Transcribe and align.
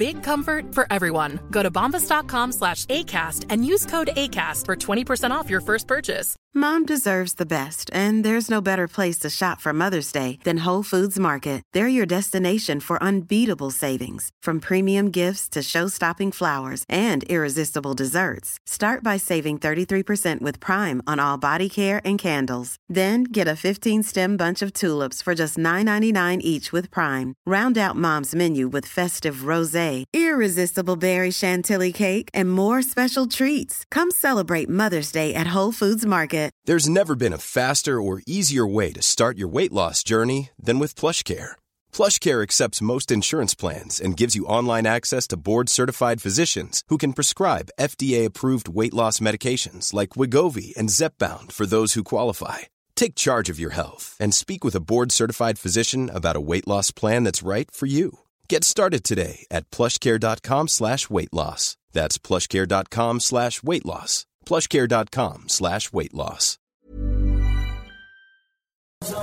Big 0.00 0.22
comfort 0.22 0.74
for 0.74 0.86
everyone. 0.90 1.38
Go 1.50 1.62
to 1.62 1.70
bombas.com 1.70 2.52
slash 2.52 2.86
ACAST 2.86 3.44
and 3.50 3.66
use 3.66 3.84
code 3.84 4.08
ACAST 4.16 4.64
for 4.64 4.74
20% 4.74 5.30
off 5.30 5.50
your 5.50 5.60
first 5.60 5.86
purchase. 5.86 6.36
Mom 6.52 6.84
deserves 6.84 7.34
the 7.34 7.46
best, 7.46 7.88
and 7.92 8.24
there's 8.24 8.50
no 8.50 8.60
better 8.60 8.88
place 8.88 9.18
to 9.18 9.30
shop 9.30 9.60
for 9.60 9.72
Mother's 9.72 10.10
Day 10.10 10.36
than 10.42 10.64
Whole 10.64 10.82
Foods 10.82 11.16
Market. 11.16 11.62
They're 11.74 11.96
your 11.96 12.06
destination 12.06 12.80
for 12.80 13.00
unbeatable 13.00 13.70
savings, 13.70 14.30
from 14.42 14.58
premium 14.58 15.12
gifts 15.12 15.48
to 15.50 15.62
show-stopping 15.62 16.32
flowers 16.32 16.84
and 16.88 17.22
irresistible 17.28 17.94
desserts. 17.94 18.58
Start 18.66 19.04
by 19.04 19.16
saving 19.16 19.58
33% 19.58 20.40
with 20.40 20.58
Prime 20.58 21.00
on 21.06 21.20
all 21.20 21.38
body 21.38 21.68
care 21.68 22.00
and 22.04 22.18
candles. 22.18 22.74
Then 22.88 23.22
get 23.24 23.46
a 23.46 23.60
15-stem 23.66 24.36
bunch 24.36 24.60
of 24.60 24.72
tulips 24.72 25.22
for 25.22 25.36
just 25.36 25.56
$9.99 25.56 26.40
each 26.40 26.72
with 26.72 26.90
Prime. 26.90 27.34
Round 27.46 27.78
out 27.78 27.94
Mom's 27.94 28.34
menu 28.34 28.66
with 28.66 28.86
festive 28.86 29.46
rosé, 29.50 29.89
irresistible 30.12 30.96
berry 30.96 31.30
chantilly 31.30 31.92
cake, 31.92 32.28
and 32.34 32.52
more 32.52 32.82
special 32.82 33.26
treats. 33.26 33.84
Come 33.90 34.10
celebrate 34.10 34.68
Mother's 34.68 35.12
Day 35.12 35.34
at 35.34 35.54
Whole 35.54 35.72
Foods 35.72 36.04
Market. 36.06 36.50
There's 36.66 36.88
never 36.88 37.16
been 37.16 37.32
a 37.32 37.38
faster 37.38 38.00
or 38.00 38.22
easier 38.26 38.66
way 38.66 38.92
to 38.92 39.02
start 39.02 39.38
your 39.38 39.48
weight 39.48 39.72
loss 39.72 40.02
journey 40.02 40.50
than 40.66 40.78
with 40.78 40.94
PlushCare. 40.94 41.52
PlushCare 41.92 42.42
accepts 42.42 42.82
most 42.82 43.10
insurance 43.10 43.54
plans 43.54 43.98
and 43.98 44.16
gives 44.16 44.36
you 44.36 44.46
online 44.46 44.86
access 44.86 45.26
to 45.28 45.36
board-certified 45.36 46.22
physicians 46.22 46.84
who 46.88 46.98
can 46.98 47.14
prescribe 47.14 47.74
FDA-approved 47.80 48.68
weight 48.68 48.94
loss 48.94 49.18
medications 49.18 49.92
like 49.94 50.10
Wigovi 50.10 50.76
and 50.76 50.90
Zepbound 50.90 51.50
for 51.50 51.66
those 51.66 51.94
who 51.94 52.04
qualify. 52.04 52.58
Take 52.94 53.14
charge 53.14 53.50
of 53.50 53.58
your 53.58 53.70
health 53.70 54.16
and 54.20 54.34
speak 54.34 54.62
with 54.62 54.74
a 54.76 54.86
board-certified 54.92 55.58
physician 55.58 56.10
about 56.10 56.36
a 56.36 56.46
weight 56.50 56.68
loss 56.68 56.90
plan 56.92 57.24
that's 57.24 57.42
right 57.42 57.68
for 57.70 57.86
you. 57.86 58.18
Get 58.52 58.64
started 58.64 59.04
today 59.04 59.46
at 59.48 59.70
plushcare.com 59.70 60.66
slash 60.66 61.08
weight 61.08 61.32
loss. 61.32 61.76
That's 61.92 62.18
plushcare.com 62.18 63.20
slash 63.20 63.62
weight 63.62 63.86
loss. 63.86 64.26
plushcare.com 64.44 65.48
slash 65.48 65.92
weight 65.92 66.12
loss. 66.14 66.56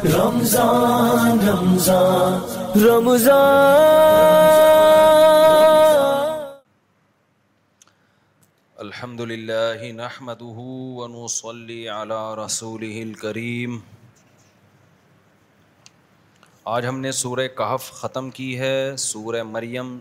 Ramzan 0.05 1.39
Ramzan 1.49 2.41
Ramzan 2.75 3.27
الحمد 8.81 9.21
لله 9.21 9.91
نحمده 9.91 10.57
ونصلي 10.99 11.89
على 11.89 12.33
رسوله 12.35 13.03
الكريم 13.03 13.83
آج 16.69 16.85
ہم 16.85 16.99
نے 16.99 17.11
سورہ 17.11 17.47
کہف 17.47 17.91
ختم 17.91 18.29
کی 18.29 18.59
ہے، 18.59 18.97
سورہ 18.97 19.43
مریم 19.43 19.97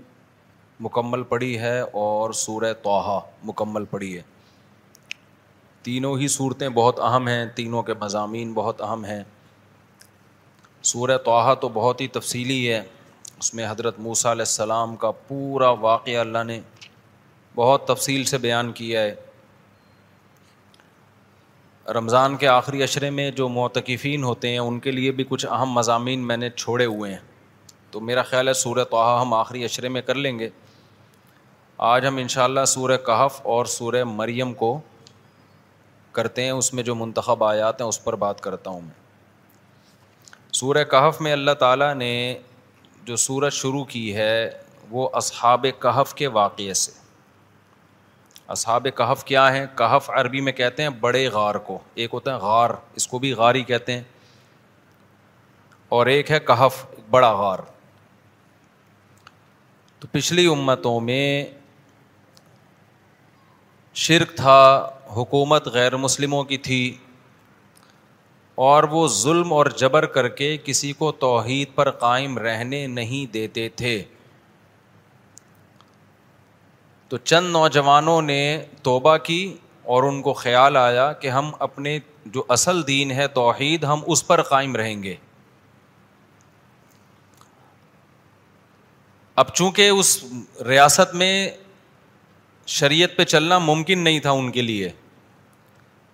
مکمل 0.80 1.22
پڑھی 1.22 1.58
ہے 1.58 1.80
اور 1.80 2.32
سورہ 2.32 2.72
توحہ 2.82 3.20
مکمل 3.44 3.84
پڑھی 3.84 4.16
ہے۔ 4.16 4.22
تینوں 5.82 6.18
ہی 6.18 6.28
صورتیں 6.28 6.68
بہت 6.68 7.00
اہم 7.00 7.28
ہیں، 7.28 7.46
تینوں 7.46 7.82
کے 7.82 7.94
مضامین 8.00 8.52
بہت 8.52 8.82
اہم 8.82 9.04
ہیں۔ 9.04 9.22
سورہ 10.82 11.18
توحہ 11.18 11.54
تو 11.54 11.68
بہت 11.68 12.00
ہی 12.00 12.08
تفصیلی 12.08 12.72
ہے۔ 12.72 12.82
اس 13.38 13.54
میں 13.54 13.70
حضرت 13.70 13.98
موسیٰ 13.98 14.30
علیہ 14.30 14.42
السلام 14.42 14.96
کا 14.96 15.10
پورا 15.10 15.70
واقعہ 15.70 16.16
اللہ 16.16 16.44
نے 16.46 16.60
بہت 17.54 17.86
تفصیل 17.86 18.24
سے 18.24 18.38
بیان 18.38 18.72
کیا 18.72 19.02
ہے۔ 19.02 19.14
رمضان 21.94 22.36
کے 22.36 22.48
آخری 22.48 22.82
اشرے 22.82 23.10
میں 23.10 23.30
جو 23.30 23.48
معتکفین 23.48 24.24
ہوتے 24.24 24.48
ہیں، 24.48 24.58
ان 24.58 24.80
کے 24.80 24.90
لیے 24.90 25.10
بھی 25.10 25.24
کچھ 25.28 25.46
اہم 25.46 25.70
مضامین 25.70 26.26
میں 26.26 26.36
نے 26.36 26.50
چھوڑے 26.50 26.84
ہوئے 26.84 27.10
ہیں۔ 27.10 27.20
تو 27.90 28.00
میرا 28.00 28.22
خیال 28.22 28.48
ہے 28.48 28.52
سورہ 28.52 28.84
توحہ 28.84 29.20
ہم 29.20 29.34
آخری 29.34 29.64
اشرے 29.64 29.88
میں 29.88 30.02
کر 30.02 30.14
لیں 30.14 30.38
گے۔ 30.38 30.48
آج 31.78 32.06
ہم 32.06 32.16
انشاءاللہ 32.16 32.64
سورہ 32.64 32.96
کہف 32.96 33.40
اور 33.42 33.64
سورہ 33.64 34.04
مریم 34.04 34.54
کو 34.54 34.80
کرتے 36.12 36.44
ہیں، 36.44 36.50
اس 36.50 36.74
میں 36.74 36.82
جو 36.82 36.94
منتخب 36.94 37.44
آیات 37.44 37.80
ہیں، 37.80 37.88
اس 37.88 38.04
پر 38.04 38.16
بات 38.16 38.40
کرتا 38.40 38.70
ہوں 38.70 38.80
میں۔ 38.80 39.06
سورہ 40.52 40.84
کہف 40.84 41.20
میں 41.20 41.32
اللہ 41.32 41.50
تعالیٰ 41.50 41.94
نے 41.94 42.38
جو 43.04 43.16
سورج 43.16 43.52
شروع 43.52 43.84
کی 43.84 44.16
ہے، 44.16 44.50
وہ 44.90 45.08
اصحاب 45.12 45.66
کہف 45.78 46.14
کے 46.14 46.26
واقعے 46.26 46.74
سے۔ 46.74 47.05
اصحاب 48.48 48.86
کہف 48.96 49.24
کیا 49.24 49.56
ہیں؟ 49.56 49.66
کہف 49.74 50.10
عربی 50.10 50.40
میں 50.40 50.52
کہتے 50.52 50.82
ہیں 50.82 50.90
بڑے 50.90 51.28
غار 51.28 51.54
کو۔ 51.54 51.78
ایک 51.94 52.10
ہوتا 52.12 52.32
ہے 52.32 52.36
غار، 52.36 52.70
اس 52.94 53.08
کو 53.08 53.18
بھی 53.18 53.32
غاری 53.32 53.62
کہتے 53.62 53.92
ہیں۔ 53.92 54.02
اور 55.88 56.06
ایک 56.06 56.30
ہے 56.30 56.40
کہف، 56.40 56.86
بڑا 57.10 57.32
غار۔ 57.32 57.58
تو 59.98 60.08
پچھلی 60.12 60.46
امتوں 60.46 61.00
میں 61.00 61.44
شرک 63.94 64.36
تھا، 64.36 64.90
حکومت 65.16 65.66
غیر 65.66 65.96
مسلموں 65.96 66.44
کی 66.44 66.58
تھی۔ 66.58 66.96
اور 68.54 68.82
وہ 68.82 69.08
ظلم 69.08 69.52
اور 69.52 69.66
جبر 69.66 70.06
کر 70.06 70.28
کے 70.28 70.56
کسی 70.64 70.92
کو 70.92 71.12
توحید 71.12 71.68
پر 71.74 71.90
قائم 71.90 72.38
رہنے 72.38 72.86
نہیں 72.86 73.32
دیتے 73.32 73.68
تھے۔ 73.68 74.04
تو 77.08 77.16
چند 77.16 77.50
نوجوانوں 77.50 78.22
نے 78.22 78.62
توبہ 78.82 79.16
کی 79.16 79.56
اور 79.82 80.02
ان 80.02 80.22
کو 80.22 80.32
خیال 80.32 80.76
آیا 80.76 81.12
کہ 81.12 81.28
ہم 81.28 81.50
اپنے 81.58 81.98
جو 82.26 82.44
اصل 82.48 82.86
دین 82.86 83.10
ہے 83.10 83.28
توحید، 83.28 83.84
ہم 83.84 84.00
اس 84.06 84.26
پر 84.26 84.42
قائم 84.42 84.76
رہیں 84.76 85.02
گے۔ 85.02 85.14
اب 89.36 89.54
چونکہ 89.54 89.88
اس 89.88 90.24
ریاست 90.66 91.14
میں 91.14 91.50
شریعت 92.66 93.16
پہ 93.16 93.24
چلنا 93.24 93.58
ممکن 93.58 93.98
نہیں 93.98 94.20
تھا 94.20 94.30
ان 94.30 94.50
کے 94.50 94.62
لیے، 94.62 94.88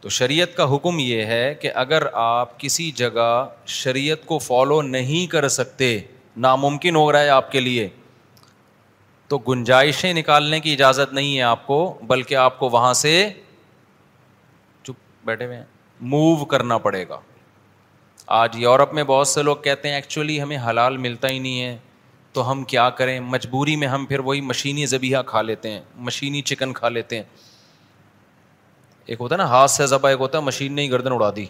تو 0.00 0.08
شریعت 0.08 0.56
کا 0.56 0.74
حکم 0.74 0.98
یہ 0.98 1.24
ہے 1.24 1.54
کہ 1.54 1.70
اگر 1.74 2.06
آپ 2.12 2.60
کسی 2.60 2.90
جگہ 2.90 3.48
شریعت 3.66 4.26
کو 4.26 4.38
فالو 4.38 4.82
نہیں 4.82 5.26
کر 5.26 5.48
سکتے، 5.48 6.00
ناممکن 6.36 6.96
ہو 6.96 7.12
رہا 7.12 7.20
ہے 7.20 7.28
آپ 7.28 7.52
کے 7.52 7.60
لیے۔ 7.60 7.88
تو 9.32 9.38
گنجائشیں 9.38 10.14
نکالنے 10.14 10.60
کی 10.60 10.72
اجازت 10.72 11.12
نہیں 11.12 11.36
ہے 11.36 11.42
آپ 11.42 11.66
کو، 11.66 11.98
بلکہ 12.02 12.34
آپ 12.34 12.58
کو 12.58 12.68
وہاں 12.68 12.94
سے 12.94 13.32
چپ 14.82 15.26
بیٹھے 15.26 15.46
ہوئے 15.46 15.56
ہیں 15.56 15.64
موو 16.00 16.44
کرنا 16.44 16.78
پڑے 16.78 17.08
گا۔ 17.08 17.20
آج 18.26 18.56
یورپ 18.56 18.92
میں 18.92 19.04
بہت 19.04 19.28
سے 19.28 19.42
لوگ 19.42 19.56
کہتے 19.56 19.88
ہیں 19.88 19.94
ایکچولی 19.94 20.42
ہمیں 20.42 20.58
حلال 20.70 20.96
ملتا 20.96 21.28
ہی 21.28 21.38
نہیں 21.38 21.62
ہے، 21.62 21.78
تو 22.32 22.50
ہم 22.50 22.64
کیا 22.64 22.90
کریں؟ 22.90 23.20
مجبوری 23.20 23.76
میں 23.76 23.88
ہم 23.88 24.06
پھر 24.06 24.18
وہی 24.18 24.40
مشینی 24.40 24.86
ذبیحہ 24.86 25.22
کھا 25.22 25.42
لیتے 25.42 25.70
ہیں، 25.70 25.80
مشینی 25.96 26.42
چکن 26.42 26.72
کھا 26.72 26.88
لیتے 26.88 27.16
ہیں۔ 27.16 27.24
ایک 29.06 29.20
ہوتا 29.20 29.34
ہے 29.34 29.38
نا، 29.38 29.46
ہاتھ 29.46 29.70
سے 29.70 29.86
ذبح 29.86 30.10
ایک 30.10 30.20
ہوتا 30.20 30.38
ہے، 30.38 30.42
مشین 30.42 30.72
نے 30.72 30.82
ہی 30.82 30.90
گردن 30.90 31.12
اڑا 31.12 31.30
دی۔ 31.36 31.46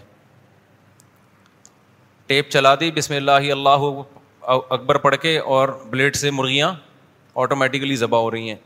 ٹیپ 2.26 2.50
چلا 2.50 2.74
دی، 2.74 2.90
بسم 2.90 3.14
اللہ 3.14 3.30
اللہ 3.30 4.00
اکبر 4.42 4.96
پڑھ 4.96 5.16
کے 5.16 5.38
اور 5.38 5.68
بلیڈ 5.90 6.16
سے 6.16 6.30
مرغیاں۔ 6.30 6.91
آٹومیٹیکلی 7.34 7.96
ذبح 7.96 8.18
ہو 8.18 8.30
رہی 8.30 8.48
ہیں۔ 8.48 8.56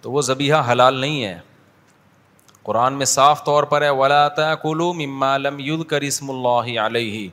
تو 0.00 0.12
وہ 0.12 0.22
ذبیحہ 0.22 0.72
حلال 0.72 0.94
نہیں 0.94 1.24
ہے۔ 1.24 1.38
قرآن 2.62 2.92
میں 2.92 3.06
صاف 3.06 3.44
طور 3.44 3.64
پر 3.64 3.82
ہے، 3.82 3.90
ولا 3.90 4.28
کلو 4.54 4.92
ممالم 4.92 5.56
ید 5.58 5.84
کر 5.84 6.00
اسم 6.00 6.30
اللہ 6.30 6.80
علیہ 6.80 7.28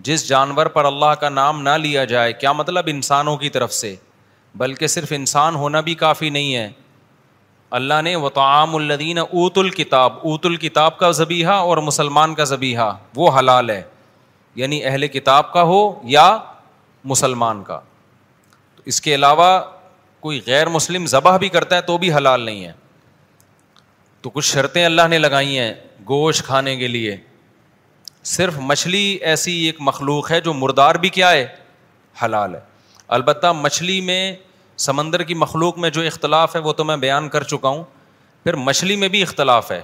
جس 0.00 0.28
جانور 0.28 0.66
پر 0.66 0.84
اللہ 0.84 1.14
کا 1.20 1.28
نام 1.28 1.62
نہ 1.62 1.70
لیا 1.70 2.04
جائے، 2.04 2.32
کیا 2.32 2.52
مطلب 2.52 2.84
انسانوں 2.86 3.36
کی 3.36 3.48
طرف 3.48 3.72
سے؟ 3.72 3.96
بلکہ 4.54 4.86
صرف 4.86 5.12
انسان 5.16 5.54
ہونا 5.54 5.80
بھی 5.80 5.94
کافی 5.94 6.30
نہیں 6.30 6.54
ہے۔ 6.54 6.70
اللہ 7.70 8.02
نے 8.02 8.16
و 8.16 8.28
تعام 8.28 8.76
الدین 8.76 9.18
اوت 9.18 9.58
الکتاب 9.58 10.12
اوت 10.12 10.46
الکتاب 10.46 10.98
کا 10.98 11.10
ذبیحہ 11.10 11.50
اور 11.50 11.76
مسلمان 11.76 12.34
کا 12.34 12.44
ذبیحہ، 12.44 12.96
وہ 13.16 13.38
حلال 13.38 13.70
ہے۔ 13.70 13.82
یعنی 14.54 14.84
اہل 14.84 15.06
کتاب 15.06 15.52
کا 15.52 15.62
ہو 15.62 16.00
یا 16.04 16.38
مسلمان 17.04 17.62
کا۔ 17.62 17.80
تو 18.76 18.82
اس 18.84 19.00
کے 19.00 19.14
علاوہ 19.14 19.60
کوئی 20.26 20.40
غیر 20.46 20.66
مسلم 20.68 21.06
ذبح 21.06 21.36
بھی 21.36 21.48
کرتا 21.48 21.76
ہے 21.76 21.80
تو 21.80 21.98
بھی 21.98 22.12
حلال 22.12 22.40
نہیں 22.40 22.64
ہے۔ 22.64 22.72
تو 24.20 24.30
کچھ 24.30 24.52
شرطیں 24.52 24.84
اللہ 24.84 25.02
نے 25.10 25.18
لگائی 25.18 25.58
ہیں 25.58 25.74
گوشت 26.08 26.44
کھانے 26.44 26.76
کے 26.76 26.88
لیے۔ 26.88 27.16
صرف 28.24 28.54
مچھلی 28.58 29.18
ایسی 29.20 29.52
ایک 29.52 29.76
مخلوق 29.80 30.30
ہے 30.30 30.40
جو 30.40 30.52
مردار 30.52 30.94
بھی 30.94 31.08
کیا 31.08 31.30
ہے؟ 31.30 31.46
حلال 32.24 32.54
ہے۔ 32.54 32.60
البتہ 33.08 33.52
مچھلی 33.52 34.00
میں 34.00 34.36
سمندر 34.76 35.22
کی 35.22 35.34
مخلوق 35.34 35.78
میں 35.78 35.90
جو 35.90 36.02
اختلاف 36.02 36.56
ہے 36.56 36.60
وہ 36.60 36.72
تو 36.72 36.84
میں 36.84 36.96
بیان 36.96 37.28
کر 37.28 37.42
چکا 37.42 37.68
ہوں۔ 37.68 37.84
پھر 38.44 38.54
مچھلی 38.54 38.96
میں 38.96 39.08
بھی 39.08 39.22
اختلاف 39.22 39.72
ہے۔ 39.72 39.82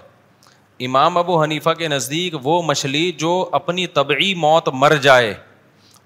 امام 0.81 1.19
ابو 1.19 1.43
حنیفہ 1.43 1.71
کے 1.71 1.89
نزدیک 1.89 2.35
وہ 2.43 2.63
مچھلی 2.63 3.13
جو 3.13 3.49
اپنی 3.53 3.87
طبعی 3.87 4.35
موت 4.35 4.69
مر 4.69 4.97
جائے۔ 4.97 5.35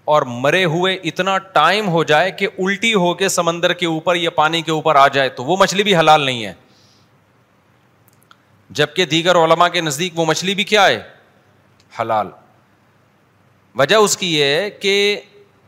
اور 0.07 0.23
مرے 0.23 0.65
ہوئے 0.65 0.95
اتنا 0.95 1.39
ٹائم 1.39 1.89
ہو 1.89 2.05
جائے 2.05 2.31
کہ 2.31 2.49
الٹی 2.59 2.95
ہو 2.95 3.15
کے 3.15 3.29
سمندر 3.29 3.73
کے 3.73 3.87
اوپر 3.87 4.15
یا 4.15 4.31
پانی 4.31 4.63
کے 4.63 4.71
اوپر 4.71 4.97
آ 4.97 5.09
جائے 5.09 5.29
تو 5.29 5.45
وہ 5.45 5.57
مچھلی 5.57 5.83
بھی 5.83 5.97
حلال 5.97 6.21
نہیں 6.21 6.45
ہے۔ 6.45 6.55
جبکہ 8.71 9.05
دیگر 9.05 9.37
علماء 9.37 9.69
کے 9.69 9.81
نزدیک 9.81 10.19
وہ 10.19 10.25
مچھلی 10.25 10.55
بھی 10.55 10.65
کیا 10.65 10.87
ہے؟ 10.87 11.03
حلال۔ 12.01 12.29
وجہ 13.75 13.97
اس 13.97 14.17
کی 14.17 14.39
یہ 14.39 14.45
ہے 14.45 14.71
کہ 14.71 15.21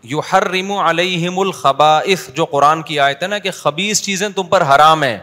یو 0.02 0.20
ہر 0.32 0.50
ریمو 0.50 0.90
علیہم 0.90 1.38
الخباف 1.38 2.35
جو 2.35 2.44
قرآن 2.44 2.82
کی 2.82 3.00
آیت 3.00 3.23
ہے 3.23 3.29
نا 3.29 3.38
کہ 3.38 3.50
خبیص 3.50 4.02
چیزیں 4.02 4.29
تم 4.29 4.46
پر 4.46 4.62
حرام 4.62 5.02
ہیں۔ 5.02 5.19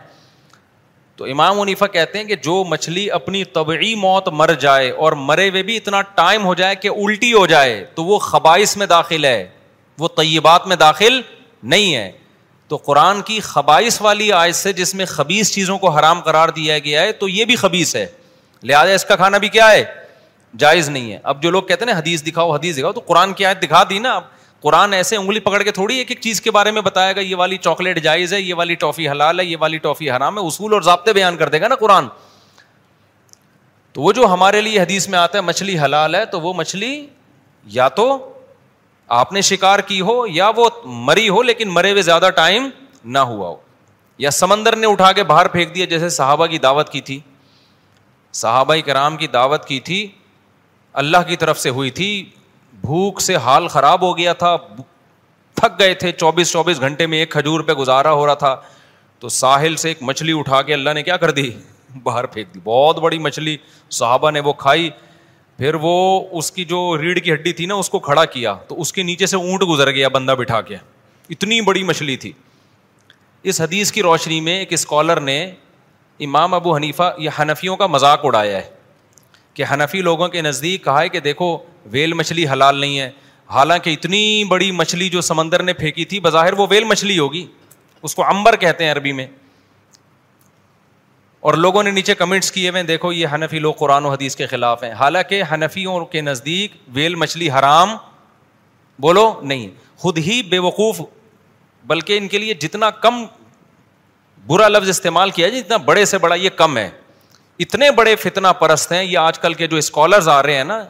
تو 1.15 1.25
امام 1.25 1.59
منیفا 1.59 1.87
کہتے 1.87 2.17
ہیں 2.17 2.25
کہ 2.25 2.35
جو 2.35 2.63
مچھلی 2.63 3.11
اپنی 3.11 3.43
طبعی 3.43 3.95
موت 3.95 4.27
مر 4.27 4.49
جائے 4.59 4.91
اور 4.91 5.11
مرے 5.11 5.49
ہوئے 5.49 5.63
بھی 5.63 5.77
اتنا 5.77 6.01
ٹائم 6.01 6.45
ہو 6.45 6.53
جائے 6.53 6.75
کہ 6.75 6.87
الٹی 6.87 7.33
ہو 7.33 7.47
جائے، 7.47 7.85
تو 7.95 8.03
وہ 8.03 8.19
خبائش 8.19 8.77
میں 8.77 8.85
داخل 8.85 9.25
ہے، 9.25 9.47
وہ 9.99 10.07
طیبات 10.07 10.67
میں 10.67 10.75
داخل 10.75 11.21
نہیں 11.63 11.95
ہے۔ 11.95 12.11
تو 12.67 12.75
قرآن 12.75 13.21
کی 13.21 13.39
خبائش 13.39 14.01
والی 14.01 14.31
آیت 14.31 14.55
سے 14.55 14.73
جس 14.73 14.95
میں 14.95 15.05
خبیص 15.05 15.51
چیزوں 15.51 15.77
کو 15.77 15.89
حرام 15.89 16.21
قرار 16.21 16.49
دیا 16.49 16.79
گیا 16.79 17.01
ہے، 17.01 17.11
تو 17.11 17.29
یہ 17.29 17.45
بھی 17.45 17.55
خبیص 17.55 17.95
ہے۔ 17.95 18.05
لہٰذا 18.63 18.91
اس 18.91 19.05
کا 19.05 19.15
کھانا 19.15 19.37
بھی 19.37 19.49
کیا 19.49 19.71
ہے؟ 19.71 19.83
جائز 20.57 20.89
نہیں 20.89 21.13
ہے۔ 21.13 21.19
اب 21.23 21.43
جو 21.43 21.51
لوگ 21.51 21.63
کہتے 21.63 21.85
ہیں 21.85 21.93
نا، 21.93 21.99
حدیث 21.99 22.23
دکھاؤ 22.23 22.51
حدیث 22.51 22.77
دکھاؤ، 22.77 22.91
تو 22.91 22.99
قرآن 22.99 23.33
کی 23.33 23.45
آیت 23.45 23.61
دکھا 23.61 23.83
دی 23.89 23.99
نا 23.99 24.15
اب 24.15 24.23
قرآن 24.65 24.93
ایسے 24.93 25.15
انگلی 25.15 25.39
پکڑ 25.39 25.63
کے 25.63 25.71
تھوڑی 25.71 25.97
ایک 25.97 26.11
ایک 26.11 26.21
چیز 26.21 26.41
کے 26.41 26.51
بارے 26.51 26.71
میں 26.71 26.81
بتائے 26.81 27.15
گا، 27.15 27.21
یہ 27.21 27.35
والی 27.35 27.57
چاکلیٹ 27.57 28.03
جائز 28.03 28.33
ہے، 28.33 28.41
یہ 28.41 28.53
والی 28.53 28.75
ٹافی 28.75 29.09
حلال 29.09 29.39
ہے، 29.39 29.45
یہ 29.45 29.57
والی 29.59 29.77
ٹافی 29.77 30.11
حرام 30.11 30.39
ہے، 30.39 30.47
اصول 30.47 30.73
اور 30.73 30.81
ضابطے 30.81 31.13
بیان 31.13 31.37
کر 31.37 31.49
دے 31.49 31.61
گا 31.61 31.67
نا 31.67 31.75
قرآن۔ 31.75 32.07
تو 33.91 34.01
وہ 34.01 34.13
جو 34.13 34.25
ہمارے 34.25 34.61
لیے 34.61 34.79
حدیث 34.79 35.07
میں 35.07 35.19
آتا 35.19 35.37
ہے، 35.37 35.43
مچھلی 35.43 35.79
حلال 35.79 36.15
ہے، 36.15 36.25
تو 36.25 36.41
وہ 36.41 36.53
مچھلی 36.53 37.07
یا 37.65 37.87
تو 37.87 38.33
آپ 39.07 39.33
نے 39.33 39.41
شکار 39.41 39.79
کی 39.79 40.01
ہو 40.01 40.27
یا 40.27 40.51
وہ 40.55 40.69
مری 40.85 41.29
ہو، 41.29 41.41
لیکن 41.41 41.69
مرے 41.69 41.91
ہوئے 41.91 42.01
زیادہ 42.01 42.29
ٹائم 42.35 42.69
نہ 43.05 43.19
ہوا 43.19 43.49
ہو۔ 43.49 43.55
یا 44.17 44.31
سمندر 44.31 44.75
نے 44.75 44.87
اٹھا 44.87 45.11
کے 45.11 45.23
باہر 45.23 45.47
پھینک 45.47 45.75
دیا، 45.75 45.85
جیسے 45.85 46.09
صحابہ 46.09 46.45
کی 46.45 46.57
دعوت 46.57 46.89
کی 46.89 47.01
تھی۔ 47.01 47.19
صحابہ 48.33 48.75
کرام 48.85 49.17
کی 49.17 49.27
دعوت 49.27 49.65
کی 49.65 49.79
تھی، 49.79 50.07
اللہ 50.93 51.17
کی 51.27 51.35
طرف 51.35 51.59
سے 51.59 51.69
ہوئی 51.69 51.91
تھی 51.91 52.29
بھوک 52.85 53.21
سے 53.21 53.35
حال 53.35 53.67
خراب 53.67 54.01
ہو 54.01 54.17
گیا 54.17 54.33
تھا، 54.33 54.57
تھک 55.55 55.79
گئے 55.79 55.93
تھے، 55.93 56.11
چوبیس 56.11 56.51
چوبیس 56.51 56.79
گھنٹے 56.79 57.07
میں 57.07 57.17
ایک 57.17 57.31
کھجور 57.31 57.59
پہ 57.59 57.73
گزارا 57.73 58.11
ہو 58.11 58.25
رہا 58.25 58.33
تھا۔ 58.33 58.55
تو 59.19 59.29
ساحل 59.29 59.75
سے 59.75 59.87
ایک 59.87 59.97
مچھلی 60.01 60.39
اٹھا 60.39 60.61
کے 60.61 60.73
اللہ 60.73 60.89
نے 60.89 61.03
کیا 61.03 61.17
کر 61.17 61.31
دی؟ 61.31 61.51
باہر 62.03 62.25
پھینک 62.25 62.55
دی۔ 62.55 62.59
بہت 62.63 62.99
بڑی 62.99 63.17
مچھلی 63.17 63.57
صحابہ 63.89 64.31
نے 64.31 64.39
وہ 64.39 64.53
کھائی۔ 64.53 64.89
پھر 65.57 65.75
وہ 65.81 66.21
اس 66.31 66.51
کی 66.51 66.65
جو 66.65 67.01
ریڑھ 67.01 67.19
کی 67.19 67.33
ہڈی 67.33 67.53
تھی 67.53 67.65
نا، 67.65 67.73
اس 67.73 67.89
کو 67.89 67.99
کھڑا 67.99 68.25
کیا۔ 68.25 68.53
تو 68.53 68.81
اس 68.81 68.93
کے 68.93 69.03
نیچے 69.03 69.25
سے 69.25 69.37
اونٹ 69.37 69.63
گزر 69.69 69.91
گیا 69.91 70.07
بندہ 70.07 70.31
بٹھا 70.31 70.61
کے۔ 70.61 70.75
اتنی 71.29 71.61
بڑی 71.61 71.83
مچھلی 71.83 72.17
تھی۔ 72.17 72.31
اس 73.43 73.61
حدیث 73.61 73.91
کی 73.91 74.01
روشنی 74.01 74.39
میں 74.39 74.59
ایک 74.59 74.73
اسکالر 74.73 75.19
نے 75.19 75.51
امام 76.19 76.53
ابو 76.53 76.75
حنیفہ، 76.75 77.15
یہ 77.17 77.29
حنفیوں 77.39 77.77
کا 77.77 77.87
مذاق 77.87 78.19
اڑایا 78.23 78.57
ہے 78.57 78.69
کہ 79.53 79.63
حنفی 79.71 80.01
لوگوں 80.01 80.27
کے 80.27 80.41
نزدیک 80.41 80.83
کہا 80.83 81.01
ہے 81.01 81.09
کہ 81.09 81.19
دیکھو 81.19 81.57
ویل 81.85 82.13
مچھلی 82.13 82.47
حلال 82.47 82.77
نہیں 82.77 82.99
ہے۔ 82.99 83.11
حالانکہ 83.49 83.89
اتنی 83.89 84.43
بڑی 84.43 84.71
مچھلی 84.71 85.09
جو 85.09 85.21
سمندر 85.21 85.63
نے 85.63 85.73
پھینکی 85.73 86.05
تھی، 86.05 86.19
بظاہر 86.19 86.53
وہ 86.53 86.67
ویل 86.69 86.83
مچھلی 86.83 87.19
ہوگی۔ 87.19 87.47
اس 88.01 88.15
کو 88.15 88.23
امبر 88.23 88.55
کہتے 88.55 88.83
ہیں 88.83 88.91
عربی 88.91 89.11
میں۔ 89.11 89.27
اور 91.39 91.53
لوگوں 91.53 91.83
نے 91.83 91.91
نیچے 91.91 92.15
کمنٹس 92.15 92.51
کیے 92.51 92.69
ہوئے 92.69 92.83
دیکھو 92.83 93.11
یہ 93.11 93.27
حنفی 93.33 93.59
لوگ 93.59 93.73
قرآن 93.73 94.05
و 94.05 94.09
حدیث 94.09 94.35
کے 94.35 94.47
خلاف 94.47 94.83
ہیں۔ 94.83 94.91
حالانکہ 94.91 95.43
حنفیوں 95.51 96.05
کے 96.05 96.21
نزدیک 96.21 96.77
ویل 96.87 97.15
مچھلی 97.15 97.51
حرام، 97.51 97.89
بولو 98.99 99.39
نہیں 99.43 99.69
خود 99.97 100.17
ہی 100.17 100.43
بے 100.43 100.59
وقوف، 100.59 101.01
بلکہ 101.85 102.17
ان 102.17 102.27
کے 102.27 102.37
لیے 102.37 102.53
جتنا 102.53 102.89
کم 102.89 103.25
برا 104.47 104.67
لفظ 104.67 104.89
استعمال 104.89 105.31
کیا 105.31 105.47
جائے 105.47 105.61
جتنا 105.61 105.77
بڑے 105.77 106.05
سے 106.05 106.17
بڑا 106.17 106.35
یہ 106.35 106.49
کم 106.49 106.77
ہے۔ 106.77 106.89
اتنے 107.59 107.91
بڑے 107.91 108.15
فتنا 108.15 108.53
پرست 108.53 108.91
ہیں، 108.91 109.03
یہ 109.03 109.17
آج 109.17 109.39
کل 109.39 109.53
کے 109.53 109.67
جو 109.67 109.77
اسکالرز 109.77 110.29
آ 110.29 110.43
رہے 110.43 110.55
ہیں 110.55 110.63
نا 110.63 110.85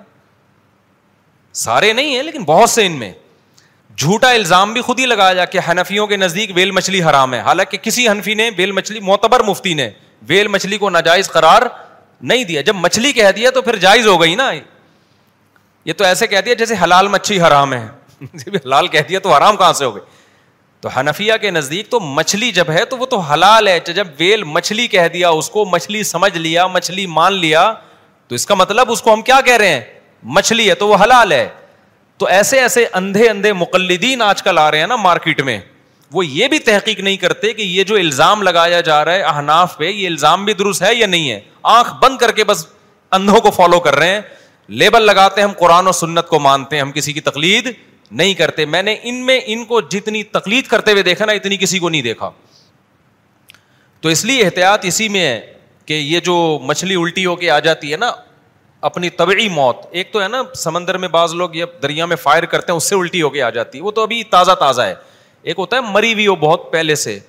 سارے 1.55 1.93
نہیں 1.93 2.15
ہیں، 2.15 2.23
لیکن 2.23 2.43
بہت 2.43 2.69
سے 2.69 2.85
ان 2.85 2.91
میں۔ 2.91 3.13
جھوٹا 3.97 4.31
الزام 4.31 4.73
بھی 4.73 4.81
خود 4.81 4.99
ہی 4.99 5.05
لگایا 5.05 5.33
جا 5.33 5.45
کہ 5.45 5.59
حنفیوں 5.69 6.07
کے 6.07 6.17
نزدیک 6.17 6.51
ویل 6.55 6.71
مچھلی 6.71 7.03
حرام 7.03 7.33
ہے۔ 7.33 7.39
حالانکہ 7.39 7.77
کسی 7.77 8.09
حنفی 8.09 8.33
نے 8.33 8.49
ویل 8.57 8.71
مچھلی، 8.71 8.99
معتبر 8.99 9.43
مفتی 9.43 9.73
نے 9.73 9.89
ویل 10.21 10.47
مچھلی 10.47 10.77
کو 10.77 10.89
ناجائز 10.89 11.29
قرار 11.29 11.61
نہیں 12.21 12.43
دیا۔ 12.43 12.61
جب 12.61 12.75
مچھلی 12.75 13.13
کہہ 13.13 13.31
دیا 13.35 13.49
تو 13.49 13.61
پھر 13.61 13.75
جائز 13.75 14.07
ہو 14.07 14.21
گئی 14.21 14.35
نا۔ 14.35 14.51
یہ 15.85 15.93
تو 15.93 16.03
ایسے 16.03 16.27
کہہ 16.27 16.41
دیا 16.41 16.53
جیسے 16.53 16.75
حلال 16.83 17.07
مچھلی 17.07 17.41
حرام 17.41 17.73
ہے۔ 17.73 17.87
حلال 18.47 18.87
کہہ 18.87 18.99
دیا 19.09 19.19
تو 19.19 19.33
حرام 19.33 19.57
کہاں 19.57 19.73
سے 19.73 19.85
ہو 19.85 19.95
گئی 19.95 20.03
تو 20.81 20.89
حنفیہ 20.89 21.33
کے 21.41 21.51
نزدیک 21.51 21.89
تو 21.89 21.99
مچھلی 21.99 22.51
جب 22.51 22.65
ہے 22.69 22.85
تو 22.85 22.97
وہ 22.97 23.05
تو 23.05 23.19
حلال 23.19 23.67
ہے۔ 23.67 23.79
جب 23.79 24.07
ویل 24.19 24.43
مچھلی 24.43 24.87
کہہ 24.87 25.07
دیا، 25.13 25.29
اس 25.29 25.49
کو 25.49 25.65
مچھلی 25.65 26.03
سمجھ 26.03 26.37
لیا، 26.37 26.67
مچھلی 26.67 27.05
مان 27.05 27.33
لیا، 27.33 27.73
تو 28.27 28.35
اس 28.35 28.45
کا 28.45 28.55
مطلب 28.55 28.91
اس 28.91 29.01
کو 29.01 29.13
ہم 29.13 29.21
کیا 29.21 29.41
کہہ 29.45 29.57
رہے 29.57 29.69
ہیں؟ 29.69 29.81
مچھلی 30.25 30.69
ہے 30.69 30.75
تو 30.75 30.87
وہ 30.87 30.97
حلال 31.03 31.31
ہے۔ 31.31 31.49
تو 32.17 32.27
ایسے 32.27 32.59
ایسے 32.59 32.85
اندھے 32.93 33.29
اندھے 33.29 33.53
مقلدین 33.53 34.21
آج 34.21 34.43
کل 34.43 34.57
آ 34.57 34.71
رہے 34.71 34.79
ہیں 34.79 34.87
نا 34.87 34.95
مارکیٹ 34.95 35.41
میں۔ 35.41 35.59
وہ 36.11 36.25
یہ 36.25 36.47
بھی 36.47 36.59
تحقیق 36.59 36.99
نہیں 36.99 37.17
کرتے 37.17 37.53
کہ 37.53 37.61
یہ 37.61 37.83
جو 37.83 37.95
الزام 37.95 38.41
لگایا 38.41 38.81
جا 38.81 39.05
رہا 39.05 39.11
ہے 39.11 39.21
احناف 39.21 39.77
پہ، 39.77 39.85
یہ 39.85 40.07
الزام 40.07 40.45
بھی 40.45 40.53
درست 40.53 40.81
ہے 40.81 40.95
یا 40.95 41.07
نہیں 41.07 41.31
ہے؟ 41.31 41.39
آنکھ 41.63 41.93
بند 42.01 42.17
کر 42.17 42.31
کے 42.31 42.43
بس 42.43 42.65
اندھوں 43.11 43.41
کو 43.41 43.51
فالو 43.51 43.79
کر 43.79 43.95
رہے 43.95 44.09
ہیں۔ 44.09 44.21
لیبل 44.67 45.01
لگاتے 45.01 45.41
ہیں، 45.41 45.47
ہم 45.47 45.53
قرآن 45.53 45.87
و 45.87 45.91
سنت 45.91 46.27
کو 46.27 46.39
مانتے 46.39 46.75
ہیں، 46.75 46.81
ہم 46.81 46.91
کسی 46.91 47.13
کی 47.13 47.21
تقلید 47.21 47.71
نہیں 48.11 48.33
کرتے۔ 48.33 48.65
میں 48.65 48.83
نے 48.83 48.95
ان 49.03 49.25
میں 49.25 49.39
ان 49.45 49.65
کو 49.65 49.81
جتنی 49.81 50.23
تکلیف 50.23 50.67
کرتے 50.67 50.91
ہوئے 50.91 51.03
دیکھا 51.03 51.25
نا، 51.25 51.31
اتنی 51.31 51.57
کسی 51.57 51.79
کو 51.79 51.89
نہیں 51.89 52.01
دیکھا۔ 52.01 52.29
تو 54.01 54.09
اس 54.09 54.25
لیے 54.25 54.45
احتیاط 54.45 54.85
اسی 54.85 55.09
میں 55.09 55.21
ہے 55.21 55.53
کہ 55.85 55.93
یہ 55.93 56.19
جو 56.19 56.59
مچھلی 56.63 56.95
الٹی 56.95 57.25
ہو 57.25 57.35
کے 57.35 57.49
آ 57.49 57.59
جاتی 57.59 57.91
ہے 57.91 57.97
نا 57.97 58.11
اپنی 58.85 59.09
طبعی 59.09 59.49
موت۔ 59.49 59.77
ایک 59.91 60.11
تو 60.11 60.21
ہے 60.21 60.27
نا، 60.27 60.41
سمندر 60.55 60.97
میں 60.97 61.07
بعض 61.07 61.33
لوگ 61.33 61.49
یہ 61.53 61.65
دریا 61.81 62.05
میں 62.05 62.15
فائر 62.15 62.43
کرتے 62.43 62.71
ہیں، 62.71 62.77
اس 62.77 62.83
سے 62.83 62.95
الٹی 62.95 63.21
ہو 63.21 63.29
کے 63.29 63.43
آ 63.43 63.49
جاتی۔ 63.49 63.77
ہے 63.77 63.83
وہ 63.83 63.91
تو 63.91 64.01
ابھی 64.01 64.23
تازہ 64.23 64.51
تازہ 64.51 64.81
ہے۔ 64.81 64.93
ایک 65.41 65.55
ہوتا 65.59 65.77
ہے، 65.77 65.81
مری 65.81 66.13
ہوئی 66.13 66.27
ہو 66.27 66.35
بہت 66.35 66.71
پہلے 66.71 66.95
سے 66.95 67.19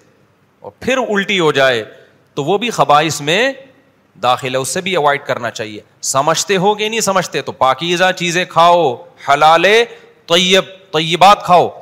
اور 0.60 0.70
پھر 0.80 0.98
الٹی 0.98 1.40
ہو 1.40 1.52
جائے، 1.52 1.84
تو 2.34 2.44
وہ 2.44 2.58
بھی 2.58 2.70
خبائش 2.70 3.20
میں 3.20 3.52
داخل 4.22 4.54
ہے، 4.54 4.56
اس 4.56 4.68
سے 4.68 4.80
بھی 4.80 4.96
اوائڈ 4.96 5.20
کرنا 5.26 5.50
چاہیے۔ 5.50 5.80
سمجھتے 6.02 6.56
ہو 6.56 6.74
کہ 6.74 6.88
نہیں 6.88 7.00
سمجھتے، 7.00 7.42
تو 7.42 7.52
پاکیزہ 7.52 8.12
چیزیں 8.16 8.44
کھاؤ 8.44 9.04
حلال 9.28 9.64
طیب، 10.26 10.92
طیبات 10.92 11.44
کھاؤ۔ 11.44 11.80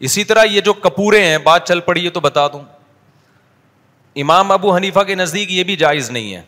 اسی 0.00 0.24
طرح 0.24 0.44
یہ 0.44 0.60
جو 0.60 0.72
کپورے 0.72 1.24
ہیں، 1.24 1.38
بات 1.38 1.68
چل 1.68 1.80
پڑی 1.80 2.04
ہے 2.04 2.10
تو 2.10 2.20
بتا 2.20 2.48
دوں۔ 2.48 2.62
امام 4.16 4.50
ابو 4.50 4.76
حنیفہ 4.76 5.00
کے 5.00 5.14
نزدیک 5.14 5.52
یہ 5.52 5.64
بھی 5.64 5.76
جائز 5.76 6.10
نہیں 6.10 6.34
ہے۔ 6.34 6.42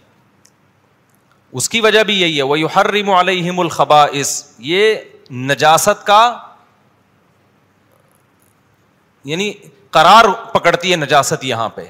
اس 1.54 1.68
کی 1.68 1.80
وجہ 1.80 2.02
بھی 2.02 2.20
یہی 2.20 2.38
ہے۔ 2.38 2.42
وہ 2.42 2.56
ہر 2.76 2.86
ریم 2.86 3.10
علیہم 3.10 3.60
الخبا 3.60 4.06
یہ 4.58 4.94
نجاست 5.30 6.06
کا 6.06 6.38
یعنی 9.24 9.52
قرار 9.90 10.24
پکڑتی 10.52 10.90
ہے 10.90 10.96
نجاست 10.96 11.44
یہاں 11.44 11.68
پہ۔ 11.68 11.84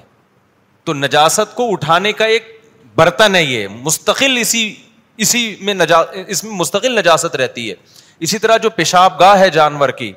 تو 0.85 0.94
نجاست 0.94 1.54
کو 1.54 1.73
اٹھانے 1.73 2.12
کا 2.12 2.25
ایک 2.25 2.61
برتن 2.94 3.35
ہے 3.35 3.42
یہ۔ 3.42 3.68
مستقل 3.68 4.38
اسی 4.40 4.75
اسی 5.16 5.56
میں 5.61 5.75
نجا، 5.75 5.99
اس 6.26 6.44
میں 6.44 6.52
مستقل 6.52 6.99
نجاست 6.99 7.37
رہتی 7.37 7.71
ہے۔ 7.71 7.75
اسی 8.21 8.38
طرح 8.38 8.56
جو 8.56 8.71
پیشاب 8.71 9.21
گاہ 9.21 9.38
ہے 9.38 9.50
جانور 9.50 9.88
کی، 9.88 10.12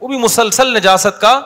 وہ 0.00 0.08
بھی 0.08 0.18
مسلسل 0.18 0.74
نجاست 0.74 1.20
کا 1.20 1.40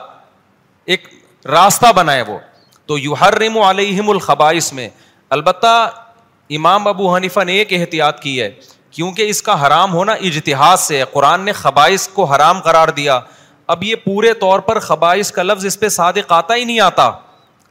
ایک 0.85 1.07
راستہ 1.45 1.91
بنا 1.91 2.13
ہے 2.13 2.21
وہ۔ 2.21 2.39
تو 2.85 2.97
یو 2.97 3.13
ہر 3.13 3.41
علیہم 3.69 4.09
الخبائش 4.09 4.73
میں، 4.73 4.89
البتہ 5.29 6.04
امام 6.49 6.87
ابو 6.87 7.15
حنیفہ 7.15 7.43
نے 7.43 7.53
ایک 7.53 7.73
احتیاط 7.73 8.19
کی 8.19 8.41
ہے، 8.41 8.51
کیونکہ 8.91 9.29
اس 9.29 9.41
کا 9.41 9.67
حرام 9.67 9.93
ہونا 9.93 10.11
اجتہاد 10.11 10.77
سے 10.77 10.97
ہے۔ 10.97 11.03
قرآن 11.13 11.41
نے 11.41 11.51
خبائش 11.51 12.07
کو 12.07 12.23
حرام 12.23 12.59
قرار 12.59 12.87
دیا۔ 12.87 13.19
اب 13.67 13.83
یہ 13.83 13.95
پورے 13.95 14.33
طور 14.33 14.59
پر 14.59 14.79
خبائش 14.79 15.31
کا 15.31 15.43
لفظ 15.43 15.65
اس 15.65 15.79
پہ 15.79 15.89
صادق 15.89 16.31
آتا 16.31 16.55
ہی 16.55 16.65
نہیں 16.65 16.79
آتا۔ 16.79 17.11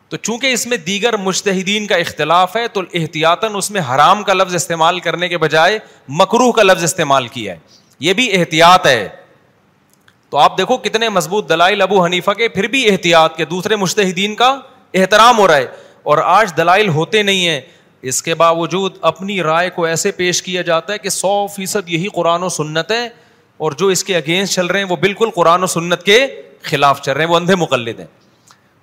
تو 0.09 0.17
چونکہ 0.17 0.47
اس 0.47 0.67
میں 0.67 0.77
دیگر 0.77 1.17
مشتحدین 1.17 1.87
کا 1.87 1.97
اختلاف 1.97 2.57
ہے، 2.57 2.69
تو 2.69 2.83
احتیاطاً 2.95 3.53
اس 3.55 3.71
میں 3.71 3.81
حرام 3.81 4.23
کا 4.23 4.33
لفظ 4.33 4.55
استعمال 4.55 5.01
کرنے 5.01 5.29
کے 5.29 5.39
بجائے 5.39 5.79
مکروح 6.09 6.53
کا 6.53 6.63
لفظ 6.63 6.85
استعمال 6.85 7.29
کیا 7.29 7.53
ہے۔ 7.53 7.59
یہ 8.01 8.13
بھی 8.13 8.41
احتیاط 8.41 8.87
ہے۔ 8.87 9.09
تو 10.31 10.39
آپ 10.39 10.59
دیکھو 10.59 10.77
کتنے 10.77 11.09
مضبوط 11.09 11.49
دلائل 11.49 11.83
ابو 11.83 12.05
حنیفہ 12.05 12.31
کے، 12.31 12.49
پھر 12.49 12.67
بھی 12.67 12.91
احتیاط 12.91 13.37
کے۔ 13.37 13.45
دوسرے 13.45 13.77
مشتحدین 13.77 14.35
کا 14.35 14.61
احترام 14.95 15.39
ہو 15.39 15.49
رہا 15.49 15.57
ہے۔ 15.57 15.67
اور 16.03 16.19
آج 16.19 16.57
دلائل 16.57 16.89
ہوتے 16.89 17.23
نہیں 17.23 17.49
ہیں۔ 17.49 17.61
اس 18.05 18.23
کے 18.23 18.35
باوجود 18.35 18.97
اپنی 19.01 19.43
رائے 19.43 19.71
کو 19.71 19.85
ایسے 19.85 20.11
پیش 20.11 20.43
کیا 20.43 20.63
جاتا 20.63 20.93
ہے 20.93 20.99
کہ 20.99 21.09
سو 21.09 21.47
فیصد 21.47 21.89
یہی 21.89 22.07
قرآن 22.15 22.43
و 22.43 22.49
سنت 22.49 22.91
ہے 22.91 23.09
اور 23.57 23.73
جو 23.73 23.87
اس 23.87 24.05
کے 24.05 24.17
اگینسٹ 24.17 24.55
چل 24.55 24.67
رہے 24.67 24.79
ہیں 24.79 24.87
وہ 24.87 24.97
بالکل 24.97 25.31
قرآن 25.35 25.63
و 25.63 25.67
سنت 25.67 26.03
کے 26.03 26.43
خلاف 26.63 27.03
چل 27.03 27.13
رہے 27.13 27.25
ہیں، 27.25 27.31
وہ 27.31 27.37
اندھے 27.37 27.55
مقلد 27.55 28.01
ہیں۔ 28.01 28.07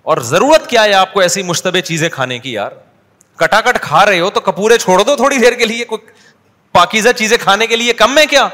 اور 0.03 0.17
ضرورت 0.17 0.69
کیا 0.69 0.83
ہے 0.83 0.93
آپ 0.93 1.13
کو 1.13 1.19
ایسی 1.19 1.43
مشتبہ 1.43 1.79
چیزیں 1.79 2.09
کھانے 2.09 2.39
کی 2.39 2.53
یار؟ 2.53 2.71
کٹا 3.35 3.61
کٹ 3.61 3.79
کھا 3.81 4.05
رہے 4.05 4.19
ہو 4.19 4.29
تو 4.29 4.39
کپورے 4.39 4.77
چھوڑ 4.77 5.03
دو 5.03 5.15
تھوڑی 5.15 5.37
دیر 5.37 5.53
کے 5.53 5.65
لیے، 5.65 5.85
کوئی 5.85 6.11
پاکیزہ 6.71 7.09
چیزیں 7.15 7.37
کھانے 7.41 7.67
کے 7.67 7.75
لیے 7.75 7.93
کم 7.93 8.17
ہے 8.17 8.25
کیا؟ 8.25 8.47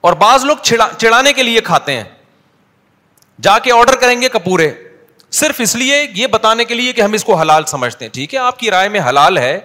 اور 0.00 0.12
بعض 0.12 0.44
لوگ 0.44 0.56
چڑھانے 0.98 1.32
کے 1.32 1.42
لیے 1.42 1.60
کھاتے 1.60 1.92
ہیں۔ 1.92 2.04
جا 3.40 3.58
کے 3.58 3.72
آرڈر 3.72 3.96
کریں 3.96 4.22
گے 4.22 4.28
کپورے۔ 4.28 4.70
صرف 5.30 5.54
اس 5.58 5.76
لیے 5.76 6.06
یہ 6.14 6.26
بتانے 6.26 6.64
کے 6.64 6.74
لیے 6.74 6.92
کہ 6.92 7.00
ہم 7.00 7.12
اس 7.12 7.24
کو 7.24 7.34
حلال 7.34 7.64
سمجھتے 7.64 8.04
ہیں۔ 8.04 8.12
ٹھیک 8.12 8.34
ہے، 8.34 8.38
آپ 8.38 8.58
کی 8.58 8.70
رائے 8.70 8.88
میں 8.88 9.00
حلال 9.08 9.38
ہے۔ 9.38 9.60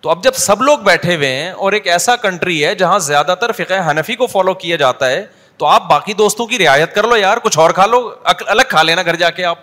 تو 0.00 0.10
اب 0.10 0.24
جب 0.24 0.32
سب 0.32 0.62
لوگ 0.62 0.78
بیٹھے 0.78 1.16
ہوئے 1.16 1.34
ہیں 1.34 1.50
اور 1.50 1.72
ایک 1.72 1.86
ایسا 1.86 2.16
کنٹری 2.16 2.64
ہے 2.64 2.74
جہاں 2.74 2.98
زیادہ 2.98 3.34
تر 3.40 3.52
فقہ 3.52 3.90
حنفی 3.90 4.16
کو 4.16 4.26
فالو 4.26 4.54
کیا 4.54 4.76
جاتا 4.76 5.10
ہے، 5.10 5.26
تو 5.56 5.66
آپ 5.66 5.88
باقی 5.90 6.12
دوستوں 6.12 6.46
کی 6.46 6.58
رعایت 6.58 6.94
کر 6.94 7.06
لو 7.06 7.16
یار، 7.16 7.36
کچھ 7.36 7.58
اور 7.58 7.70
کھا 7.70 7.86
لو 7.86 8.14
الگ 8.46 8.62
کھا 8.68 8.82
لینا 8.82 9.02
گھر 9.02 9.16
جا 9.16 9.30
کے 9.30 9.44
آپ۔ 9.44 9.58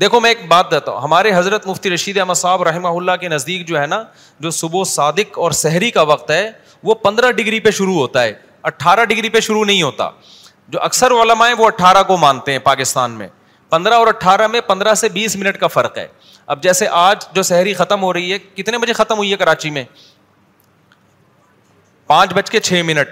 دیکھو، 0.00 0.20
میں 0.20 0.30
ایک 0.30 0.48
بات 0.48 0.70
دیتا 0.70 0.92
ہوں۔ 0.92 1.00
ہمارے 1.00 1.32
حضرت 1.34 1.66
مفتی 1.66 1.90
رشید 1.90 2.18
احمد 2.18 2.34
صاحب 2.34 2.62
رحمہ 2.62 2.88
اللہ 2.88 3.12
کے 3.20 3.28
نزدیک 3.28 3.68
جو 3.68 3.80
ہے 3.80 3.86
نا، 3.86 4.02
جو 4.40 4.50
صبح 4.50 4.84
صادق 4.84 5.38
اور 5.38 5.50
سحری 5.50 5.90
کا 5.90 6.02
وقت 6.02 6.30
ہے، 6.30 6.50
وہ 6.82 6.94
پندرہ 6.94 7.32
ڈگری 7.32 7.60
پہ 7.60 7.70
شروع 7.70 7.94
ہوتا 7.94 8.22
ہے۔ 8.22 8.32
اٹھارہ 8.62 9.04
ڈگری 9.04 9.28
پہ 9.28 9.40
شروع 9.40 9.64
نہیں 9.64 9.82
ہوتا۔ 9.82 10.10
جو 10.68 10.82
اکثر 10.82 11.10
علماء 11.10 11.46
ہیں، 11.46 11.54
وہ 11.54 11.66
اٹھارہ 11.66 12.02
کو 12.02 12.16
مانتے 12.16 12.52
ہیں 12.52 12.58
پاکستان 12.58 13.10
میں۔ 13.10 13.28
پندرہ 13.70 13.94
اور 13.94 14.06
اٹھارہ 14.06 14.46
میں 14.46 14.60
پندرہ 14.60 14.94
سے 14.94 15.08
بیس 15.08 15.36
منٹ 15.36 15.58
کا 15.58 15.66
فرق 15.66 15.98
ہے۔ 15.98 16.06
اب 16.46 16.62
جیسے 16.62 16.86
آج 16.90 17.26
جو 17.32 17.42
سحری 17.42 17.74
ختم 17.74 18.02
ہو 18.02 18.12
رہی 18.12 18.32
ہے، 18.32 18.38
کتنے 18.38 18.78
بجے 18.78 18.92
ختم 18.92 19.16
ہوئی 19.16 19.32
ہے 19.32 19.36
کراچی 19.36 19.70
میں؟ 19.70 19.84
پانچ 22.06 22.34
بج 22.34 22.50
کے 22.50 22.60
چھ 22.60 22.82
منٹ۔ 22.84 23.08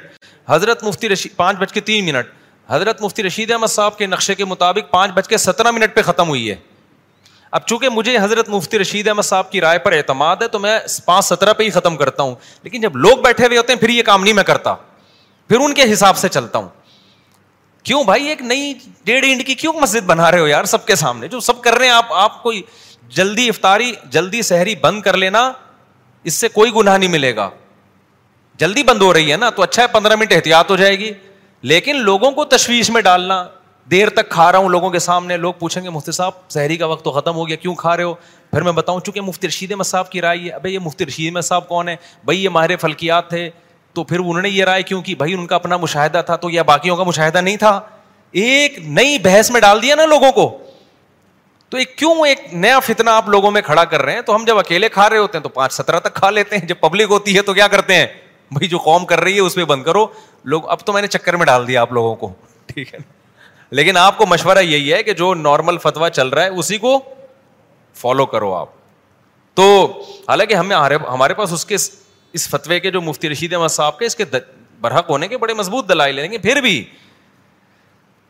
حضرت 0.49 0.85
مفتی 0.85 1.09
رشید 1.09 1.37
پانچ 1.37 1.59
بج 1.59 1.73
کے 1.73 1.80
تین 1.80 2.04
منٹ۔ 2.04 2.26
حضرت 2.68 3.02
مفتی 3.02 3.23
رشید 3.23 3.50
احمد 3.50 3.66
صاحب 3.66 3.99
کے 3.99 4.06
نقشے 4.06 4.35
کے 4.35 4.44
مطابق 4.44 4.90
پانچ 4.90 5.12
بج 5.12 5.28
کے 5.28 5.37
سترہ 5.37 5.71
منٹ 5.71 5.94
پہ 5.94 6.02
ختم 6.02 6.28
ہوئی 6.28 6.50
ہے۔ 6.50 6.54
اب 7.50 7.61
چونکہ 7.66 7.88
مجھے 7.88 8.18
حضرت 8.18 8.49
مفتی 8.49 8.78
رشید 8.78 9.09
احمد 9.09 9.23
صاحب 9.23 9.50
کی 9.50 9.61
رائے 9.61 9.78
پر 9.78 9.92
اعتماد 9.92 10.37
ہے، 10.37 10.49
تو 10.49 10.59
میں 10.59 10.78
پانچ 11.04 11.25
سترہ 11.25 11.52
پہ 11.52 11.62
ہی 11.62 11.71
ختم 11.71 11.97
کرتا 11.97 12.23
ہوں۔ 12.23 12.35
لیکن 12.62 12.80
جب 12.80 12.97
لوگ 12.97 13.18
بیٹھے 13.18 13.47
ہوئے 13.47 13.59
ہوتے 13.59 13.73
ہیں، 13.73 13.80
پھر 13.80 13.88
یہ 13.88 14.02
کام 14.02 14.25
نہیں 14.25 14.35
میں 14.35 14.44
کرتا۔ 14.44 14.75
پھر 15.49 15.56
ان 15.61 15.75
کے 15.75 15.92
حساب 15.92 16.16
سے 16.16 16.28
چلتا 16.28 16.59
ہوں۔ 16.59 16.68
کیوں 17.82 18.04
بھائی 18.04 18.26
ایک 18.26 18.42
نئی 18.42 18.74
ڈیڑھ 19.04 19.24
انڈ 19.28 19.46
کی 19.46 19.54
کیوں 19.54 19.72
مسجد 19.72 20.06
بنا 20.06 20.30
رہے 20.30 20.38
ہو 20.38 20.48
یار 20.48 20.64
سب 20.64 20.86
کے 20.86 20.94
سامنے؟ 20.94 21.28
جو 21.28 21.40
سب 21.40 21.62
کر 21.62 21.74
رہے 21.74 21.86
ہیں، 21.86 21.92
آپ 21.92 22.06
آپ 22.10 22.42
کوئی 22.42 22.62
جلدی 23.08 23.48
افطاری، 23.48 23.92
جلدی 24.04 24.42
سحری 24.42 24.74
بند 24.74 25.02
کر 25.02 25.16
لینا، 25.16 25.52
اس 26.24 26.34
سے 26.34 26.48
کوئی 26.48 26.70
گناہ 26.76 26.98
نہیں 26.98 27.10
ملے 27.10 27.36
گا۔ 27.36 27.50
جلدی 28.54 28.82
بند 28.82 29.02
ہو 29.02 29.14
رہی 29.14 29.32
ہے 29.32 29.36
نا، 29.36 29.50
تو 29.50 29.62
اچھا 29.62 29.82
ہے، 29.82 29.86
پندرہ 29.86 30.16
منٹ 30.16 30.32
احتیاط 30.32 30.70
ہو 30.70 30.76
جائے 30.76 30.98
گی۔ 30.98 31.10
لیکن 31.62 31.96
لوگوں 31.96 32.30
کو 32.30 32.44
تشویش 32.44 32.90
میں 32.90 33.02
ڈالنا، 33.02 33.48
دیر 33.90 34.10
تک 34.10 34.28
کھا 34.28 34.52
رہا 34.52 34.58
ہوں 34.58 34.68
لوگوں 34.68 34.90
کے 34.90 34.98
سامنے۔ 34.98 35.36
لوگ 35.36 35.52
پوچھیں 35.58 35.82
گے، 35.82 35.88
مفتی 35.88 36.12
صاحب، 36.12 36.32
سحری 36.48 36.76
کا 36.76 36.86
وقت 36.86 37.04
تو 37.04 37.10
ختم 37.10 37.34
ہو 37.34 37.48
گیا، 37.48 37.56
کیوں 37.56 37.74
کھا 37.74 37.96
رہے 37.96 38.04
ہو؟ 38.04 38.14
پھر 38.50 38.62
میں 38.62 38.72
بتاؤں، 38.72 39.00
چونکہ 39.00 39.20
مفتی 39.20 39.48
رشید 39.48 39.82
صاحب 39.84 40.10
کی 40.10 40.20
رائے 40.20 40.38
ہے، 40.38 40.50
ابھی 40.50 40.74
یہ 40.74 40.78
مفتی 40.78 41.06
رشید 41.06 41.40
صاحب 41.40 41.68
کون 41.68 41.88
ہے 41.88 41.96
بھائی 42.24 42.44
یہ 42.44 42.48
ماہر 42.48 42.76
فلکیات 42.76 43.28
تھے۔ 43.28 43.50
تو 43.92 44.04
پھر 44.04 44.18
انہوں 44.18 44.42
نے 44.42 44.49
یہ 44.49 44.64
رائے 44.64 44.82
کیوں 44.82 45.02
کی؟ 45.02 45.14
بھائی 45.14 45.34
ان 45.34 45.46
کا 45.46 45.54
اپنا 45.54 45.76
مشاہدہ 45.76 46.22
تھا 46.26 46.37
تو 46.37 46.50
یا 46.50 46.62
باقیوں 46.62 46.96
کا 46.96 47.02
مشاہدہ 47.02 47.38
نہیں 47.38 47.56
تھا۔ 47.56 47.80
ایک 48.32 48.78
نئی 48.78 49.18
بحث 49.18 49.50
میں 49.50 49.61
ڈال 49.61 49.82
دیا 49.82 49.94
نا 49.94 50.04
لوگوں 50.04 50.32
کو۔ 50.32 50.58
تو 51.68 51.76
ایک 51.76 51.99
کیوں 51.99 52.26
ایک 52.26 52.38
نیا 52.52 52.80
فتنا 52.80 53.16
آپ 53.16 53.28
لوگوں 53.28 53.50
میں 53.50 53.62
کھڑا 53.62 53.84
کر 53.84 54.02
رہے 54.02 54.12
ہیں؟ 54.12 54.20
تو 54.20 54.34
ہم 54.34 54.44
جب 54.44 54.58
اکیلے 54.58 54.88
کھا 54.88 55.11
رہے 55.11 55.18
ہوتے 55.18 55.38
ہیں 55.38 55.42
تو 55.42 55.49
پانچ 55.49 55.72
سترہ 55.72 56.00
تک 56.00 56.14
کھا 56.14 56.30
لیتے 56.30 56.56
ہیں۔ 56.56 56.66
جب 56.66 56.75
پبلک 56.80 57.11
ہوتی 57.11 57.37
ہے 57.37 57.42
تو 57.42 57.54
کیا 57.54 57.68
کرتے 57.68 57.94
ہیں؟ 57.94 58.06
بھائی 58.50 58.68
جو 58.68 58.78
قوم 58.78 59.06
کر 59.06 59.20
رہی 59.20 59.34
ہے 59.34 59.40
اس 59.40 59.54
پہ 59.54 59.64
بند 59.64 59.82
کرو۔ 59.82 60.06
لوگ، 60.44 60.70
اب 60.70 60.80
تو 60.80 60.92
میں 60.92 61.02
نے 61.02 61.08
چکر 61.08 61.37
میں 61.37 61.46
ڈال 61.46 61.68
دیا 61.68 61.80
آپ 61.80 61.92
لوگوں 61.92 62.14
کو۔ 62.14 62.32
ٹھیک 62.66 62.94
ہے۔ 62.94 62.99
نا 62.99 63.12
لیکن 63.70 63.96
آپ 63.96 64.18
کو 64.18 64.26
مشورہ 64.26 64.58
یہی 64.58 64.92
ہے 64.92 65.02
کہ 65.02 65.12
جو 65.12 65.34
نارمل 65.34 65.78
فتوا 65.78 66.11
چل 66.11 66.28
رہا 66.28 66.42
ہے 66.42 66.49
اسی 66.49 66.78
کو 66.78 67.00
فالو 67.94 68.26
کرو 68.26 68.54
آپ۔ 68.54 68.68
تو 69.54 69.92
حالانکہ 70.28 70.54
ہمیں 70.54 70.76
ہمارے 71.08 71.34
پاس 71.34 71.52
اس 71.52 71.66
کے 71.66 71.76
اس 72.32 72.48
فتوے 72.48 72.80
کے 72.80 72.90
جو 72.90 73.00
مفتی 73.00 73.28
رشید 73.28 73.52
احمد 73.52 73.68
صاحب 73.68 73.98
کے، 73.98 74.06
اس 74.06 74.16
کے 74.16 74.24
برحق 74.80 75.10
ہونے 75.10 75.28
کے 75.28 75.38
بڑے 75.38 75.54
مضبوط 75.54 75.88
دلائی 75.88 76.12
لیں 76.12 76.32
گے، 76.32 76.38
پھر 76.38 76.60
بھی 76.60 76.84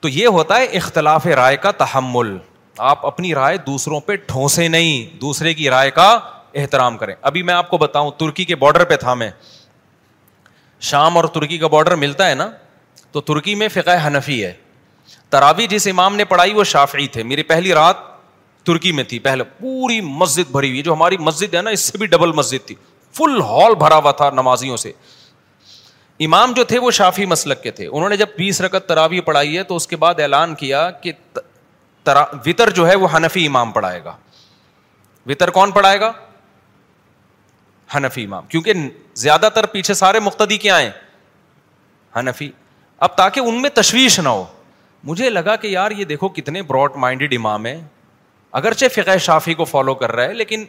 تو 0.01 0.09
یہ 0.09 0.27
ہوتا 0.27 0.57
ہے 0.57 0.65
اختلاف 0.65 1.27
رائے 1.27 1.57
کا 1.57 1.71
تحمل۔ 1.71 2.37
آپ 2.79 3.07
اپنی 3.07 3.35
رائے 3.35 3.57
دوسروں 3.57 4.01
پہ 4.01 4.17
ٹھونسے 4.17 4.69
نہیں، 4.69 5.17
دوسرے 5.17 5.55
کی 5.55 5.71
رائے 5.71 5.91
کا 5.91 6.19
احترام 6.55 6.99
کریں۔ 6.99 7.15
ابھی 7.23 7.43
میں 7.43 7.55
آپ 7.55 7.71
کو 7.71 7.79
بتاؤں، 7.79 8.11
ترکی 8.19 8.45
کے 8.45 8.57
بارڈر 8.57 8.85
پہ 8.85 8.97
تھا 8.97 9.15
میں۔ 9.15 9.31
شام 10.81 11.17
اور 11.17 11.25
ترکی 11.25 11.59
کا 11.59 11.67
بارڈر 11.67 11.95
ملتا 11.95 12.29
ہے 12.29 12.35
نا، 12.35 12.51
تو 13.13 13.21
ترکی 13.21 13.55
میں 13.55 13.69
فقہ 13.69 14.07
حنفی 14.07 14.45
ہے۔ 14.45 14.53
تراوی 15.31 15.67
جس 15.67 15.87
امام 15.87 16.17
نے 16.17 16.25
پڑھائی، 16.25 16.53
وہ 16.53 16.65
شافعی 16.65 17.07
تھے۔ 17.07 17.23
میری 17.23 17.43
پہلی 17.43 17.73
رات 17.73 17.97
ترکی 18.65 18.93
میں 18.93 19.05
تھی، 19.05 19.19
پہلے 19.19 19.45
پوری 19.45 20.01
مسجد 20.01 20.51
بھری 20.51 20.71
ہوئی 20.71 20.83
جو 20.83 20.93
ہماری 20.93 21.17
مسجد 21.17 21.55
ہے 21.55 21.63
نا، 21.63 21.71
اس 21.71 21.81
سے 21.81 21.99
بھی 21.99 22.07
ڈبل 22.07 22.33
مسجد 22.33 22.67
تھی۔ 22.67 22.75
فل 23.13 23.41
ہال 23.41 23.75
بھرا 23.75 23.97
ہوا 23.97 24.13
تھا 24.13 24.31
نمازیوں 24.31 24.77
سے۔ 24.77 24.93
امام 26.21 26.53
جو 26.53 26.65
تھے 26.65 26.79
وہ 26.79 26.91
شافی 26.91 27.27
مسلک 27.27 27.63
کے 27.63 27.71
تھے۔ 27.71 27.87
انہوں 27.87 28.09
نے 28.09 28.17
جب 28.17 28.27
بیس 28.39 28.61
رکت 28.61 28.89
تراوی 28.89 29.21
پڑھائی 29.21 29.59
ہے 29.59 29.63
تو 29.63 29.77
اس 29.77 29.87
کے 29.87 29.97
بعد 29.97 30.21
اعلان 30.21 30.55
کیا 30.55 30.91
کہ 30.91 31.13
وطر 32.47 32.71
جو 32.71 32.89
ہے 32.89 32.95
وہ 32.95 33.09
حنفی 33.15 33.47
امام 33.47 33.73
پڑھائے 33.73 34.05
گا۔ 34.05 34.17
وطر 35.27 35.51
کون 35.51 35.71
پڑھائے 35.71 36.01
گا؟ 36.01 36.13
حنفی 37.97 38.25
امام۔ 38.25 38.47
کیونکہ 38.47 38.73
زیادہ 39.15 39.49
تر 39.55 39.67
پیچھے 39.67 39.95
سارے 39.95 40.21
مقتدی 40.21 40.59
کیا 40.59 40.81
ہیں؟ 40.81 40.91
حنفی۔ 42.17 42.51
اب 42.99 43.17
تاکہ 43.17 43.41
ان 43.41 43.63
میں 43.63 43.71
تشویش 43.71 44.21
نہ 44.21 44.29
ہو۔ 44.29 44.45
مجھے 45.05 45.31
لگا 45.31 45.57
کہ 45.57 45.67
یار 45.67 45.91
یہ 45.91 46.05
دیکھو 46.05 46.29
کتنے 46.29 46.63
براڈ 46.63 46.97
مائنڈیڈ 46.97 47.35
امام 47.37 47.67
ہے 47.67 47.81
اگرچہ 48.53 48.87
فقہ 48.95 49.19
شافی 49.19 49.55
کو 49.55 49.65
فالو 49.65 49.95
کر 49.95 50.13
رہا 50.13 50.25
ہے، 50.25 50.33
لیکن 50.33 50.65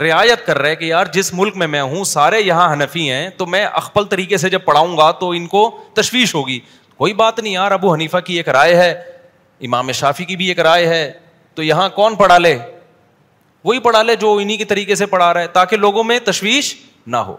رعایت 0.00 0.46
کر 0.46 0.58
رہا 0.58 0.68
ہے 0.68 0.76
کہ 0.76 0.84
یار 0.84 1.04
جس 1.04 1.34
ملک 1.34 1.56
میں 1.56 1.66
میں 1.66 1.82
ہوں، 1.82 2.04
سارے 2.04 2.40
یہاں 2.40 2.72
حنفی 2.72 3.10
ہیں، 3.10 3.30
تو 3.30 3.46
میں 3.46 3.64
اخبل 3.64 4.04
طریقے 4.04 4.36
سے 4.36 4.50
جب 4.50 4.64
پڑھاؤں 4.64 4.96
گا 4.96 5.10
تو 5.10 5.30
ان 5.30 5.46
کو 5.46 5.84
تشویش 5.94 6.34
ہوگی۔ 6.34 6.60
کوئی 6.96 7.12
بات 7.12 7.38
نہیں، 7.38 7.52
یار 7.52 7.70
ابو 7.70 7.94
حنیفہ 7.94 8.16
کی 8.16 8.34
ایک 8.34 8.48
رائے 8.48 8.76
ہے، 8.76 8.90
امام 9.60 9.92
شافی 9.92 10.24
کی 10.24 10.36
بھی 10.36 10.46
ایک 10.46 10.60
رائے 10.60 10.86
ہے، 10.86 11.12
تو 11.54 11.62
یہاں 11.62 11.88
کون 11.88 12.14
پڑھا 12.14 12.38
لے؟ 12.38 12.58
وہی 13.64 13.78
پڑھا 13.78 14.02
لے 14.02 14.16
جو 14.16 14.36
انہیں 14.36 14.56
کے 14.56 14.64
طریقے 14.64 14.94
سے 14.94 15.06
پڑھا 15.06 15.34
رہا 15.34 15.40
ہے، 15.40 15.46
تاکہ 15.46 15.76
لوگوں 15.76 16.04
میں 16.04 16.18
تشویش 16.24 16.76
نہ 17.06 17.16
ہو۔ 17.16 17.36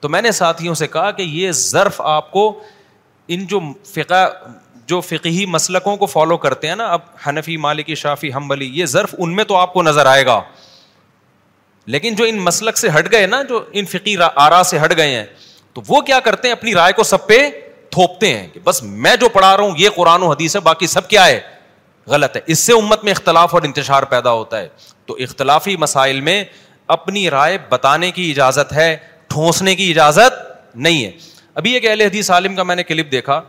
تو 0.00 0.08
میں 0.08 0.22
نے 0.22 0.32
ساتھیوں 0.32 0.74
سے 0.74 0.86
کہا 0.86 1.10
کہ 1.10 1.22
یہ 1.22 1.52
ظرف 1.52 2.00
آپ 2.00 2.30
کو 2.30 2.60
ان 3.28 3.46
جو 3.46 3.60
فقہ، 3.84 4.30
جو 4.86 5.00
فقہی 5.00 5.46
مسلکوں 5.46 5.96
کو 5.96 6.06
فالو 6.06 6.36
کرتے 6.36 6.68
ہیں 6.68 6.76
نا، 6.76 6.86
اب 6.86 7.00
حنفی، 7.26 7.56
مالکی 7.56 7.94
شافی 7.94 8.32
حمبلی 8.32 8.70
یہ 8.72 8.86
ظرف 8.86 9.14
ان 9.18 9.36
میں 9.36 9.44
تو 9.44 9.56
آپ 9.56 9.72
کو 9.72 9.82
نظر 9.82 10.06
آئے 10.06 10.26
گا۔ 10.26 10.40
لیکن 11.86 12.14
جو 12.14 12.24
ان 12.24 12.36
مسلک 12.36 12.76
سے 12.76 12.88
ہٹ 12.98 13.12
گئے 13.12 13.26
نا، 13.26 13.42
جو 13.42 13.64
ان 13.72 13.84
فقی 13.84 14.16
آرا 14.34 14.62
سے 14.62 14.78
ہٹ 14.84 14.96
گئے 14.96 15.14
ہیں، 15.14 15.26
تو 15.72 15.82
وہ 15.88 16.00
کیا 16.00 16.20
کرتے 16.20 16.48
ہیں؟ 16.48 16.52
اپنی 16.52 16.74
رائے 16.74 16.92
کو 16.92 17.02
سب 17.02 17.26
پہ 17.26 17.50
تھوپتے 17.90 18.38
ہیں 18.38 18.48
کہ 18.48 18.60
بس 18.64 18.82
میں 18.82 19.16
جو 19.16 19.28
پڑھا 19.28 19.56
رہا 19.56 19.64
ہوں، 19.64 19.70
یہ 19.78 19.88
قرآن 19.94 20.22
و 20.22 20.30
حدیث 20.30 20.56
ہے، 20.56 20.60
باقی 20.60 20.86
سب 20.86 21.08
کیا 21.08 21.26
ہے؟ 21.26 21.40
غلط 22.06 22.36
ہے۔ 22.36 22.40
اس 22.46 22.58
سے 22.58 22.72
امت 22.72 23.04
میں 23.04 23.12
اختلاف 23.12 23.54
اور 23.54 23.62
انتشار 23.62 24.02
پیدا 24.02 24.32
ہوتا 24.32 24.58
ہے۔ 24.58 24.68
تو 25.06 25.14
اختلافی 25.14 25.76
مسائل 25.76 26.20
میں 26.20 26.44
اپنی 26.86 27.30
رائے 27.30 27.58
بتانے 27.68 28.10
کی 28.10 28.30
اجازت 28.30 28.72
ہے، 28.72 28.96
ٹھونسنے 29.26 29.76
کی 29.76 29.90
اجازت 29.90 30.52
نہیں 30.76 31.04
ہے۔ 31.04 31.10
ابھی 31.54 31.72
ایک 31.72 31.86
اہل 31.86 32.00
حدیث 32.00 32.30
عالم 32.30 32.56
کا 32.56 32.62
میں 32.62 32.76
نے 32.76 32.82
کلپ 32.82 33.12
دیکھا، 33.12 33.42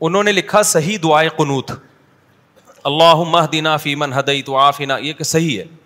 انہوں 0.00 0.22
نے 0.22 0.32
لکھا، 0.32 0.62
صحیح 0.62 0.98
دعائے 1.02 1.28
قنوت۔ 1.28 1.70
اللہ 2.84 3.14
مہدینہ 3.14 3.68
فیمن 3.82 4.12
ہدئی 4.12 4.42
تو 4.42 4.70
یہ 5.00 5.12
کہ 5.12 5.24
صحیح 5.24 5.58
ہے۔ 5.58 5.85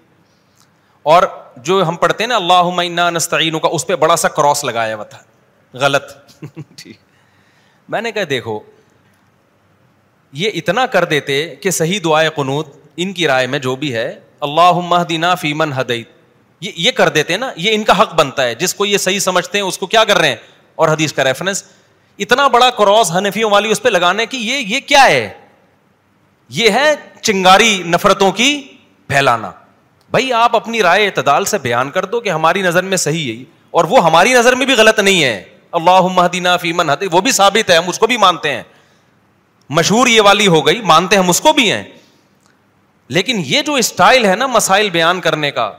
اور 1.02 1.22
جو 1.56 1.88
ہم 1.88 1.96
پڑھتے 1.96 2.24
ہیں 2.24 2.28
نا 2.28 2.36
اللہ 2.36 3.10
نستعین 3.10 3.58
کا 3.58 3.68
اس 3.72 3.86
پہ 3.86 3.96
بڑا 3.96 4.16
سا 4.16 4.28
کراس 4.28 4.64
لگایا 4.64 4.94
ہوا 4.94 5.04
تھا۔ 5.04 5.18
غلط۔ 5.74 6.12
ٹھیک۔ 6.76 6.96
میں 7.88 8.00
نے 8.00 8.12
کہا، 8.12 8.22
دیکھو، 8.30 8.60
یہ 10.32 10.50
اتنا 10.54 10.86
کر 10.86 11.04
دیتے 11.04 11.54
کہ 11.54 11.70
صحیح 11.70 12.00
دعائے 12.04 12.28
قنوت 12.34 12.68
ان 12.96 13.12
کی 13.12 13.26
رائے 13.26 13.46
میں 13.46 13.58
جو 13.58 13.76
بھی 13.76 13.94
ہے 13.94 14.20
اللہ 14.40 15.04
دینا 15.08 15.34
فیمن 15.34 15.72
حدیت 15.72 16.08
یہ 16.60 16.70
یہ 16.76 16.90
کر 16.90 17.08
دیتے 17.08 17.36
نا، 17.36 17.52
یہ 17.56 17.74
ان 17.74 17.84
کا 17.84 18.02
حق 18.02 18.14
بنتا 18.14 18.42
ہے۔ 18.42 18.54
جس 18.54 18.74
کو 18.74 18.86
یہ 18.86 18.98
صحیح 18.98 19.18
سمجھتے 19.18 19.58
ہیں، 19.58 19.64
اس 19.64 19.78
کو 19.78 19.86
کیا 19.86 20.04
کر 20.04 20.18
رہے 20.18 20.28
ہیں؟ 20.28 20.36
اور 20.74 20.88
حدیث 20.88 21.12
کا 21.12 21.24
ریفرنس 21.24 21.64
اتنا 22.18 22.48
بڑا 22.48 22.70
کراس 22.70 23.12
حنفیوں 23.12 23.50
والی 23.50 23.70
اس 23.70 23.82
پہ 23.82 23.88
لگانے 23.88 24.26
کی، 24.26 24.38
یہ 24.38 24.56
یہ 24.56 24.80
کیا 24.80 25.04
ہے؟ 25.04 25.32
یہ 26.48 26.70
ہے 26.70 26.94
چنگاری 27.22 27.82
نفرتوں 27.86 28.32
کی 28.32 28.68
پھیلانا۔ 29.06 29.50
بھائی 30.10 30.32
آپ 30.32 30.56
اپنی 30.56 30.82
رائے 30.82 31.06
اعتدال 31.06 31.44
سے 31.44 31.58
بیان 31.58 31.90
کر 31.90 32.04
دو 32.04 32.20
کہ 32.20 32.28
ہماری 32.28 32.62
نظر 32.62 32.82
میں 32.82 32.96
صحیح 32.96 33.38
ہے 33.38 33.44
اور 33.70 33.84
وہ 33.84 34.04
ہماری 34.04 34.32
نظر 34.32 34.54
میں 34.54 34.66
بھی 34.66 34.74
غلط 34.74 34.98
نہیں 34.98 35.24
ہے۔ 35.24 35.44
اللہ 35.72 36.00
مہدینہ 36.14 36.48
فیمن 36.60 36.90
حد 36.90 37.02
وہ 37.12 37.20
بھی 37.20 37.32
ثابت 37.32 37.70
ہے، 37.70 37.76
ہم 37.76 37.88
اس 37.88 37.98
کو 37.98 38.06
بھی 38.06 38.16
مانتے 38.16 38.52
ہیں۔ 38.52 38.62
مشہور 39.70 40.06
یہ 40.06 40.20
والی 40.20 40.46
ہو 40.46 40.66
گئی، 40.66 40.80
مانتے 40.80 41.16
ہم 41.16 41.28
اس 41.28 41.40
کو 41.40 41.52
بھی 41.52 41.72
ہیں۔ 41.72 41.82
لیکن 43.10 43.42
یہ 43.44 43.62
جو 43.62 43.74
اسٹائل 43.74 44.24
ہے 44.24 44.34
نا 44.36 44.46
مسائل 44.46 44.90
بیان 44.90 45.20
کرنے 45.20 45.50
کا، 45.50 45.70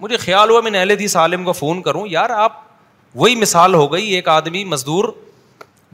مجھے 0.00 0.16
خیال 0.16 0.50
ہوا 0.50 0.60
میں 0.60 0.70
نے 0.70 0.82
حدیث 0.82 1.16
عالم 1.16 1.44
کو 1.44 1.52
فون 1.52 1.82
کروں، 1.82 2.06
یار 2.06 2.30
آپ 2.30 2.60
وہی 3.14 3.34
مثال 3.36 3.74
ہو 3.74 3.92
گئی، 3.92 4.10
ایک 4.10 4.28
آدمی 4.28 4.64
مزدور، 4.64 5.12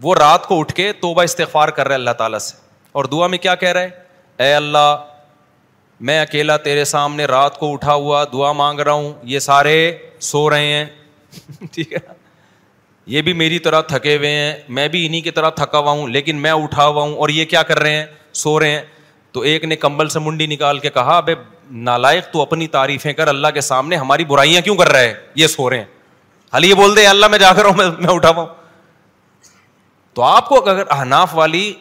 وہ 0.03 0.15
رات 0.15 0.47
کو 0.47 0.61
اٹھ 0.61 0.75
کے 0.75 0.93
توبہ 0.93 1.23
استغفار 1.23 1.69
کر 1.69 1.87
رہے 1.87 1.95
اللہ 1.95 2.11
تعالیٰ 2.11 2.39
سے، 2.39 2.57
اور 2.93 3.05
دعا 3.05 3.27
میں 3.27 3.39
کیا 3.39 3.55
کہہ 3.55 3.69
رہے 3.69 3.89
اے 4.39 4.55
اللہ 4.55 4.97
میں 6.01 6.21
اکیلا 6.21 6.57
تیرے 6.57 6.85
سامنے 6.85 7.25
رات 7.25 7.59
کو 7.59 7.73
اٹھا 7.73 7.95
ہوا 7.95 8.25
دعا 8.33 8.53
مانگ 8.53 8.81
رہا 8.81 8.93
ہوں 8.93 9.13
یہ 9.23 9.39
سارے 9.39 9.99
سو 10.21 10.51
رہے 10.51 10.67
ہیں۔ 10.67 10.85
ٹھیک 11.73 11.93
ہے۔ 11.93 11.99
یہ 13.07 13.23
بھی 13.23 13.33
میری 13.33 13.59
طرح 13.59 13.81
تھکے 13.81 14.17
ہوئے 14.17 14.31
ہیں 14.31 14.55
میں 14.69 14.89
بھی 14.89 15.07
انہیں 15.07 15.21
کی 15.21 15.31
طرح 15.31 15.51
تھکا 15.51 15.79
ہوا 15.79 15.91
ہوں 15.93 16.09
لیکن 16.09 16.37
میں 16.37 16.51
اٹھا 16.51 16.87
ہوا 16.87 17.03
ہوں 17.03 17.17
اور 17.17 17.29
یہ 17.29 17.45
کیا 17.45 17.63
کر 17.63 17.79
رہے 17.79 17.91
ہیں؟ 17.91 18.07
سو 18.33 18.61
رہے 18.61 18.71
ہیں۔ 18.71 18.83
تو 19.33 19.41
ایک 19.41 19.65
نے 19.65 19.77
کمبل 19.77 20.09
سے 20.09 20.19
منڈی 20.19 20.47
نکال 20.47 20.79
کے 20.79 20.91
کہا 20.91 21.17
ابے 21.17 21.35
نالائق 21.71 22.27
تو 22.33 22.43
اپنی 22.43 22.67
تعریفیں 22.67 23.13
کر 23.13 23.29
اللہ 23.29 23.49
کے 23.49 23.61
سامنے 23.61 23.97
ہماری 23.97 24.25
برائیاں 24.25 24.61
کیوں 24.61 24.77
کر 24.77 24.89
رہے 24.89 25.07
ہیں 25.07 25.15
یہ 25.35 25.47
سو 25.47 25.71
رہے 25.71 25.79
ہیں۔ 25.79 25.85
حال 26.53 26.65
یہ 26.65 26.75
بول 26.75 26.97
دے 26.97 27.07
اللہ 27.07 27.27
میں 27.27 27.39
جا 27.39 27.53
کر 27.53 27.65
ہوں 27.65 27.73
میں 27.77 28.15
اٹھا 28.15 28.29
ہوا 28.29 28.43
ہوں۔ 28.43 28.55
تو 30.15 30.23
آپ 30.23 30.49
کو 30.49 30.71
اگر 30.71 30.83
احناف 30.91 31.35
والی 31.35 31.75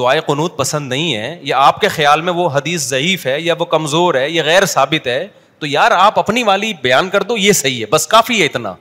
دعائیں 0.00 0.20
قنوت 0.20 0.56
پسند 0.56 0.88
نہیں 0.88 1.14
ہے، 1.14 1.38
یا 1.42 1.58
آپ 1.58 1.80
کے 1.80 1.88
خیال 1.88 2.20
میں 2.20 2.32
وہ 2.32 2.48
حدیث 2.54 2.88
ضعیف 2.88 3.26
ہے، 3.26 3.40
یا 3.40 3.54
وہ 3.58 3.64
کمزور 3.64 4.14
ہے، 4.14 4.28
یا 4.30 4.42
غیر 4.44 4.66
ثابت 4.66 5.06
ہے، 5.06 5.26
تو 5.58 5.66
یار 5.66 5.90
آپ 5.90 6.18
اپنی 6.18 6.42
والی 6.42 6.72
بیان 6.82 7.08
کر 7.10 7.22
دو، 7.22 7.36
یہ 7.36 7.52
صحیح 7.52 7.80
ہے، 7.80 7.86
بس 7.86 8.06
کافی 8.06 8.40
ہے 8.40 8.46
اتنا۔ 8.46 8.74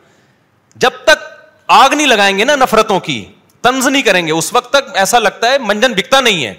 جب 0.75 0.91
تک 1.03 1.27
آگ 1.67 1.89
نہیں 1.89 2.07
لگائیں 2.07 2.37
گے 2.37 2.43
نا 2.43 2.55
نفرتوں 2.55 2.99
کی 2.99 3.25
تنز 3.61 3.87
نہیں 3.87 4.01
کریں 4.01 4.25
گے، 4.27 4.31
اس 4.31 4.53
وقت 4.53 4.69
تک 4.73 4.89
ایسا 4.93 5.19
لگتا 5.19 5.51
ہے 5.51 5.57
منجن 5.57 5.93
بکتا 5.93 6.19
نہیں 6.21 6.45
ہے۔ 6.45 6.53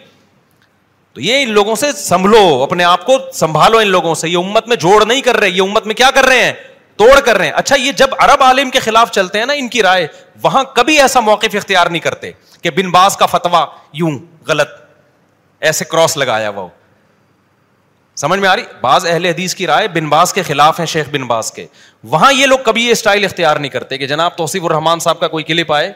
تو 1.12 1.20
یہ 1.20 1.42
ان 1.42 1.50
لوگوں 1.50 1.74
سے 1.74 1.92
سنبھلو، 1.92 2.62
اپنے 2.62 2.84
آپ 2.84 3.06
کو 3.06 3.18
سنبھالو 3.34 3.78
ان 3.78 3.88
لوگوں 3.88 4.14
سے، 4.14 4.28
یہ 4.28 4.38
امت 4.38 4.68
میں 4.68 4.76
جوڑ 4.76 5.04
نہیں 5.04 5.20
کر 5.20 5.36
رہے، 5.36 5.50
یہ 5.50 5.62
امت 5.62 5.86
میں 5.86 5.94
کیا 5.94 6.10
کر 6.10 6.24
رہے 6.24 6.44
ہیں؟ 6.44 6.52
توڑ 7.00 7.20
کر 7.20 7.36
رہے 7.38 7.44
ہیں۔ 7.44 7.52
اچھا 7.52 7.76
یہ 7.76 7.92
جب 7.92 8.06
عرب 8.18 8.42
عالم 8.42 8.70
کے 8.70 8.80
خلاف 8.80 9.10
چلتے 9.10 9.38
ہیں 9.38 9.46
نا 9.46 9.52
ان 9.52 9.68
کی 9.68 9.82
رائے، 9.82 10.06
وہاں 10.42 10.64
کبھی 10.64 11.00
ایسا 11.00 11.20
موقف 11.20 11.54
اختیار 11.54 11.86
نہیں 11.86 12.00
کرتے 12.00 12.30
کہ 12.62 12.70
بن 12.70 12.90
باز 12.90 13.16
کا 13.16 13.26
فتوا 13.26 13.66
یوں 13.92 14.18
غلط، 14.46 14.68
ایسے 15.60 15.84
کراس 15.84 16.16
لگایا 16.16 16.48
وہ 16.48 16.68
سمجھ 18.16 18.40
میں 18.40 18.48
آ 18.48 18.56
رہی؟ 18.56 18.62
بعض 18.80 19.06
اہل 19.06 19.24
حدیث 19.24 19.54
کی 19.54 19.66
رائے 19.66 19.88
بن 19.88 20.08
باز 20.08 20.32
کے 20.32 20.42
خلاف 20.42 20.78
ہیں 20.78 20.86
شیخ 20.86 21.08
بن 21.08 21.22
باز 21.22 21.52
کے۔ 21.52 21.66
وہاں 22.04 22.32
یہ 22.32 22.46
لوگ 22.46 22.58
کبھی 22.64 22.86
یہ 22.86 22.90
اسٹائل 22.90 23.24
اختیار 23.24 23.56
نہیں 23.56 23.70
کرتے 23.70 23.98
کہ 23.98 24.06
جناب 24.06 24.36
توصیف 24.36 24.64
الرحمان 24.64 24.98
صاحب 24.98 25.20
کا 25.20 25.28
کوئی 25.28 25.44
کلپ 25.44 25.72
آئے 25.72 25.92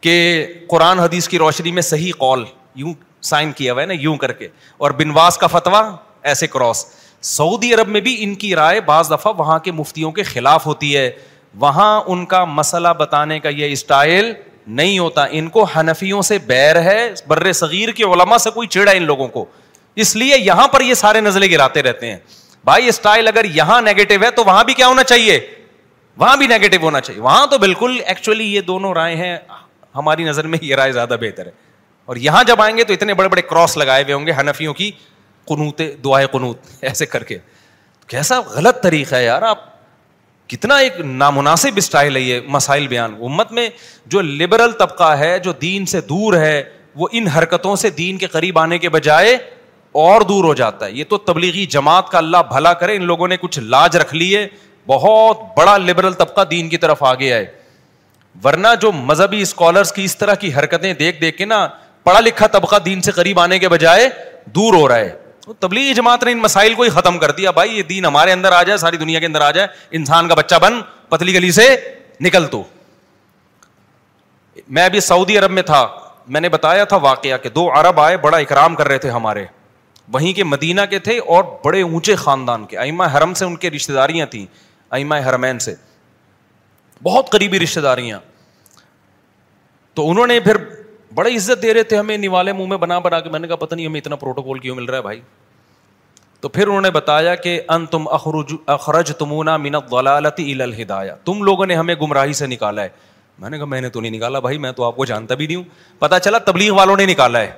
کہ 0.00 0.46
قرآن 0.68 1.00
حدیث 1.00 1.28
کی 1.28 1.38
روشنی 1.38 1.72
میں 1.72 1.82
صحیح 1.82 2.12
قول 2.18 2.44
یوں 2.74 2.94
سائن 3.22 3.52
کیا 3.52 3.72
ہوا 3.72 3.82
ہے 3.82 3.86
نا، 3.86 3.94
یوں 3.94 4.16
کر 4.16 4.32
کے۔ 4.32 4.48
اور 4.76 4.90
بن 4.90 5.10
باز 5.10 5.38
کا 5.38 5.46
فتوا 5.46 5.96
ایسے 6.22 6.46
کراس۔ 6.46 6.86
سعودی 7.22 7.74
عرب 7.74 7.88
میں 7.88 8.00
بھی 8.00 8.16
ان 8.18 8.34
کی 8.34 8.54
رائے 8.54 8.80
بعض 8.80 9.10
دفعہ 9.10 9.32
وہاں 9.38 9.58
کے 9.58 9.72
مفتیوں 9.72 10.12
کے 10.12 10.22
خلاف 10.22 10.66
ہوتی 10.66 10.96
ہے۔ 10.96 11.10
وہاں 11.54 12.02
ان 12.06 12.26
کا 12.26 12.44
مسئلہ 12.44 12.88
بتانے 12.98 13.40
کا 13.40 13.48
یہ 13.48 13.72
اسٹائل 13.72 14.32
نہیں 14.66 14.98
ہوتا۔ 14.98 15.24
ان 15.30 15.48
کو 15.48 15.64
حنفیوں 15.64 16.22
سے 16.22 16.38
بیر 16.38 16.80
ہے، 16.80 17.10
بر 17.26 17.52
صغیر 17.52 17.88
کے 17.88 18.04
علما 18.04 18.38
سے 18.38 18.50
کوئی 18.50 18.68
چڑا 18.68 18.90
ان 18.90 19.02
لوگوں 19.02 19.28
کو۔ 19.28 19.44
اس 19.96 20.16
لیے 20.16 20.38
یہاں 20.38 20.68
پر 20.68 20.80
یہ 20.80 20.94
سارے 20.94 21.20
نزلے 21.20 21.50
گراتے 21.50 21.82
رہتے 21.82 22.10
ہیں۔ 22.10 22.16
بھائی 22.64 22.88
اسٹائل 22.88 23.28
اگر 23.28 23.44
یہاں 23.44 23.82
نیگیٹو 23.82 24.24
ہے 24.24 24.30
تو 24.30 24.44
وہاں 24.44 24.64
بھی 24.64 24.74
کیا 24.74 24.86
ہونا 24.86 25.04
چاہیے؟ 25.04 25.40
وہاں 26.16 26.36
بھی 26.36 26.46
نیگیٹو 26.46 26.76
ہونا 26.82 27.00
چاہیے۔ 27.00 27.22
وہاں 27.22 27.46
تو 27.46 27.58
بالکل 27.58 28.00
ایکچولی 28.06 28.54
یہ 28.54 28.60
دونوں 28.60 28.94
رائے 28.94 29.16
ہیں۔ 29.16 29.36
ہماری 29.94 30.24
نظر 30.24 30.46
میں 30.46 30.58
یہ 30.62 30.74
رائے 30.74 30.92
زیادہ 30.92 31.16
بہتر 31.20 31.46
ہے۔ 31.46 31.50
اور 32.04 32.16
یہاں 32.16 32.44
جب 32.44 32.62
آئیں 32.62 32.76
گے 32.76 32.84
تو 32.84 32.92
اتنے 32.92 33.14
بڑے 33.14 33.28
بڑے 33.28 33.42
کراس 33.42 33.76
لگائے 33.76 34.02
ہوئے 34.02 34.14
ہوں 34.14 34.26
گے 34.26 34.32
حنفیوں 34.40 34.74
کی۔ 34.74 34.90
قنوت 35.46 35.82
دعائیں 36.04 36.28
قنوت، 36.28 36.58
ایسے 36.80 37.06
کر 37.06 37.24
کے۔ 37.24 37.38
کیسا 38.06 38.40
غلط 38.40 38.82
طریقہ 38.82 39.14
ہے 39.14 39.24
یار 39.24 39.42
آپ۔ 39.42 39.58
کتنا 40.48 40.76
ایک 40.76 41.00
نامناسب 41.00 41.68
اسٹائل 41.76 42.16
ہے 42.16 42.20
یہ 42.20 42.40
مسائل 42.48 42.88
بیان۔ 42.88 43.14
امت 43.20 43.52
میں 43.52 43.68
جو 44.06 44.20
لبرل 44.20 44.72
طبقہ 44.72 45.16
ہے، 45.18 45.38
جو 45.38 45.52
دین 45.52 45.86
سے 45.86 46.00
دور 46.00 46.34
ہے، 46.34 46.62
وہ 46.94 47.08
ان 47.12 47.26
حرکتوں 47.26 47.76
سے 47.76 47.90
دین 47.90 48.18
کے 48.18 48.26
قریب 48.26 48.58
آنے 48.58 48.78
کے 48.78 48.88
بجائے 48.88 49.38
اور 49.92 50.20
دور 50.20 50.44
ہو 50.44 50.54
جاتا 50.54 50.86
ہے۔ 50.86 50.92
یہ 50.92 51.04
تو 51.08 51.18
تبلیغی 51.18 51.66
جماعت 51.66 52.08
کا 52.08 52.18
اللہ 52.18 52.36
بھلا 52.48 52.72
کرے، 52.72 52.96
ان 52.96 53.04
لوگوں 53.04 53.28
نے 53.28 53.36
کچھ 53.36 53.58
لاج 53.58 53.96
رکھ 53.96 54.14
لی 54.14 54.36
ہے 54.36 54.48
بہت 54.86 55.38
بڑا 55.56 55.76
لبرل 55.76 56.12
طبقہ 56.12 56.44
دین 56.44 56.68
کی 56.68 56.76
طرف 56.76 57.02
آ 57.02 57.14
گیا 57.14 57.36
ہے 57.36 57.46
ورنہ 58.44 58.68
جو 58.80 58.92
مذہبی 58.92 59.42
اسکالرس 59.42 59.92
کی 59.92 60.04
اس 60.04 60.16
طرح 60.16 60.34
کی 60.34 60.54
حرکتیں 60.54 60.94
دیکھ 60.94 61.20
دیکھ 61.20 61.36
کے 61.36 61.44
نا، 61.44 61.68
پڑھا 62.04 62.20
لکھا 62.20 62.46
طبقہ 62.46 62.76
دین 62.76 63.02
سے 63.02 63.12
قریب 63.12 63.40
آنے 63.40 63.58
کے 63.58 63.68
بجائے 63.68 64.08
دور 64.44 64.74
ہو 64.74 64.88
رہا 64.88 64.96
ہے۔ 64.96 65.25
تبلیغی 65.52 65.94
جماعت 65.94 66.24
نے 66.24 66.32
ان 66.32 66.38
مسائل 66.38 66.74
کو 66.74 66.82
ہی 66.82 66.88
ختم 66.88 67.18
کر 67.18 67.30
دیا۔ 67.30 67.50
بھائی، 67.50 67.78
یہ 67.78 67.82
دین 67.82 68.04
ہمارے 68.04 68.32
اندر 68.32 68.52
آ 68.52 68.62
جائے، 68.62 68.76
ساری 68.78 68.96
دنیا 68.96 69.20
کے 69.20 69.26
اندر 69.26 69.40
آ 69.40 69.50
جائے، 69.50 69.68
انسان 69.90 70.28
کا 70.28 70.34
بچہ 70.34 70.54
بن، 70.54 70.74
پتلی 71.08 71.34
گلی 71.34 71.52
سے 71.52 71.94
نکل 72.20 72.46
تو۔ 72.46 72.62
میں 74.68 74.84
ابھی 74.84 75.00
سعودی 75.00 75.38
عرب 75.38 75.50
میں 75.50 75.62
تھا۔ 75.62 75.88
میں 76.28 76.40
نے 76.40 76.48
بتایا 76.48 76.84
تھا 76.84 76.96
واقعہ 76.96 77.38
کہ 77.38 77.48
دو 77.48 77.72
عرب 77.72 78.00
آئے، 78.00 78.16
بڑا 78.16 78.38
اکرام 78.38 78.74
کر 78.74 78.88
رہے 78.88 78.98
تھے 78.98 79.10
ہمارے۔ 79.10 79.46
وہیں 80.12 80.32
کے 80.32 80.44
مدینہ 80.44 80.80
کے 80.90 80.98
تھے 80.98 81.18
اور 81.18 81.44
بڑے 81.64 81.82
اونچے 81.82 82.14
خاندان 82.14 82.66
کے۔ 82.66 82.78
ایما 82.78 83.06
حرم 83.06 83.34
سے 83.34 83.44
ان 83.44 83.56
کے 83.56 83.70
رشتے 83.70 83.92
داریاں 83.92 84.26
تھیں 84.26 84.46
ایما 84.90 85.18
حرمین 85.18 85.58
سے۔ 85.58 85.74
بہت 87.02 87.30
قریبی 87.30 87.60
رشتے 87.60 87.80
داریاں۔ 87.80 88.20
تو 89.94 90.10
انہوں 90.10 90.26
نے 90.26 90.40
پھر 90.40 90.56
بڑی 91.16 91.36
عزت 91.36 91.62
دے 91.62 91.74
رہے 91.74 91.82
تھے 91.82 91.96
ہمیں، 91.96 92.18
نوالے 92.18 92.52
منہ 92.52 92.66
میں 92.66 92.76
بنا 92.76 92.98
بنا 92.98 93.20
کے۔ 93.20 93.30
میں 93.30 93.40
نے 93.40 93.48
کہا، 93.48 93.56
پتہ 93.56 93.74
نہیں 93.74 93.86
ہمیں 93.86 94.00
اتنا 94.00 94.16
پروٹوکول 94.16 94.58
کیوں 94.58 94.76
مل 94.76 94.84
رہا 94.84 94.96
ہے 94.96 95.02
بھائی۔ 95.02 95.20
تو 96.40 96.48
پھر 96.48 96.66
انہوں 96.66 96.80
نے 96.80 96.90
بتایا 96.90 97.34
کہ 97.34 97.60
ان 97.68 97.86
تم 97.86 98.08
اخرج 98.08 98.54
اخرج 98.66 99.16
تمونا 99.16 99.56
منت 99.56 99.92
ولالتی 99.92 100.62
الہدایا 100.62 101.14
تم 101.14 101.42
لوگوں 101.42 101.66
نے 101.66 101.74
ہمیں 101.74 101.94
گمراہی 101.94 102.32
سے 102.32 102.46
نکالا 102.46 102.82
ہے۔ 102.82 102.88
میں 103.38 103.50
نے 103.50 103.56
کہا، 103.56 103.64
میں 103.64 103.80
نے 103.80 103.88
تو 103.88 104.00
نہیں 104.00 104.12
نکالا 104.12 104.38
بھائی، 104.38 104.58
میں 104.58 104.72
تو 104.72 104.84
آپ 104.84 104.96
کو 104.96 105.04
جانتا 105.04 105.34
بھی 105.34 105.46
نہیں 105.46 105.56
ہوں۔ 105.56 105.64
پتا 105.98 106.18
چلا 106.18 106.38
تبلیغ 106.38 106.72
والوں 106.72 106.96
نے 106.96 107.06
نکالا 107.06 107.40
ہے۔ 107.40 107.50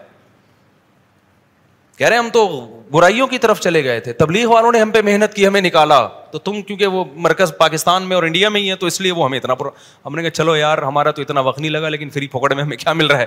کہہ 1.97 2.07
رہے 2.07 2.17
ہم 2.17 2.29
تو 2.33 2.67
برائیوں 2.91 3.27
کی 3.27 3.39
طرف 3.39 3.61
چلے 3.61 3.85
گئے 3.85 4.01
تھے۔ 4.01 4.13
تبلیغ 4.13 4.49
والوں 4.49 4.73
نے 4.73 4.81
ہم 4.81 4.91
پہ 4.91 5.03
محنت 5.03 5.35
کی، 5.35 5.47
ہمیں 5.47 5.61
نکالا۔ 5.61 6.09
تو 6.33 6.39
تم 6.39 6.63
کیونکہ 6.63 6.87
وہ 6.87 7.05
مرکز 7.15 7.53
پاکستان 7.59 8.03
میں 8.03 8.17
اور 8.17 8.23
انڈیا 8.23 8.49
میں 8.49 8.61
ہی 8.61 8.71
ہے 8.71 8.75
تو 8.75 8.87
اس 8.87 9.01
لیے 9.01 9.13
وہ 9.13 9.25
ہمیں 9.25 9.39
اتنا 9.39 9.55
پر... 9.55 9.67
ہم 10.07 10.15
نے 10.15 10.23
کہا، 10.23 10.31
چلو 10.31 10.57
یار، 10.57 10.79
ہمارا 10.79 11.11
تو 11.11 11.23
اتنا 11.23 11.41
وقت 11.41 11.59
نہیں 11.59 11.71
لگا، 11.71 11.89
لیکن 11.89 12.11
فری 12.11 12.27
پکڑ 12.27 12.55
میں 12.55 12.63
ہمیں 12.63 12.77
کیا 12.77 12.93
مل 12.93 13.07
رہا 13.07 13.19
ہے؟ 13.19 13.27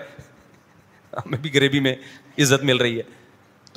ہمیں 1.13 1.37
بھی 1.37 1.49
غریبی 1.53 1.79
میں 1.79 1.95
عزت 2.39 2.63
مل 2.63 2.77
رہی 2.77 2.97
ہے۔ 2.97 3.03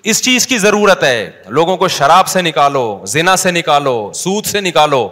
اس 0.05 0.25
چیز 0.25 0.47
کی 0.47 0.59
ضرورت 0.59 1.03
ہے، 1.03 1.31
لوگوں 1.47 1.77
کو 1.77 1.89
شراب 1.89 2.29
سے 2.29 2.43
نکالو، 2.43 3.01
زنا 3.07 3.37
سے 3.37 3.51
نکالو، 3.51 4.13
سود 4.15 4.47
سے 4.47 4.61
نکالو۔ 4.61 5.09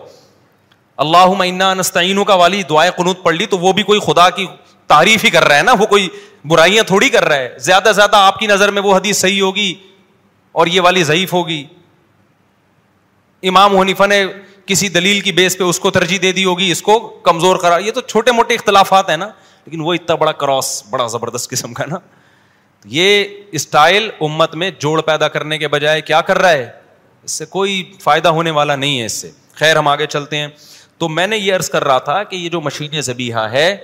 اللہ 0.96 1.26
معینہ 1.38 1.74
نستعینوں 1.74 2.24
کا 2.24 2.34
والی 2.34 2.62
دعائیں 2.62 2.92
قنوت 2.92 3.22
پڑھ 3.22 3.34
لی 3.34 3.46
تو 3.46 3.58
وہ 3.58 3.72
بھی 3.72 3.82
کوئی 3.82 4.00
خدا 4.00 4.30
کی 4.30 4.46
تعریف 4.86 5.24
ہی 5.24 5.30
کر 5.30 5.44
رہا 5.44 5.56
ہے 5.56 5.62
نا، 5.62 5.72
وہ 5.72 5.86
کوئی 5.86 6.08
برائیاں 6.44 6.84
تھوڑی 6.84 7.08
کر 7.08 7.24
رہا 7.24 7.36
ہے۔ 7.36 7.54
زیادہ 7.58 7.84
سے 7.84 7.92
زیادہ 7.92 8.16
آپ 8.16 8.38
کی 8.38 8.46
نظر 8.46 8.70
میں 8.70 8.82
وہ 8.82 8.96
حدیث 8.96 9.18
صحیح 9.18 9.42
ہوگی 9.42 9.74
اور 10.52 10.66
یہ 10.66 10.80
والی 10.80 11.02
ضعیف 11.02 11.32
ہوگی۔ 11.32 11.64
امام 13.42 13.78
حنیفہ 13.78 14.04
نے 14.04 14.26
کسی 14.66 14.88
دلیل 14.88 15.20
کی 15.20 15.32
بیس 15.32 15.58
پہ 15.58 15.64
اس 15.64 15.78
کو 15.78 15.90
ترجیح 15.90 16.18
دے 16.22 16.32
دی 16.32 16.44
ہوگی، 16.44 16.70
اس 16.70 16.82
کو 16.82 17.00
کمزور 17.00 17.56
کرا 17.56 17.76
یہ 17.76 17.92
تو 17.92 18.00
چھوٹے 18.00 18.32
موٹے 18.32 18.54
اختلافات 18.54 19.10
ہیں 19.10 19.16
نا، 19.16 19.28
لیکن 19.64 19.80
وہ 19.80 19.94
اتنا 19.94 20.14
بڑا 20.14 20.32
کراس، 20.32 20.82
بڑا 20.90 21.06
زبردست 21.06 21.50
قسم 21.50 21.74
کا 21.74 21.84
نا۔ 21.86 21.96
یہ 22.84 23.24
اسٹائل 23.52 24.10
امت 24.20 24.54
میں 24.54 24.70
جوڑ 24.78 25.02
پیدا 25.02 25.28
کرنے 25.28 25.58
کے 25.58 25.68
بجائے 25.68 26.00
کیا 26.00 26.20
کر 26.20 26.38
رہا 26.38 26.52
ہے؟ 26.52 26.70
اس 27.22 27.30
سے 27.30 27.44
کوئی 27.44 27.92
فائدہ 28.00 28.28
ہونے 28.28 28.50
والا 28.50 28.76
نہیں 28.76 29.00
ہے 29.00 29.04
اس 29.04 29.12
سے۔ 29.12 29.30
خیر، 29.54 29.76
ہم 29.76 29.88
آگے 29.88 30.06
چلتے 30.06 30.36
ہیں۔ 30.36 30.48
تو 30.98 31.08
میں 31.08 31.26
نے 31.26 31.36
یہ 31.36 31.54
عرض 31.54 31.70
کر 31.70 31.84
رہا 31.84 31.98
تھا 31.98 32.22
کہ 32.22 32.36
یہ 32.36 32.48
جو 32.48 32.60
مشین 32.60 33.00
زبیحہ 33.00 33.50
ہے، 33.52 33.76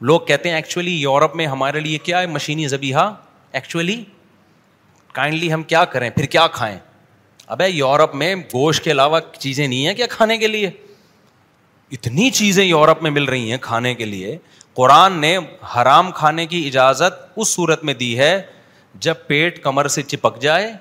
لوگ 0.00 0.20
کہتے 0.20 0.48
ہیں 0.48 0.56
ایکچولی 0.56 1.00
یورپ 1.00 1.36
میں 1.36 1.46
ہمارے 1.46 1.80
لیے 1.80 1.98
کیا 1.98 2.20
ہے 2.20 2.26
مشینی 2.26 2.68
زبیحہ 2.68 3.14
ایکچولی 3.52 4.04
کائنڈلی 5.12 5.52
ہم 5.52 5.62
کیا 5.62 5.84
کریں، 5.84 6.10
پھر 6.10 6.24
کیا 6.24 6.46
کھائیں؟ 6.46 6.78
اب 7.48 7.62
یورپ 7.68 8.14
میں 8.14 8.34
گوشت 8.36 8.84
کے 8.84 8.90
علاوہ 8.90 9.20
چیزیں 9.38 9.68
نہیں 9.68 9.86
ہیں 9.86 9.94
کیا 9.94 10.06
کھانے 10.06 10.38
کے 10.38 10.46
لیے؟ 10.46 10.70
اتنی 11.90 12.30
چیزیں 12.30 12.64
یورپ 12.64 13.02
میں 13.02 13.10
مل 13.10 13.24
رہی 13.24 13.50
ہیں 13.50 13.58
کھانے 13.60 13.94
کے 13.94 14.04
لیے۔ 14.04 14.38
قرآن 14.74 15.12
نے 15.12 15.38
حرام 15.76 16.12
کھانے 16.12 16.46
کی 16.46 16.66
اجازت 16.66 17.32
اس 17.36 17.48
صورت 17.48 17.84
میں 17.84 17.94
دی 17.94 18.18
ہے 18.18 18.42
جب 18.94 19.14
پیٹ 19.26 19.62
کمر 19.62 19.88
سے 19.88 20.02
چپک 20.02 20.40
جائے 20.40 20.72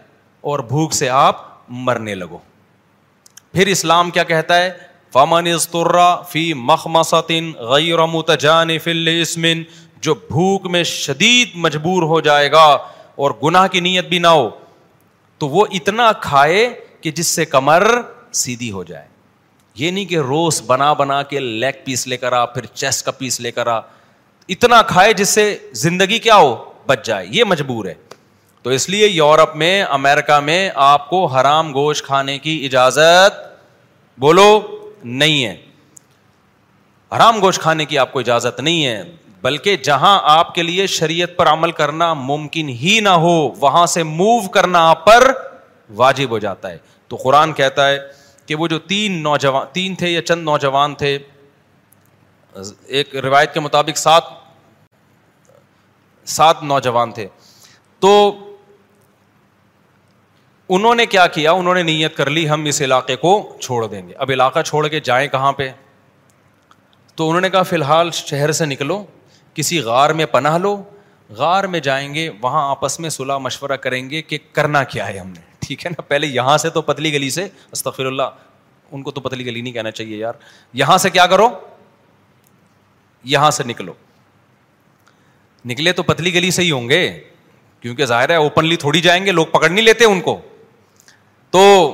اور 0.41 0.59
بھوک 0.59 0.93
سے 0.93 1.09
آپ 1.09 1.35
مرنے 1.69 2.15
لگو۔ 2.15 2.37
پھر 3.53 3.67
اسلام 3.67 4.09
کیا 4.09 4.23
کہتا 4.23 4.57
ہے؟ 4.57 4.71
فمن 5.13 5.47
استرا 5.47 6.21
فی 6.21 6.53
مخمسن 6.53 7.51
غیر 7.51 8.05
متجان 8.05 8.79
فل 8.79 9.19
اسمن 9.21 9.63
جو 10.01 10.13
بھوک 10.13 10.65
میں 10.65 10.83
شدید 10.83 11.49
مجبور 11.55 12.03
ہو 12.03 12.21
جائے 12.21 12.51
گا 12.51 12.77
اور 13.15 13.31
گناہ 13.43 13.67
کی 13.67 13.79
نیت 13.79 14.05
بھی 14.05 14.19
نہ 14.19 14.27
ہو 14.27 14.49
تو 15.37 15.49
وہ 15.49 15.65
اتنا 15.71 16.11
کھائے 16.11 16.79
کہ 17.01 17.11
جس 17.11 17.27
سے 17.27 17.45
کمر 17.45 17.87
سیدھی 18.31 18.71
ہو 18.71 18.83
جائے۔ 18.83 19.07
یہ 19.75 19.91
نہیں 19.91 20.05
کہ 20.05 20.17
روز 20.17 20.61
بنا 20.65 20.93
بنا 20.93 21.23
کے 21.23 21.39
لیگ 21.39 21.71
پیس 21.85 22.07
لے 22.07 22.17
کر 22.17 22.33
آ، 22.33 22.45
پھر 22.45 22.65
چیسٹ 22.65 23.05
کا 23.05 23.11
پیس 23.11 23.39
لے 23.39 23.51
کر 23.51 23.67
آ۔ 23.67 23.79
اتنا 24.49 24.81
کھائے 24.81 25.13
جس 25.13 25.29
سے 25.29 25.57
زندگی 25.71 26.19
کیا 26.19 26.35
ہو، 26.35 26.71
بچ 26.85 27.05
جائے۔ 27.05 27.25
یہ 27.29 27.43
مجبور 27.43 27.85
ہے۔ 27.85 27.93
تو 28.61 28.69
اس 28.69 28.89
لیے 28.89 29.07
یورپ 29.07 29.55
میں 29.55 29.83
امیرکا 29.83 30.39
میں 30.39 30.69
آپ 30.75 31.09
کو 31.09 31.25
حرام 31.25 31.73
گوشت 31.73 32.05
کھانے 32.05 32.39
کی 32.39 32.65
اجازت 32.65 33.39
بولو 34.19 34.61
نہیں 35.03 35.45
ہے۔ 35.45 35.55
حرام 37.15 37.39
گوشت 37.41 37.61
کھانے 37.61 37.85
کی 37.85 37.97
آپ 37.97 38.13
کو 38.13 38.19
اجازت 38.19 38.59
نہیں 38.59 38.85
ہے۔ 38.85 39.03
بلکہ 39.41 39.77
جہاں 39.77 40.19
آپ 40.23 40.55
کے 40.55 40.63
لیے 40.63 40.87
شریعت 40.87 41.29
پر 41.35 41.47
عمل 41.47 41.71
کرنا 41.71 42.13
ممکن 42.13 42.69
ہی 42.69 42.99
نہ 42.99 43.09
ہو، 43.09 43.49
وہاں 43.49 43.85
سے 43.85 44.03
موو 44.03 44.47
کرنا 44.47 44.89
آپ 44.89 45.05
پر 45.05 45.31
واجب 45.89 46.29
ہو 46.29 46.39
جاتا 46.39 46.71
ہے۔ 46.71 46.77
تو 47.07 47.15
قرآن 47.15 47.53
کہتا 47.53 47.89
ہے 47.89 47.99
کہ 48.45 48.55
وہ 48.55 48.67
جو 48.67 48.79
تین 48.79 49.23
نوجوان، 49.23 49.67
تین 49.73 49.95
تھے 49.95 50.09
یا 50.09 50.21
چند 50.21 50.43
نوجوان 50.43 50.95
تھے، 50.95 51.19
ایک 52.85 53.15
روایت 53.15 53.53
کے 53.53 53.59
مطابق 53.59 53.97
سات 53.97 54.23
سات 56.25 56.63
نوجوان 56.63 57.11
تھے۔ 57.11 57.27
تو 57.99 58.39
انہوں 60.69 60.95
نے 60.95 61.05
کیا 61.05 61.27
کیا؟ 61.27 61.51
انہوں 61.51 61.73
نے 61.73 61.83
نیت 61.83 62.17
کر 62.17 62.29
لی، 62.29 62.49
ہم 62.49 62.65
اس 62.65 62.81
علاقے 62.81 63.15
کو 63.15 63.57
چھوڑ 63.61 63.87
دیں 63.87 64.07
گے۔ 64.07 64.13
اب 64.13 64.31
علاقہ 64.31 64.59
چھوڑ 64.61 64.87
کے 64.87 64.99
جائیں 64.99 65.27
کہاں 65.27 65.51
پہ؟ 65.51 65.69
تو 67.15 67.27
انہوں 67.27 67.41
نے 67.41 67.49
کہا، 67.49 67.63
فی 67.63 67.75
الحال 67.75 68.11
شہر 68.11 68.51
سے 68.51 68.65
نکلو۔ 68.65 69.05
کسی 69.57 69.79
غار 69.79 70.09
میں 70.09 70.25
پناہ 70.25 70.57
لو، 70.57 70.83
غار 71.29 71.63
میں 71.63 71.79
جائیں 71.79 72.13
گے، 72.13 72.29
وہاں 72.41 72.71
آپس 72.71 72.99
میں 72.99 73.09
صلاح 73.09 73.37
مشورہ 73.37 73.71
کریں 73.71 74.09
گے 74.09 74.21
کہ 74.21 74.37
کرنا 74.53 74.83
کیا 74.83 75.07
ہے 75.07 75.17
ہم 75.17 75.27
نے۔ 75.27 75.39
ٹھیک 75.59 75.85
ہے 75.85 75.89
نا؟ 75.89 76.01
پہلے 76.01 76.27
یہاں 76.27 76.57
سے 76.57 76.69
تو 76.69 76.81
پتلی 76.81 77.13
گلی 77.13 77.29
سے 77.29 77.47
استغفر 77.71 78.05
اللہ 78.05 78.23
ان 78.91 79.03
کو 79.03 79.11
تو 79.11 79.21
پتلی 79.21 79.45
گلی 79.45 79.61
نہیں 79.61 79.73
کہنا 79.73 79.91
چاہیے 79.91 80.17
یار۔ 80.17 80.33
یہاں 80.73 80.97
سے 80.97 81.09
کیا 81.09 81.27
کرو؟ 81.27 81.49
یہاں 83.23 83.51
سے 83.51 83.63
نکلو۔ 83.63 83.93
نکلے 85.65 85.91
تو 85.91 86.03
پتلی 86.03 86.33
گلی 86.33 86.51
سے 86.51 86.61
ہی 86.61 86.71
ہوں 86.71 86.89
گے، 86.89 87.23
کیونکہ 87.81 88.05
ظاہر 88.05 88.29
ہے 88.29 88.35
اوپنلی 88.35 88.75
تھوڑی 88.75 89.01
جائیں 89.01 89.25
گے، 89.25 89.31
لوگ 89.31 89.45
پکڑ 89.45 89.69
نہیں 89.69 89.85
لیتے 89.85 90.05
ان 90.05 90.21
کو۔ 90.21 90.41
تو 91.49 91.91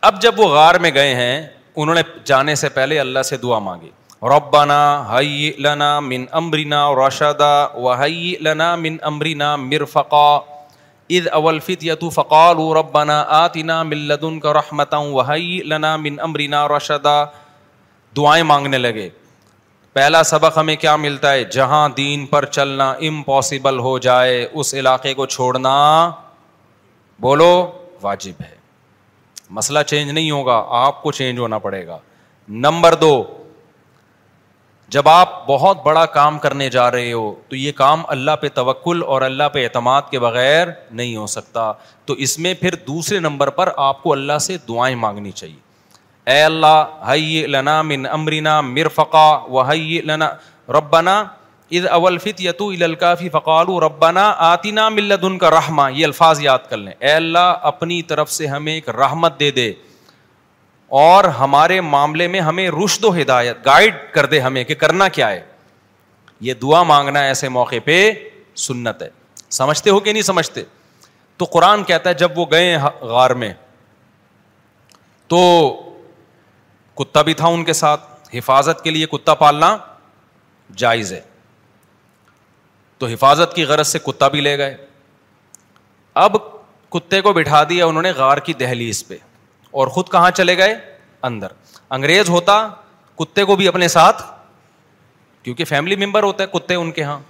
اب 0.00 0.22
جب 0.22 0.40
وہ 0.40 0.48
غار 0.48 0.74
میں 0.74 0.90
گئے 0.94 1.14
ہیں، 1.14 1.48
انہوں 1.76 1.94
نے 1.94 2.02
جانے 2.24 2.54
سے 2.54 2.68
پہلے 2.68 3.00
اللہ 3.00 3.22
سے 3.22 3.36
دعا 3.36 3.58
مانگی۔ 3.58 3.90
ربنا 4.22 5.08
ہئی 5.08 5.52
لنا 5.58 5.98
من 6.00 6.24
امرینا 6.30 6.80
رشدا 6.94 7.66
و 7.74 7.94
لنا 8.40 8.74
من 8.76 8.96
امرینا 9.02 9.54
مرفقا. 9.56 10.38
اد 11.10 11.28
اولفت 11.32 11.84
یتو 11.84 12.10
فقال 12.10 12.56
ربنا 12.76 13.20
آتنا 13.28 13.82
ملدن 13.82 14.38
کا 14.40 14.52
رحمتا 14.52 14.96
وحی 14.96 15.60
لنا 15.62 15.96
من 15.96 16.20
امرینا 16.20 16.68
رشدا. 16.68 17.24
دعائیں 18.16 18.42
مانگنے 18.42 18.78
لگے. 18.78 19.08
پہلا 19.92 20.22
سبق 20.22 20.58
ہمیں 20.58 20.76
کیا 20.76 20.96
ملتا 20.96 21.32
ہے؟ 21.32 21.44
جہاں 21.44 21.88
دین 21.88 22.26
پر 22.26 22.44
چلنا 22.44 22.90
امپاسبل 22.90 23.78
ہو 23.78 23.98
جائے، 23.98 24.46
اس 24.52 24.74
علاقے 24.74 25.14
کو 25.14 25.26
چھوڑنا. 25.26 25.74
بولو، 27.20 27.70
واجب 28.02 28.42
ہے. 28.42 28.54
مسئلہ 29.50 29.82
چینج 29.86 30.10
نہیں 30.10 30.30
ہوگا، 30.30 30.64
آپ 30.68 31.02
کو 31.02 31.12
چینج 31.12 31.38
ہونا 31.38 31.58
پڑے 31.58 31.86
گا. 31.86 31.98
نمبر 32.48 32.94
دو 32.94 33.22
جب 34.90 35.08
آپ 35.08 35.46
بہت 35.46 35.82
بڑا 35.82 36.06
کام 36.06 36.38
کرنے 36.38 36.70
جا 36.70 36.90
رہے 36.90 37.12
ہو، 37.12 37.34
تو 37.48 37.56
یہ 37.56 37.72
کام 37.72 38.02
اللہ 38.08 38.30
پہ 38.40 38.48
توکل 38.54 39.02
اور 39.06 39.22
اللہ 39.22 39.48
پہ 39.52 39.64
اعتماد 39.64 40.02
کے 40.10 40.18
بغیر 40.18 40.66
نہیں 40.90 41.16
ہو 41.16 41.26
سکتا۔ 41.26 41.72
تو 42.04 42.12
اس 42.12 42.38
میں 42.38 42.54
پھر 42.54 42.74
دوسرے 42.74 43.18
نمبر 43.18 43.50
پر 43.50 43.68
آپ 43.76 44.02
کو 44.02 44.12
اللہ 44.12 44.38
سے 44.38 44.56
دعائیں 44.68 44.96
مانگنی 44.96 45.30
چاہیے۔ 45.30 45.56
اے 46.30 46.42
اللہ 46.42 47.04
ہئی 47.08 47.46
لنا 47.46 47.82
من 47.82 48.06
امرینا 48.06 48.60
مرفقا 48.60 49.36
و 49.36 49.68
ہئی 49.68 50.00
لنا 50.04 50.30
ربنا 50.68 51.24
اد 51.70 51.86
اولفت 51.86 52.40
یتو 52.40 52.68
الکافی 52.68 53.28
فقال 53.28 53.66
ربنا 53.82 54.34
آتینا 54.36 54.88
ملت 54.88 55.40
کا 55.40 55.50
رحمہ۔ 55.50 55.92
یہ 55.92 56.04
الفاظ 56.04 56.40
یاد 56.40 56.58
کر 56.68 56.76
لیں۔ 56.76 56.92
اے 56.98 57.12
اللہ، 57.12 57.54
اپنی 57.62 58.02
طرف 58.02 58.32
سے 58.32 58.46
ہمیں 58.46 58.72
ایک 58.72 58.88
رحمت 58.88 59.40
دے 59.40 59.50
دے۔ 59.50 59.72
اور 60.90 61.24
ہمارے 61.24 61.80
معاملے 61.80 62.28
میں 62.28 62.40
ہمیں 62.40 62.70
رشد 62.70 63.04
و 63.04 63.20
ہدایت 63.20 63.56
گائڈ 63.64 63.94
کر 64.12 64.26
دے 64.26 64.40
ہمیں 64.40 64.64
کہ 64.64 64.74
کرنا 64.74 65.08
کیا 65.08 65.30
ہے۔ 65.30 65.42
یہ 66.40 66.54
دعا 66.54 66.82
مانگنا 66.82 67.20
ایسے 67.20 67.48
موقع 67.48 67.76
پہ 67.84 68.12
سنت 68.56 69.02
ہے۔ 69.02 69.08
سمجھتے 69.50 69.90
ہو 69.90 70.00
کہ 70.00 70.12
نہیں 70.12 70.22
سمجھتے؟ 70.22 70.62
تو 71.36 71.44
قرآن 71.44 71.84
کہتا 71.84 72.10
ہے 72.10 72.14
جب 72.14 72.38
وہ 72.38 72.46
گئے 72.50 72.74
ہاں 72.74 72.90
غار 73.00 73.30
میں، 73.30 73.54
تو 75.26 75.70
کتا 76.94 77.22
بھی 77.22 77.34
تھا 77.34 77.46
ان 77.46 77.64
کے 77.64 77.72
ساتھ۔ 77.72 78.00
حفاظت 78.34 78.84
کے 78.84 78.90
لیے 78.90 79.06
کتا 79.06 79.34
پالنا 79.34 79.76
جائز 80.76 81.12
ہے۔ 81.12 81.20
تو 82.98 83.06
حفاظت 83.06 83.54
کی 83.54 83.64
غرض 83.64 83.88
سے 83.88 83.98
کتا 83.98 84.28
بھی 84.28 84.40
لے 84.40 84.58
گئے۔ 84.58 84.76
اب 86.14 86.36
کتے 86.88 87.20
کو 87.20 87.32
بٹھا 87.32 87.64
دیا 87.68 87.86
انہوں 87.86 88.02
نے 88.02 88.10
غار 88.10 88.38
کی 88.38 88.52
دہلیز 88.52 89.08
پہ۔ 89.08 89.16
اور 89.70 89.86
خود 89.86 90.08
کہاں 90.08 90.30
چلے 90.30 90.58
گئے؟ 90.58 90.74
اندر۔ 91.22 91.46
انگریز 91.90 92.28
ہوتا، 92.28 92.68
کتے 93.16 93.44
کو 93.44 93.56
بھی 93.56 93.68
اپنے 93.68 93.88
ساتھ، 93.88 94.22
کیونکہ 95.42 95.64
فیملی 95.64 95.96
ممبر 95.96 96.22
ہوتا 96.22 96.44
ہے 96.44 96.58
کتے 96.58 96.74
ان 96.74 96.92
کے 96.92 97.00
یہاں 97.00 97.20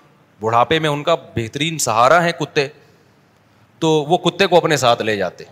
بڑھاپے 0.41 0.79
میں 0.79 0.91
ان 0.91 1.03
کا 1.03 1.15
بہترین 1.15 1.79
سہارا 1.79 2.23
ہے 2.23 2.33
کتے، 2.33 2.69
تو 3.79 3.89
وہ 3.91 4.19
کتے 4.19 4.47
کو 4.47 4.57
اپنے 4.57 4.77
ساتھ 4.77 5.03
لے 5.03 5.17
جاتے۔ 5.17 5.45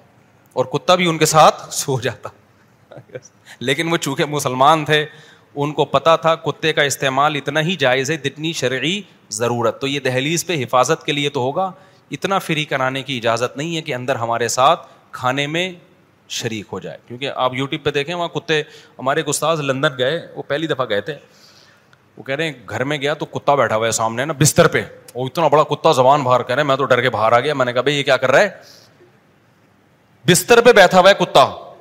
اور 0.53 0.64
کتا 0.64 0.94
بھی 0.94 1.07
ان 1.07 1.18
کے 1.18 1.27
ساتھ 1.27 1.74
سو 1.74 2.01
جاتا۔ 2.01 2.29
لیکن 3.61 3.92
وہ 3.92 3.96
چونکہ 3.96 4.24
مسلمان 4.24 4.85
تھے، 4.85 5.07
ان 5.55 5.72
کو 5.72 5.85
پتا 5.85 6.16
تھا 6.16 6.35
کتے 6.35 6.72
کا 6.72 6.83
استعمال 6.83 7.37
اتنا 7.37 7.61
ہی 7.61 7.77
جائز 7.77 8.11
ہے، 8.11 8.16
جتنی 8.16 8.53
شرعی 8.53 9.01
ضرورت۔ 9.31 9.81
تو 9.81 9.87
یہ 9.87 10.01
دہلیز 10.01 10.46
پہ 10.46 10.62
حفاظت 10.62 11.07
کے 11.07 11.12
لیے 11.12 11.29
تو 11.29 11.40
ہوگا۔ 11.40 11.72
اتنا 12.11 12.38
فری 12.38 12.64
کرانے 12.64 13.03
کی 13.03 13.16
اجازت 13.16 13.57
نہیں 13.57 13.77
ہے 13.77 13.83
کہ 13.83 13.94
اندر 13.94 14.16
ہمارے 14.16 14.48
ساتھ 14.48 14.87
کھانے 15.12 15.46
میں 15.46 15.72
شریک 16.28 16.66
ہو 16.72 16.80
جائے۔ 16.80 16.98
کیونکہ 17.08 17.30
آپ 17.34 17.54
یوٹیوب 17.54 17.84
پہ 17.84 17.90
دیکھیں، 17.90 18.14
وہاں 18.14 18.28
کتے، 18.28 18.62
ہمارے 18.98 19.20
ایک 19.20 19.28
استاذ 19.28 19.60
لندن 19.60 19.88
گئے، 19.98 20.26
وہ 20.34 20.42
پہلی 20.42 20.66
دفعہ 20.66 20.86
گئے 20.88 21.00
تھے۔ 21.00 21.14
وہ 22.16 22.22
کہہ 22.22 22.34
رہے 22.34 22.44
ہیں، 22.44 22.52
گھر 22.68 22.84
میں 22.84 22.98
گیا 22.98 23.14
تو 23.14 23.26
کتا 23.26 23.54
بیٹھا 23.54 23.76
ہوا 23.76 23.86
ہے 23.86 23.90
سامنے 23.90 24.24
نا، 24.24 24.32
بستر 24.32 24.68
پہ۔ 24.68 24.82
وہ 25.14 25.26
اتنا 25.26 25.48
بڑا 25.48 25.62
کتا 25.62 25.92
زبان 25.92 26.22
باہر 26.22 26.42
کہہ 26.42 26.54
رہے 26.54 26.62
میں 26.62 26.76
تو 26.76 26.84
ڈر 26.84 27.00
کے 27.00 27.10
باہر 27.10 27.32
آ 27.32 27.40
گیا۔ 27.40 27.54
میں 27.54 27.66
نے 27.66 27.72
کہا، 27.72 27.80
بھائی، 27.80 27.98
یہ 27.98 28.02
کیا 28.02 28.16
کر 28.16 28.30
رہا 28.30 28.40
ہے؟ 28.40 28.48
بستر 30.26 30.60
پہ 30.60 30.72
بیٹھا 30.72 31.00
ہوا 31.00 31.10
ہے 31.10 31.14
کتا۔ 31.14 31.74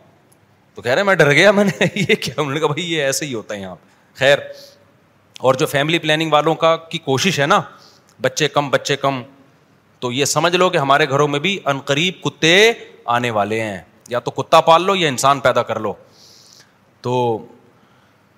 تو 0.75 0.81
کہہ 0.81 0.91
رہے 0.91 1.03
میں 1.03 1.15
ڈر 1.15 1.31
گیا، 1.31 1.51
میں 1.51 1.63
نے 1.63 1.85
یہ 1.95 2.15
کیا؟ 2.15 2.33
انہوں 2.37 2.53
نے 2.53 2.59
کہا، 2.59 2.67
بھائی، 2.67 2.93
یہ 2.93 3.03
ایسے 3.03 3.25
ہی 3.25 3.33
ہوتا 3.33 3.55
ہے 3.55 3.59
یہاں 3.59 3.75
خیر۔ 4.15 4.37
اور 5.39 5.53
جو 5.53 5.65
فیملی 5.65 5.99
پلاننگ 5.99 6.31
والوں 6.31 6.55
کا 6.55 6.75
کی 6.75 6.97
کوشش 6.97 7.39
ہے 7.39 7.45
نا، 7.45 7.61
بچے 8.21 8.47
کم 8.47 8.69
بچے 8.69 8.95
کم، 8.95 9.23
تو 9.99 10.11
یہ 10.11 10.25
سمجھ 10.25 10.55
لو 10.55 10.69
کہ 10.69 10.77
ہمارے 10.77 11.09
گھروں 11.09 11.27
میں 11.27 11.39
بھی 11.39 11.59
عنقریب 11.65 12.23
کتے 12.23 12.71
آنے 13.05 13.31
والے 13.31 13.61
ہیں۔ 13.61 13.81
یا 14.07 14.19
تو 14.19 14.31
کتا 14.31 14.61
پال 14.61 14.83
لو 14.83 14.95
یا 14.95 15.07
انسان 15.07 15.39
پیدا 15.39 15.63
کر 15.63 15.79
لو۔ 15.79 15.93
تو 17.01 17.45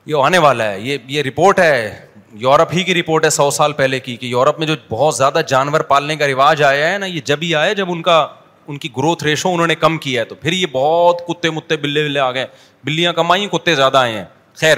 یہ 0.06 0.16
آنے 0.24 0.38
والا 0.38 0.72
ہے، 0.72 0.80
یہ 0.80 0.98
یہ 1.08 1.22
رپورٹ 1.22 1.60
ہے۔ 1.60 2.06
یورپ 2.34 2.70
ہی 2.74 2.84
کی 2.84 2.96
رپورٹ 2.96 3.26
ہے 3.26 3.30
سو 3.30 3.52
سال 3.52 3.74
پہلے 3.74 4.00
کی، 4.00 4.16
کہ 4.16 4.26
یورپ 4.26 4.60
میں 4.60 4.68
جو 4.68 4.74
بہت 4.90 5.16
زیادہ 5.16 5.42
جانور 5.48 5.80
پالنے 5.80 6.16
کا 6.16 6.28
رواج 6.28 6.64
آیا 6.64 6.94
ہے 6.94 6.98
نا، 6.98 7.06
یہ 7.06 7.22
جب 7.22 7.38
ہی 7.42 7.56
آیا، 7.56 7.74
جب 7.74 7.92
ان 7.92 8.02
کا، 8.02 8.28
ان 8.68 8.78
کی 8.78 8.90
گروتھ 8.98 9.24
ریشو 9.24 9.54
انہوں 9.54 9.68
نے 9.68 9.76
کم 9.76 9.98
کیا 9.98 10.22
ہے، 10.22 10.26
تو 10.26 10.36
پھر 10.36 10.52
یہ 10.52 10.66
بہت 10.72 11.22
کتے 11.28 11.50
متے 11.50 11.78
بلے 11.78 12.04
بلے 12.04 12.20
آ 12.20 12.32
گئے۔ 12.32 12.48
بلیاں 12.84 13.14
کم 13.14 13.32
آئی 13.32 13.48
کتے 13.48 13.76
زیادہ 13.76 13.98
آئے 13.98 14.14
ہیں۔ 14.14 14.26
خیر۔ 14.56 14.78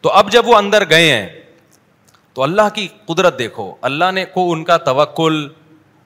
تو 0.00 0.10
اب 0.10 0.32
جب 0.32 0.48
وہ 0.48 0.56
اندر 0.56 0.90
گئے 0.90 1.12
ہیں، 1.12 1.28
تو 2.32 2.42
اللہ 2.42 2.68
کی 2.74 2.88
قدرت 3.06 3.38
دیکھو۔ 3.38 3.74
اللہ 3.82 4.10
نے 4.14 4.24
کو 4.24 4.52
ان 4.52 4.64
کا 4.64 4.76
توکل 4.76 5.48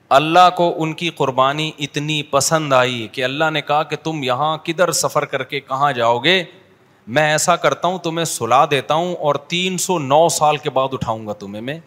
اللہ 0.09 0.49
کو 0.55 0.75
ان 0.77 0.93
کی 0.93 1.09
قربانی 1.09 1.71
اتنی 1.79 2.23
پسند 2.23 2.73
آئی 2.73 3.07
کہ 3.11 3.23
اللہ 3.23 3.49
نے 3.53 3.61
کہا 3.61 3.83
کہ 3.83 3.95
تم 3.95 4.23
یہاں 4.23 4.57
کدھر 4.57 4.91
سفر 4.91 5.25
کر 5.25 5.43
کے 5.43 5.59
کہاں 5.59 5.91
جاؤ 5.91 6.19
گے؟ 6.19 6.43
میں 7.07 7.31
ایسا 7.31 7.55
کرتا 7.55 7.87
ہوں، 7.87 7.97
تمہیں 7.97 8.25
سلا 8.25 8.65
دیتا 8.71 8.93
ہوں 8.93 9.15
اور 9.15 9.35
تین 9.35 9.77
سو 9.77 9.99
نو 9.99 10.29
سال 10.29 10.57
کے 10.57 10.69
بعد 10.69 10.87
اٹھاؤں 10.91 11.27
گا 11.27 11.33
تمہیں 11.33 11.61
میں۔ 11.61 11.79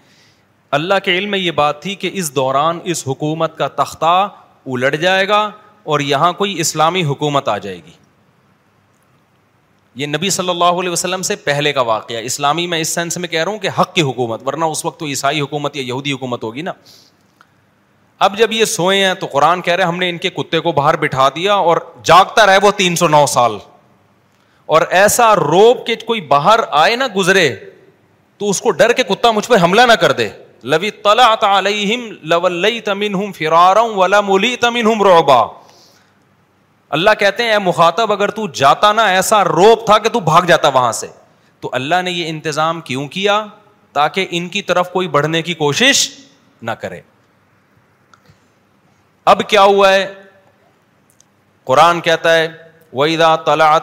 اللہ 0.71 0.95
کے 1.05 1.19
علم 1.19 1.31
میں 1.31 1.39
یہ 1.39 1.51
بات 1.51 1.83
تھی 1.83 1.95
کہ 1.95 2.11
اس 2.13 2.35
دوران 2.35 2.79
اس 2.85 3.05
حکومت 3.07 3.59
کا 3.59 3.69
تختہ 3.69 4.29
الٹ 4.67 5.01
جائے 5.01 5.29
گا 5.29 5.51
اور 5.83 6.01
یہاں 6.01 6.33
کوئی 6.33 6.61
اسلامی 6.61 7.05
حکومت 7.05 7.49
آ 7.49 7.59
جائے 7.59 7.77
گی۔ 7.77 7.93
یہ 9.95 10.07
نبی 10.07 10.31
صلی 10.31 10.49
اللہ 10.49 10.65
علیہ 10.65 10.91
وسلم 10.91 11.23
سے 11.23 11.37
پہلے 11.37 11.73
کا 11.73 11.81
واقعہ، 11.81 12.17
اسلامی 12.17 12.67
میں 12.67 12.79
اس 12.79 12.89
سینس 12.89 13.19
میں 13.19 13.29
کہہ 13.29 13.45
رہا 13.45 13.53
ہوں 13.53 13.59
کہ 13.59 13.69
حق 13.79 13.95
کی 13.95 14.03
حکومت، 14.03 14.43
ورنہ 14.47 14.65
اس 14.65 14.85
وقت 14.85 15.01
تو 15.01 15.07
عیسائی 15.07 15.41
حکومت 15.41 15.77
یا 15.77 15.83
یہودی 15.83 16.13
حکومت 16.13 16.43
ہوگی 16.43 16.63
نا۔ 16.63 16.73
اب 18.23 18.39
جب 18.39 18.53
یہ 18.53 18.65
سوئے 18.65 19.05
ہیں 19.05 19.15
تو 19.15 19.27
قرآن 19.27 19.63
کہہ 19.63 19.73
رہے 19.73 19.85
ہم 19.85 19.97
نے 19.97 20.11
ان 20.11 20.19
کے 20.19 20.31
کتے 20.31 20.61
کو 20.61 20.73
باہر 20.73 20.97
بٹھا 20.97 21.29
دیا 21.29 21.55
اور 21.55 21.77
جاگتا 22.05 22.47
رہے 22.47 22.59
وہ 22.63 22.71
تین 22.71 22.97
سو 22.97 23.09
نو 23.09 23.27
سال۔ 23.27 23.59
اور 24.67 24.83
ایسا 24.91 25.37
روب 25.37 25.87
کہ 25.87 25.97
کوئی 26.07 26.21
باہر 26.21 26.61
آئے 26.71 26.97
نہ 26.97 27.05
گزرے 27.17 27.57
تو 28.39 28.51
اس 28.51 28.61
کو 28.61 28.71
ڈر 28.71 28.93
کے 28.93 29.03
کتا 29.03 29.31
مجھ 29.31 29.49
پہ 29.49 29.55
حملہ 29.63 29.83
نہ 29.83 29.93
کر 29.93 30.13
دے۔ 30.13 30.29
لوی 30.63 30.91
تلا 30.91 31.35
تمین 32.85 33.15
ہوں 33.15 33.33
فراروں 33.33 33.95
ولا 33.95 34.21
ملی 34.21 34.57
تمین 34.57 34.87
ہوں 34.87 34.95
روبا 34.95 35.47
اللہ 36.91 37.11
کہتے 37.19 37.43
ہیں، 37.43 37.51
اے 37.51 37.59
مخاطب، 37.59 38.13
اگر 38.13 38.29
تو 38.29 38.49
جاتا 38.49 38.93
نا 38.93 39.05
ایسا 39.05 39.45
روب 39.45 39.87
تھا 39.87 39.99
کہ 39.99 40.09
تو 40.09 40.21
بھاگ 40.21 40.43
جاتا 40.43 40.69
وہاں 40.69 40.93
سے۔ 40.93 41.07
تو 41.61 41.71
اللہ 41.73 42.03
نے 42.05 42.11
یہ 42.11 42.29
انتظام 42.29 42.81
کیوں 42.81 43.09
کیا؟ 43.09 43.47
تاکہ 43.93 44.27
ان 44.31 44.49
کی 44.49 44.63
طرف 44.63 44.93
کوئی 44.93 45.09
بڑھنے 45.09 45.43
کی 45.43 45.55
کوشش 45.55 46.11
نہ 46.63 46.71
کرے۔ 46.71 47.01
اب 49.27 49.41
کیا 49.49 49.63
ہوا 49.63 49.93
ہے؟ 49.93 50.07
قرآن 51.67 52.01
کہتا 52.01 52.35
ہے 52.37 52.49
وہ 52.93 53.07
ادا 53.07 53.35
طلع 53.37 53.79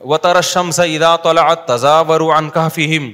و 0.00 0.16
ترشم 0.18 0.70
سے 0.70 0.94
ادا 0.96 1.14
طلع 1.16 1.52
تضاور 1.66 2.20
عن 2.36 2.50
کافیم 2.50 3.10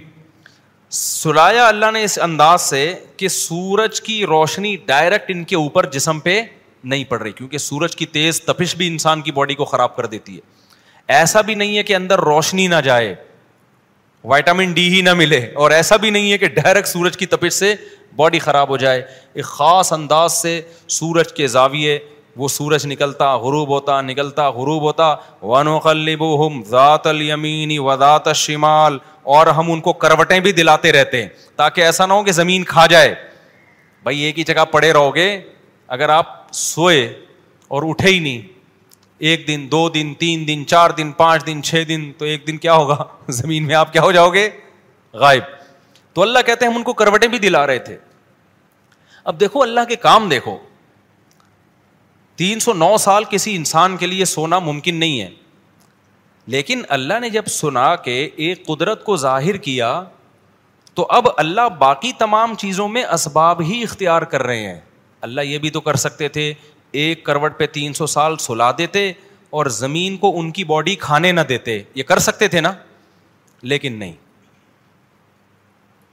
سلایا 0.93 1.67
اللہ 1.69 1.91
نے 1.91 2.03
اس 2.05 2.19
انداز 2.23 2.63
سے 2.63 2.95
کہ 3.17 3.29
سورج 3.29 4.01
کی 4.01 4.25
روشنی 4.27 4.77
ڈائریکٹ 4.87 5.31
ان 5.31 5.45
کے 5.45 5.57
اوپر 5.57 5.87
جسم 5.91 6.21
پہ 6.21 6.41
نہیں 6.85 7.05
پڑ 7.05 7.21
رہی، 7.23 7.33
کیونکہ 7.33 7.59
سورج 7.59 7.97
کی 7.97 8.07
تیز 8.07 8.41
تپش 8.43 8.77
بھی 8.77 8.87
انسان 8.89 9.23
کی 9.23 9.33
باڈی 9.33 9.55
کو 9.55 9.65
خراب 9.65 9.97
کر 9.97 10.07
دیتی 10.07 10.37
ہے۔ 10.37 10.41
ایسا 11.09 11.41
بھی 11.41 11.55
نہیں 11.55 11.77
ہے 11.77 11.83
کہ 11.83 11.95
اندر 11.97 12.21
روشنی 12.21 12.67
نہ 12.67 12.81
جائے 12.85 13.15
وائٹامن 14.25 14.73
ڈی 14.73 14.89
ہی 14.95 15.01
نہ 15.03 15.15
ملے، 15.15 15.41
اور 15.55 15.71
ایسا 15.71 15.97
بھی 15.97 16.11
نہیں 16.11 16.33
ہے 16.33 16.39
کہ 16.39 16.49
ڈائریکٹ 16.55 16.89
سورج 16.89 17.17
کی 17.17 17.27
تپش 17.27 17.53
سے 17.53 17.75
باڈی 18.17 18.39
خراب 18.39 18.69
ہو 18.69 18.77
جائے، 18.77 19.03
ایک 19.35 19.45
خاص 19.45 19.93
انداز 19.93 20.33
سے 20.33 20.61
سورج 20.89 21.33
کے 21.33 21.47
زاویے، 21.47 21.99
وہ 22.37 22.49
سورج 22.49 22.87
نکلتا، 22.87 23.37
غروب 23.37 23.69
ہوتا، 23.69 24.01
نکلتا، 24.01 24.51
غروب 24.51 24.83
ہوتا۔ 24.83 25.15
ون 25.43 25.69
و 26.21 26.63
ذات 26.67 27.07
المینی 27.07 27.79
وزات 27.79 28.37
شمال 28.37 28.99
اور 29.23 29.47
ہم 29.47 29.73
ان 29.73 29.81
کو 29.81 29.93
کروٹیں 29.93 30.41
بھی 30.41 30.53
دلاتے 30.53 30.93
رہتے 30.93 31.23
ہیں، 31.23 31.29
تاکہ 31.57 31.81
ایسا 31.81 32.07
نہ 32.07 32.13
ہو 32.13 32.23
کہ 32.23 32.33
زمین 32.33 32.65
کھا 32.65 32.87
جائے۔ 32.87 33.15
بھائی، 34.03 34.19
ایک 34.19 34.39
ہی 34.39 34.45
جگہ 34.45 34.65
پڑے 34.71 34.93
رہو 34.93 35.15
گے، 35.15 35.41
اگر 35.89 36.09
آپ 36.09 36.53
سوئے 36.53 37.21
اور 37.69 37.83
اٹھے 37.87 38.09
ہی 38.09 38.19
نہیں، 38.19 38.41
ایک 39.19 39.49
دن، 39.49 39.69
دو 39.71 39.89
دن، 39.89 40.15
تین 40.19 40.49
دن، 40.49 40.67
چار 40.67 40.91
دن، 40.91 41.13
پانچ 41.13 41.47
دن، 41.47 41.63
چھ 41.63 41.85
دن، 41.89 42.13
تو 42.19 42.25
ایک 42.25 42.47
دن 42.47 42.57
کیا 42.57 42.75
ہوگا؟ 42.75 43.05
زمین 43.29 43.67
میں 43.67 43.75
آپ 43.75 43.93
کیا 43.93 44.03
ہو 44.03 44.13
جاؤ 44.13 44.31
گے؟ 44.31 44.51
غائب۔ 45.13 45.60
تو 46.13 46.23
اللہ 46.23 46.39
کہتے 46.47 46.65
ہیں 46.65 46.73
ہم 46.73 46.79
ان 46.79 46.85
کو 46.85 46.93
کروٹیں 46.93 47.29
بھی 47.29 47.39
دلا 47.39 47.67
رہے 47.67 47.79
تھے۔ 47.79 47.99
اب 49.25 49.41
دیکھو 49.41 49.63
اللہ 49.63 49.81
کے 49.89 49.97
کام 49.97 50.29
دیکھو۔ 50.29 50.59
تین 52.37 52.61
سو 52.61 52.73
نو 52.73 52.97
سال 52.99 53.25
کسی 53.31 53.57
انسان 53.57 53.97
کے 53.97 54.07
لیے 54.07 54.25
سونا 54.25 54.59
ممکن 54.59 54.95
نہیں 54.95 55.21
ہے۔ 55.21 55.31
لیکن 56.47 56.83
اللہ 56.89 57.15
نے 57.21 57.31
جب 57.31 57.47
سنا 57.47 57.97
کہ 57.97 58.31
ایک 58.37 58.67
قدرت 58.67 59.05
کو 59.05 59.17
ظاہر 59.17 59.57
کیا، 59.57 60.05
تو 60.95 61.07
اب 61.11 61.29
اللہ 61.37 61.69
باقی 61.79 62.13
تمام 62.19 62.55
چیزوں 62.55 62.89
میں 62.89 63.05
اسباب 63.05 63.61
ہی 63.61 63.83
اختیار 63.83 64.23
کر 64.23 64.43
رہے 64.43 64.63
ہیں۔ 64.63 64.81
اللہ 65.21 65.41
یہ 65.41 65.59
بھی 65.59 65.71
تو 65.71 65.81
کر 65.81 65.95
سکتے 65.95 66.29
تھے، 66.29 66.55
ایک 66.93 67.25
کروٹ 67.25 67.59
پہ 67.59 67.67
تین 67.67 67.93
سو 67.93 68.07
سال 68.07 68.37
سلا 68.37 68.71
دیتے 68.79 69.13
اور 69.51 69.67
زمین 69.67 70.17
کو 70.17 70.41
ان 70.41 70.51
کی 70.51 70.65
باڈی 70.65 70.97
کھانے 70.97 71.33
نہ 71.33 71.41
دیتے۔ 71.41 71.83
یہ 71.95 72.03
کر 72.03 72.19
سکتے 72.19 72.49
تھے 72.49 72.61
نا؟ 72.61 72.73
لیکن 73.63 73.93
نہیں۔ 73.93 74.13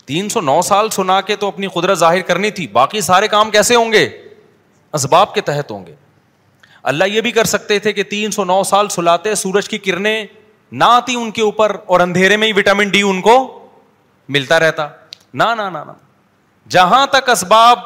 تین 0.08 0.30
سو 0.30 0.42
نو 0.42 0.62
سال 0.62 0.90
سنا 0.90 1.22
کے 1.22 1.36
تو 1.36 1.48
اپنی 1.48 1.68
قدرت 1.68 1.98
ظاہر 1.98 2.22
کرنی 2.22 2.52
تھی۔ 2.52 2.68
باقی 2.68 3.02
سارے 3.02 3.28
کام 3.28 3.52
کیسے 3.52 3.76
ہوں 3.76 3.92
گے؟ 3.92 4.10
اسباب 4.94 5.34
کے 5.34 5.42
تحت 5.42 5.72
ہوں 5.72 5.86
گے۔ 5.86 5.96
اللہ 6.84 7.04
یہ 7.04 7.22
بھی 7.22 7.32
کر 7.32 7.44
سکتے 7.44 7.80
تھے 7.80 7.94
کہ 7.94 8.04
تین 8.04 8.32
سو 8.32 8.44
نو 8.44 8.64
سال 8.64 8.90
سلاتے، 8.90 9.36
سورج 9.36 9.70
کی 9.70 9.78
کرنیں 9.78 10.26
نہ 10.72 10.84
آتی 10.84 11.16
ان 11.16 11.32
کے 11.32 11.42
اوپر 11.42 11.78
اور 11.86 12.00
اندھیرے 12.00 12.38
میں 12.38 12.48
ہی 12.48 12.54
وٹامن 12.54 12.90
ڈی 12.90 13.02
ان 13.02 13.22
کو 13.22 13.68
ملتا 14.30 14.60
رہتا۔ 14.60 14.88
نہ 15.34 15.44
جہاں 16.70 17.08
تک 17.08 17.30
اسباب 17.30 17.80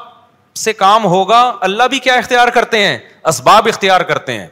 سے 0.56 0.74
کام 0.74 1.06
ہوگا، 1.06 1.54
اللہ 1.62 1.84
بھی 1.84 2.00
کیا 2.00 2.14
اختیار 2.14 2.48
کرتے 2.48 2.88
ہیں؟ 2.88 3.00
اسباب 3.24 3.68
اختیار 3.68 4.02
کرتے 4.02 4.40
ہیں۔ 4.40 4.48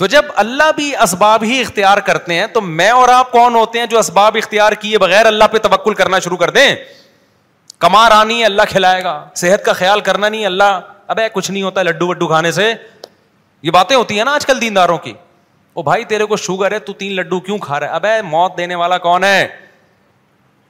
تو 0.00 0.06
جب 0.06 0.24
اللہ 0.36 0.72
بھی 0.76 0.96
اسباب 0.96 1.42
ہی 1.42 1.60
اختیار 1.60 1.98
کرتے 1.98 2.34
ہیں 2.34 2.46
تو 2.46 2.60
میں 2.60 2.90
اور 2.90 3.08
آپ 3.08 3.32
کون 3.32 3.54
ہوتے 3.54 3.78
ہیں 3.78 3.86
جو 3.86 3.98
اسباب 3.98 4.36
اختیار 4.36 4.72
کیے 4.72 4.98
بغیر 4.98 5.26
اللہ 5.26 5.44
پہ 5.44 5.58
تبکل 5.58 5.94
کرنا 5.94 6.18
شروع 6.18 6.36
کر 6.36 6.50
دیں؟ 6.50 6.74
کمار 7.78 8.10
آنی 8.10 8.44
اللہ 8.44 8.62
کھلائے 8.68 9.04
گا۔ 9.04 9.28
صحت 9.34 9.64
کا 9.64 9.72
خیال 9.72 10.00
کرنا 10.00 10.28
نہیں، 10.28 10.46
اللہ۔ 10.46 10.80
اب 11.06 11.20
کچھ 11.32 11.50
نہیں 11.50 11.62
ہوتا 11.62 11.82
لڈو 11.82 12.06
وڈو 12.06 12.26
کھانے 12.26 12.52
سے۔ 12.52 12.74
یہ 13.62 13.70
باتیں 13.70 13.96
ہوتی 13.96 14.18
ہیں 14.18 14.24
نا 14.24 14.34
آج 14.34 14.46
کل 14.46 14.60
دینداروں 14.60 14.98
کی۔ 14.98 15.12
وہ 15.74 15.82
بھائی، 15.82 16.04
تیرے 16.04 16.24
کو 16.24 16.36
شوگر 16.36 16.72
ہے، 16.72 16.78
تو 16.78 16.92
تین 16.92 17.12
لڈو 17.12 17.40
کیوں 17.40 17.58
کھا 17.58 17.80
رہا 17.80 17.86
ہے؟ 17.86 17.92
اب 17.92 18.06
موت 18.24 18.58
دینے 18.58 18.74
والا 18.74 18.98
کون 18.98 19.24
ہے؟ 19.24 19.48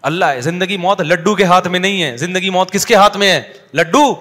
اللہ 0.03 0.25
ہے، 0.25 0.41
زندگی 0.41 0.77
موت 0.77 1.01
لڈو 1.01 1.35
کے 1.35 1.45
ہاتھ 1.45 1.69
میں 1.69 1.81
نہیں 1.81 2.03
ہے۔ 2.03 2.17
زندگی 2.17 2.51
موت 2.51 2.71
کس 2.71 2.87
کے 2.87 2.95
ہاتھ 2.95 3.17
میں 3.17 3.33
ہے؟ 3.33 3.43
لڈو۔ 3.75 4.15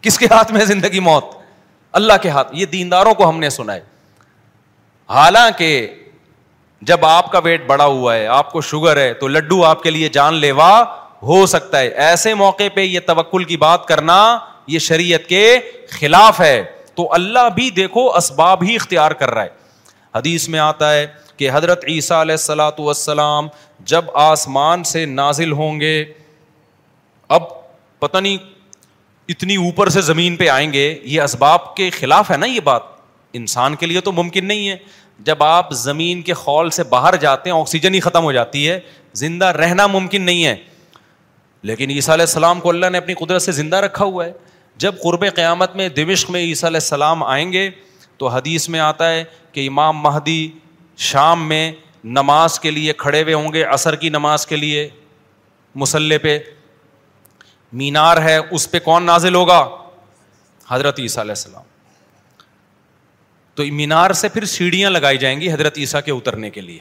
کس 0.00 0.18
کے 0.18 0.26
ہاتھ 0.30 0.52
میں 0.52 0.60
ہے 0.60 0.66
زندگی 0.66 1.00
موت؟ 1.00 1.24
اللہ 1.92 2.12
کے 2.22 2.28
ہاتھ۔ 2.28 2.48
یہ 2.52 2.66
دینداروں 2.66 3.14
کو 3.14 3.28
ہم 3.28 3.38
نے 3.38 3.50
سنا 3.50 3.74
ہے۔ 3.74 3.93
حالانکہ 5.08 5.94
جب 6.82 7.06
آپ 7.06 7.32
کا 7.32 7.38
ویٹ 7.38 7.66
بڑا 7.66 7.84
ہوا 7.84 8.16
ہے، 8.16 8.26
آپ 8.26 8.52
کو 8.52 8.60
شوگر 8.60 8.96
ہے، 8.96 9.14
تو 9.14 9.28
لڈو 9.28 9.64
آپ 9.64 9.82
کے 9.82 9.90
لیے 9.90 10.08
جان 10.08 10.34
لیوا 10.34 10.84
ہو 11.22 11.46
سکتا 11.46 11.80
ہے۔ 11.80 11.88
ایسے 11.88 12.34
موقع 12.34 12.62
پہ 12.74 12.80
یہ 12.80 13.00
توکل 13.06 13.44
کی 13.44 13.56
بات 13.56 13.86
کرنا 13.86 14.38
یہ 14.66 14.78
شریعت 14.78 15.28
کے 15.28 15.58
خلاف 15.90 16.40
ہے۔ 16.40 16.64
تو 16.94 17.12
اللہ 17.12 17.48
بھی 17.54 17.70
دیکھو 17.70 18.16
اسباب 18.16 18.62
ہی 18.62 18.74
اختیار 18.74 19.10
کر 19.10 19.30
رہا 19.30 19.42
ہے۔ 19.42 19.48
حدیث 20.14 20.48
میں 20.48 20.58
آتا 20.58 20.94
ہے 20.94 21.06
کہ 21.36 21.50
حضرت 21.54 21.84
عیسیٰ 21.88 22.20
علیہ 22.20 22.32
السلاۃ 22.32 22.78
والسلام 22.78 23.48
جب 23.80 24.04
آسمان 24.14 24.84
سے 24.84 25.06
نازل 25.06 25.52
ہوں 25.52 25.80
گے، 25.80 26.04
اب 27.28 27.42
پتہ 27.98 28.18
نہیں 28.18 28.36
اتنی 29.28 29.56
اوپر 29.56 29.88
سے 29.88 30.00
زمین 30.00 30.36
پہ 30.36 30.48
آئیں 30.48 30.72
گے، 30.72 30.98
یہ 31.02 31.22
اسباب 31.22 31.76
کے 31.76 31.90
خلاف 31.90 32.30
ہے 32.30 32.36
نا 32.36 32.46
یہ 32.46 32.60
بات؟ 32.60 32.93
انسان 33.34 33.74
کے 33.74 33.86
لیے 33.86 34.00
تو 34.00 34.12
ممکن 34.12 34.44
نہیں 34.44 34.68
ہے۔ 34.68 34.76
جب 35.18 35.42
آپ 35.42 35.72
زمین 35.72 36.22
کے 36.22 36.32
خول 36.32 36.70
سے 36.70 36.82
باہر 36.82 37.16
جاتے 37.16 37.50
ہیں، 37.50 37.60
آکسیجن 37.60 37.94
ہی 37.94 38.00
ختم 38.00 38.24
ہو 38.24 38.32
جاتی 38.32 38.68
ہے۔ 38.70 38.80
زندہ 39.14 39.44
رہنا 39.44 39.86
ممکن 39.86 40.22
نہیں 40.22 40.44
ہے۔ 40.44 40.56
لیکن 41.62 41.90
عیسیٰ 41.90 42.14
علیہ 42.14 42.22
السلام 42.22 42.60
کو 42.60 42.68
اللہ 42.68 42.86
نے 42.86 42.98
اپنی 42.98 43.14
قدرت 43.14 43.42
سے 43.42 43.52
زندہ 43.52 43.76
رکھا 43.76 44.04
ہوا 44.04 44.24
ہے۔ 44.24 44.32
جب 44.76 44.94
قرب 45.02 45.24
قیامت 45.34 45.76
میں 45.76 45.88
دمشق 45.88 46.30
میں 46.30 46.40
عیسیٰ 46.40 46.68
علیہ 46.68 46.76
السلام 46.76 47.22
آئیں 47.22 47.52
گے، 47.52 47.70
تو 48.16 48.28
حدیث 48.28 48.68
میں 48.68 48.80
آتا 48.80 49.10
ہے 49.10 49.24
کہ 49.52 49.68
امام 49.68 49.98
مہدی 49.98 50.50
شام 50.96 51.48
میں 51.48 51.72
نماز 52.04 52.60
کے 52.60 52.70
لیے 52.70 52.92
کھڑے 52.92 53.22
ہوئے 53.22 53.34
ہوں 53.34 53.52
گے، 53.52 53.64
عصر 53.64 53.94
کی 53.94 54.08
نماز 54.08 54.46
کے 54.46 54.56
لیے 54.56 54.88
مسلح 55.74 56.16
پہ۔ 56.22 56.38
مینار 57.72 58.16
ہے، 58.16 58.38
اس 58.50 58.70
پہ 58.70 58.78
کون 58.78 59.02
نازل 59.02 59.34
ہوگا؟ 59.34 59.68
حضرت 60.68 61.00
عیسیٰ 61.00 61.22
علیہ 61.22 61.32
السلام۔ 61.32 61.73
تو 63.54 63.62
مینار 63.72 64.10
سے 64.10 64.28
پھر 64.28 64.44
سیڑھیاں 64.44 64.90
لگائی 64.90 65.18
جائیں 65.18 65.40
گی 65.40 65.52
حضرت 65.52 65.78
عیسیٰ 65.78 66.00
کے 66.04 66.12
اترنے 66.12 66.50
کے 66.50 66.60
لیے۔ 66.60 66.78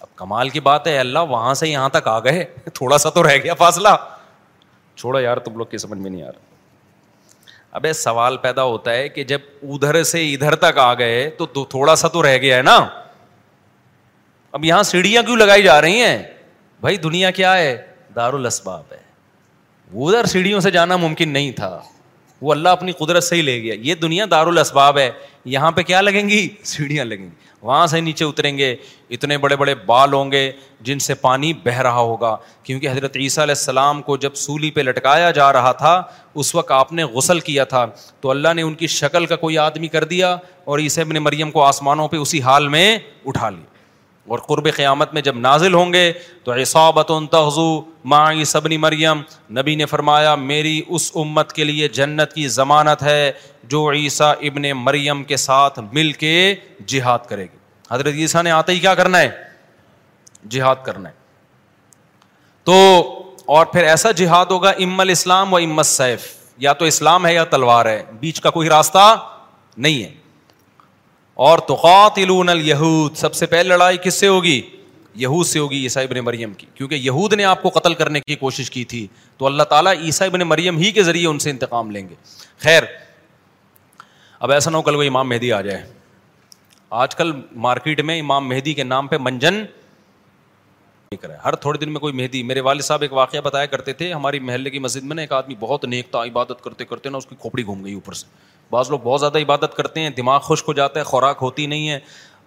اب 0.00 0.16
کمال 0.16 0.48
کی 0.48 0.60
بات 0.60 0.86
ہے 0.86 0.98
اللہ، 0.98 1.18
وہاں 1.18 1.54
سے 1.54 1.68
یہاں 1.68 1.88
تک 1.88 2.08
آ 2.08 2.18
گئے۔ 2.18 2.44
تھوڑا 2.74 2.98
سا 2.98 3.10
تو 3.10 3.22
رہ 3.22 3.36
گیا 3.44 3.54
فاصلہ۔ 3.54 3.88
چھوڑا 4.96 5.20
یار، 5.20 5.36
تم 5.36 5.56
لوگ 5.56 5.66
کی 5.66 5.78
سمجھ 5.78 5.98
میں 5.98 6.10
نہیں 6.10 6.22
آ 6.22 6.26
رہا۔ 6.26 6.38
ابے 7.72 7.92
سوال 7.92 8.36
پیدا 8.36 8.62
ہوتا 8.62 8.92
ہے 8.92 9.08
کہ 9.08 9.24
جب 9.24 9.38
ادھر 9.62 10.02
سے 10.02 10.34
ادھر 10.34 10.54
تک 10.54 10.78
آ 10.78 10.94
گئے 10.94 11.30
تو 11.30 11.64
تھوڑا 11.64 11.96
سا 11.96 12.08
تو 12.08 12.22
رہ 12.22 12.38
گیا 12.38 12.56
ہے 12.56 12.62
نا۔ 12.62 12.88
اب 14.52 14.64
یہاں 14.64 14.82
سیڑھیاں 14.82 15.22
کیوں 15.22 15.36
لگائی 15.36 15.62
جا 15.62 15.80
رہی 15.80 16.00
ہیں؟ 16.00 16.22
بھائی، 16.80 16.96
دنیا 16.96 17.30
کیا 17.30 17.56
ہے؟ 17.56 17.86
دار 18.16 18.32
الاسباب 18.32 18.82
ہے 18.92 19.08
ادھر 19.94 20.24
سیڑھیوں 20.24 20.60
سے 20.60 20.70
جانا 20.70 20.96
ممکن 20.96 21.28
نہیں 21.28 21.52
تھا۔ 21.52 21.80
وہ 22.40 22.52
اللہ 22.52 22.68
اپنی 22.68 22.92
قدرت 22.92 23.24
سے 23.24 23.36
ہی 23.36 23.42
لے 23.42 23.62
گیا۔ 23.62 23.74
یہ 23.80 23.94
دنیا 23.94 24.24
دار 24.30 24.46
الاسباب 24.46 24.98
ہے۔ 24.98 25.10
یہاں 25.44 25.72
پہ 25.72 25.82
کیا 25.82 26.00
لگیں 26.00 26.28
گی؟ 26.28 26.48
سیڑھیاں 26.64 27.04
لگیں 27.04 27.24
گی۔ 27.24 27.28
وہاں 27.62 27.86
سے 27.86 28.00
نیچے 28.00 28.24
اتریں 28.24 28.58
گے۔ 28.58 28.76
اتنے 29.10 29.38
بڑے 29.38 29.56
بڑے 29.56 29.74
بال 29.74 30.12
ہوں 30.12 30.32
گے 30.32 30.52
جن 30.80 30.98
سے 30.98 31.14
پانی 31.14 31.52
بہ 31.52 31.80
رہا 31.80 31.98
ہوگا۔ 31.98 32.36
کیونکہ 32.62 32.88
حضرت 32.90 33.16
عیسیٰ 33.16 33.44
علیہ 33.44 33.54
السلام 33.54 34.02
کو 34.02 34.16
جب 34.16 34.34
سولی 34.34 34.70
پہ 34.70 34.80
لٹکایا 34.80 35.30
جا 35.30 35.52
رہا 35.52 35.72
تھا، 35.72 36.02
اس 36.34 36.54
وقت 36.54 36.70
آپ 36.70 36.92
نے 36.92 37.04
غسل 37.04 37.40
کیا 37.40 37.64
تھا۔ 37.64 37.86
تو 38.20 38.30
اللہ 38.30 38.48
نے 38.56 38.62
ان 38.62 38.74
کی 38.74 38.86
شکل 38.86 39.26
کا 39.26 39.36
کوئی 39.36 39.58
آدمی 39.58 39.88
کر 39.88 40.04
دیا 40.04 40.36
اور 40.64 40.78
عیسیٰ 40.78 41.04
ابن 41.04 41.14
مریم 41.14 41.50
کو 41.50 41.64
آسمانوں 41.64 42.08
پہ 42.08 42.16
اسی 42.16 42.42
حال 42.42 42.68
میں 42.68 42.98
اٹھا 43.26 43.50
لیا۔ 43.50 43.77
اور 44.28 44.38
قرب 44.38 44.74
قیامت 44.76 45.14
میں 45.14 45.22
جب 45.22 45.36
نازل 45.36 45.74
ہوں 45.74 45.92
گے 45.92 46.12
تو 46.44 46.52
عصابت 46.52 47.12
تغزو 47.30 47.82
ماں 48.04 48.44
صبنی 48.44 48.76
مریم۔ 48.76 49.22
نبی 49.50 49.74
نے 49.74 49.86
فرمایا، 49.86 50.34
میری 50.34 50.82
اس 50.88 51.12
امت 51.14 51.52
کے 51.52 51.64
لیے 51.64 51.88
جنت 51.88 52.32
کی 52.32 52.48
ضمانت 52.48 53.02
ہے 53.02 53.32
جو 53.64 53.92
عیسیٰ 53.92 54.34
ابن 54.40 54.62
مریم 54.74 55.24
کے 55.24 55.36
ساتھ 55.36 55.78
مل 55.92 56.12
کے 56.12 56.54
جہاد 56.86 57.18
کرے 57.28 57.42
گی۔ 57.42 57.58
حضرت 57.90 58.14
عیسیٰ 58.14 58.42
نے 58.42 58.50
آتے 58.50 58.72
ہی 58.72 58.80
کیا 58.80 58.94
کرنا 58.94 59.18
ہے؟ 59.18 59.30
جہاد 60.48 60.76
کرنا 60.84 61.08
ہے۔ 61.08 61.14
تو 62.64 63.02
اور 63.46 63.66
پھر 63.66 63.84
ایسا 63.84 64.10
جہاد 64.10 64.46
ہوگا، 64.46 64.70
ام 64.70 65.00
الاسلام 65.00 65.52
و 65.52 65.56
امت 65.56 65.86
سیف 65.86 66.20
یا 66.58 66.72
تو 66.72 66.84
اسلام 66.84 67.26
ہے 67.26 67.34
یا 67.34 67.44
تلوار 67.44 67.86
ہے، 67.86 68.04
بیچ 68.20 68.40
کا 68.40 68.50
کوئی 68.50 68.68
راستہ 68.68 69.16
نہیں 69.76 70.02
ہے۔ 70.02 70.27
اور 71.38 71.58
توقاتلون 71.58 72.48
الیہود، 72.48 73.16
سب 73.16 73.34
سے 73.34 73.46
پہلے 73.46 73.62
لڑائی 73.62 73.98
کس 74.02 74.14
سے 74.14 74.28
ہوگی؟ 74.28 74.62
یہود 75.14 75.46
سے 75.46 75.58
ہوگی 75.58 75.82
عیسائی 75.82 76.06
ابن 76.10 76.18
مریم 76.18 76.52
کی، 76.52 76.66
کیونکہ 76.74 76.94
یہود 76.94 77.32
نے 77.32 77.44
آپ 77.44 77.62
کو 77.62 77.68
قتل 77.68 77.94
کرنے 77.94 78.20
کی 78.20 78.34
کوشش 78.34 78.70
کی 78.70 78.84
تھی۔ 78.84 79.06
تو 79.36 79.46
اللہ 79.46 79.62
تعالیٰ 79.62 79.92
عیسائی 80.02 80.30
ابن 80.30 80.40
مریم 80.40 80.76
ہی 80.78 80.92
کے 80.92 81.02
ذریعے 81.02 81.26
ان 81.26 81.38
سے 81.38 81.50
انتقام 81.50 81.90
لیں 81.90 82.08
گے۔ 82.08 82.14
خیر، 82.58 82.82
اب 84.40 84.50
ایسا 84.50 84.70
نہ 84.70 84.76
ہو 84.76 84.82
کل 84.82 84.94
وہ 84.94 85.02
امام 85.02 85.28
مہدی 85.28 85.52
آ 85.52 85.60
جائے۔ 85.60 85.92
آج 86.90 87.14
کل 87.14 87.32
مارکیٹ 87.56 88.00
میں 88.00 88.20
امام 88.20 88.48
مہدی 88.48 88.74
کے 88.74 88.84
نام 88.84 89.06
پہ 89.06 89.16
منجن 89.20 89.64
نہیں 91.12 91.36
ہر 91.44 91.54
تھوڑے 91.54 91.78
دن 91.78 91.92
میں 91.92 92.00
کوئی 92.00 92.12
مہدی۔ 92.12 92.42
میرے 92.42 92.60
والد 92.60 92.80
صاحب 92.80 93.02
ایک 93.02 93.12
واقعہ 93.12 93.40
بتایا 93.40 93.66
کرتے 93.66 93.92
تھے، 93.92 94.12
ہماری 94.12 94.38
محلے 94.38 94.70
کی 94.70 94.78
مسجد 94.78 95.04
میں 95.04 95.16
نا 95.16 95.20
ایک 95.20 95.32
آدمی 95.32 95.54
بہت 95.60 95.84
نیک 95.84 96.10
تھا 96.10 96.22
عبادت 96.22 96.64
کرتے 96.64 96.84
کرتے 96.84 97.08
نا 97.08 97.18
اس 97.18 97.26
کی 97.26 97.36
کھوپڑی 97.38 97.64
گھوم 97.64 97.84
گئی 97.84 97.94
اوپر 97.94 98.12
سے۔ 98.12 98.26
بعض 98.70 98.90
لوگ 98.90 98.98
بہت 98.98 99.20
زیادہ 99.20 99.38
عبادت 99.38 99.74
کرتے 99.76 100.00
ہیں، 100.00 100.10
دماغ 100.10 100.40
خشک 100.40 100.64
ہو 100.68 100.72
جاتا 100.72 101.00
ہے، 101.00 101.04
خوراک 101.04 101.38
ہوتی 101.42 101.66
نہیں 101.66 101.88
ہے، 101.88 101.98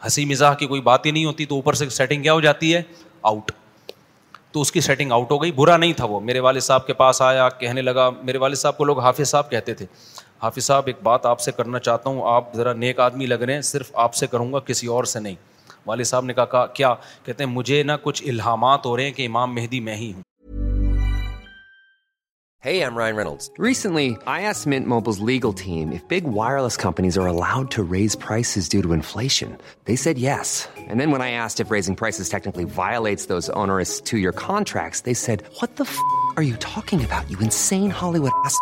ہنسی 0.04 0.26
مزاح 0.26 0.54
کی 0.54 0.66
کوئی 0.66 0.82
بات 0.82 1.06
ہی 1.06 1.12
نہیں 1.12 1.26
ہوتی، 1.26 1.46
تو 1.46 1.56
اوپر 1.56 1.74
سے 1.74 1.90
سیٹنگ 1.90 2.24
کیا 2.24 2.34
ہو 2.34 2.42
جاتی 2.42 2.76
ہے؟ 2.76 2.82
آؤٹ 3.22 3.52
تو 4.52 4.62
اس 4.62 4.72
کی 4.72 4.82
سیٹنگ 4.82 5.12
آؤٹ 5.12 5.32
ہو 5.32 5.42
گئی۔ 5.42 5.52
برا 5.52 5.78
نہیں 5.78 5.94
تھا 5.94 6.06
وہ۔ 6.06 6.20
میرے 6.20 6.40
والد 6.40 6.60
صاحب 6.60 6.88
کے 6.88 6.94
پاس 6.94 7.22
آیا، 7.22 7.50
کہنے 7.50 7.82
لگا۔ 7.82 8.10
میرے 8.10 8.38
والد 8.38 8.56
صاحب 8.56 8.78
کو 8.78 8.84
لوگ 8.84 9.00
حافظ 9.00 9.30
صاحب 9.30 9.52
کہتے 9.52 9.74
تھے۔ 9.74 9.86
حافظ 10.44 10.64
صاحب، 10.64 10.84
ایک 10.86 10.96
بات 11.04 11.26
آپ 11.26 11.40
سے 11.40 11.52
کرنا 11.52 11.80
چاہتا 11.80 12.10
ہوں، 12.10 12.22
آپ 12.26 12.54
ذرا 12.54 12.74
نیک 12.74 13.00
آدمی 13.00 13.26
لگ 13.26 13.36
رہے 13.36 13.54
ہیں، 13.54 13.62
صرف 13.62 13.92
آپ 13.94 14.14
سے 14.14 14.28
کروں 14.28 14.54
گا، 14.54 14.60
کسی 14.60 14.88
اور 14.88 15.04
سے 15.04 15.20
نہیں۔ 15.20 15.36
والد 15.86 16.06
صاحب 16.06 16.26
نے 16.26 16.34
کہا 16.34 16.66
کیا 16.76 16.94
کہتے 17.26 17.44
ہیں 17.44 17.52
مجھے 17.52 17.84
نا 17.84 17.98
کچھ 18.04 18.24
الہامات 18.30 18.86
ہو 18.86 18.98
رہے 18.98 19.04
ہیں 19.04 19.14
کہ 19.14 19.26
امام 19.28 19.56
مہدی 19.56 19.80
میں 19.80 19.96
ہی 19.96 20.12
ہوں 20.14 20.30
Hey, 22.64 22.84
I'm 22.86 22.94
Ryan 22.94 23.16
Reynolds. 23.16 23.50
Recently, 23.58 24.04
I 24.28 24.42
asked 24.44 24.68
Mint 24.68 24.86
Mobile's 24.86 25.20
legal 25.20 25.52
team 25.52 25.92
if 25.92 26.08
big 26.08 26.26
wireless 26.26 26.78
companies 26.78 27.18
are 27.18 27.26
allowed 27.26 27.72
to 27.72 27.82
raise 27.82 28.16
prices 28.16 28.70
due 28.70 28.84
to 28.84 28.94
inflation. 28.94 29.58
They 29.86 29.96
said 29.96 30.20
yes. 30.20 30.70
And 30.78 31.00
then 31.00 31.10
when 31.10 31.24
I 31.24 31.32
asked 31.32 31.60
if 31.60 31.72
raising 31.72 31.96
prices 31.96 32.30
technically 32.30 32.66
violates 32.66 33.26
those 33.26 33.50
onerous 33.64 34.00
two-year 34.00 34.32
contracts, 34.32 35.02
they 35.10 35.16
said, 35.16 35.44
What 35.58 35.76
the 35.78 35.86
f 35.86 35.98
are 36.38 36.44
you 36.44 36.56
talking 36.58 37.04
about, 37.04 37.32
you 37.32 37.40
insane 37.40 37.90
Hollywood 37.90 38.32
ass? 38.46 38.62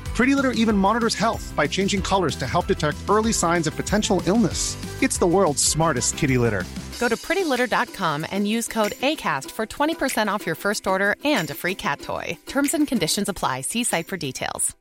Pretty 0.15 0.35
Litter 0.35 0.51
even 0.51 0.77
monitors 0.77 1.15
health 1.15 1.53
by 1.55 1.67
changing 1.67 2.01
colors 2.01 2.35
to 2.35 2.45
help 2.45 2.67
detect 2.67 2.97
early 3.09 3.31
signs 3.33 3.67
of 3.67 3.75
potential 3.75 4.21
illness. 4.25 4.75
It's 5.01 5.17
the 5.17 5.27
world's 5.27 5.63
smartest 5.63 6.17
kitty 6.17 6.37
litter. 6.37 6.63
Go 6.99 7.07
to 7.07 7.15
prettylitter.com 7.17 8.25
and 8.31 8.47
use 8.47 8.67
code 8.67 8.91
ACAST 9.01 9.49
for 9.51 9.65
20% 9.65 10.27
off 10.27 10.45
your 10.45 10.55
first 10.55 10.85
order 10.85 11.15
and 11.23 11.49
a 11.49 11.53
free 11.53 11.75
cat 11.75 12.01
toy. 12.01 12.37
Terms 12.45 12.73
and 12.73 12.87
conditions 12.87 13.29
apply. 13.29 13.61
See 13.61 13.83
site 13.83 14.07
for 14.07 14.17
details. 14.17 14.75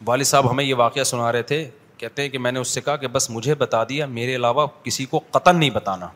والد 0.00 0.24
صاحب 0.26 0.50
ہمیں 0.50 0.64
یہ 0.64 0.74
واقعہ 0.74 1.04
سنا 1.04 1.30
رہے 1.32 1.42
تھے 1.42 1.58
کہتے 1.98 2.22
ہیں 2.22 2.28
کہ 2.28 2.38
میں 2.38 2.50
نے 2.52 2.60
اس 2.60 2.68
سے 2.68 2.80
کہا 2.80 2.96
کہ 2.96 3.06
بس 3.08 3.28
مجھے 3.30 3.54
بتا 3.54 3.82
دیا 3.88 4.06
میرے 4.06 4.34
علاوہ 4.36 4.66
کسی 4.82 5.04
کو 5.10 5.20
قطن 5.30 5.56
نہیں 5.58 5.70
بتانا 5.70 6.08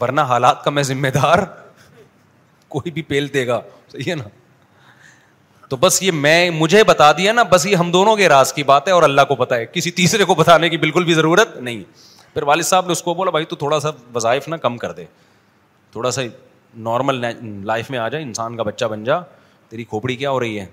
ورنہ 0.00 0.20
حالات 0.30 0.64
کا 0.64 0.70
میں 0.70 0.82
ذمہ 0.82 1.08
دار 1.14 1.38
کوئی 2.68 2.90
بھی 2.90 3.02
پیل 3.02 3.32
دے 3.32 3.46
گا۔ 3.46 3.60
صحیح 3.92 4.10
ہے 4.10 4.14
نا؟ 4.14 4.24
تو 5.68 5.76
بس 5.76 6.02
یہ 6.02 6.10
میں 6.12 6.50
مجھے 6.50 6.84
بتا 6.84 7.12
دیا 7.12 7.32
نا، 7.32 7.42
بس 7.42 7.66
یہ 7.66 7.76
ہم 7.76 7.90
دونوں 7.90 8.16
کے 8.16 8.28
راز 8.28 8.52
کی 8.52 8.62
بات 8.62 8.88
ہے 8.88 8.92
اور 8.92 9.02
اللہ 9.02 9.20
کو 9.28 9.34
پتا 9.34 9.56
ہے۔ 9.56 9.66
کسی 9.66 9.90
تیسرے 9.90 10.24
کو 10.24 10.34
بتانے 10.34 10.68
کی 10.68 10.76
بالکل 10.76 11.04
بھی 11.04 11.14
ضرورت 11.14 11.56
نہیں۔ 11.56 11.84
پھر 12.34 12.42
والد 12.42 12.62
صاحب 12.62 12.86
نے 12.86 12.92
اس 12.92 13.02
کو 13.02 13.14
بولا، 13.14 13.30
بھائی 13.30 13.44
تو 13.44 13.56
تھوڑا 13.56 13.80
سا 13.80 13.90
وظائف 14.14 14.48
نا 14.48 14.56
کم 14.56 14.76
کر 14.76 14.92
دے۔ 14.92 15.04
تھوڑا 15.92 16.10
سا 16.10 16.22
نارمل 16.76 17.26
لائف 17.64 17.90
میں 17.90 17.98
آ 17.98 18.08
جائے 18.08 18.24
انسان 18.24 18.56
کا 18.56 18.62
بچہ 18.62 18.84
بن 18.84 19.04
جا۔ 19.04 19.18
تیری 19.68 19.84
کھوپڑی 19.84 20.16
کیا 20.16 20.30
ہو 20.30 20.40
رہی 20.40 20.60
ہے؟ 20.60 20.66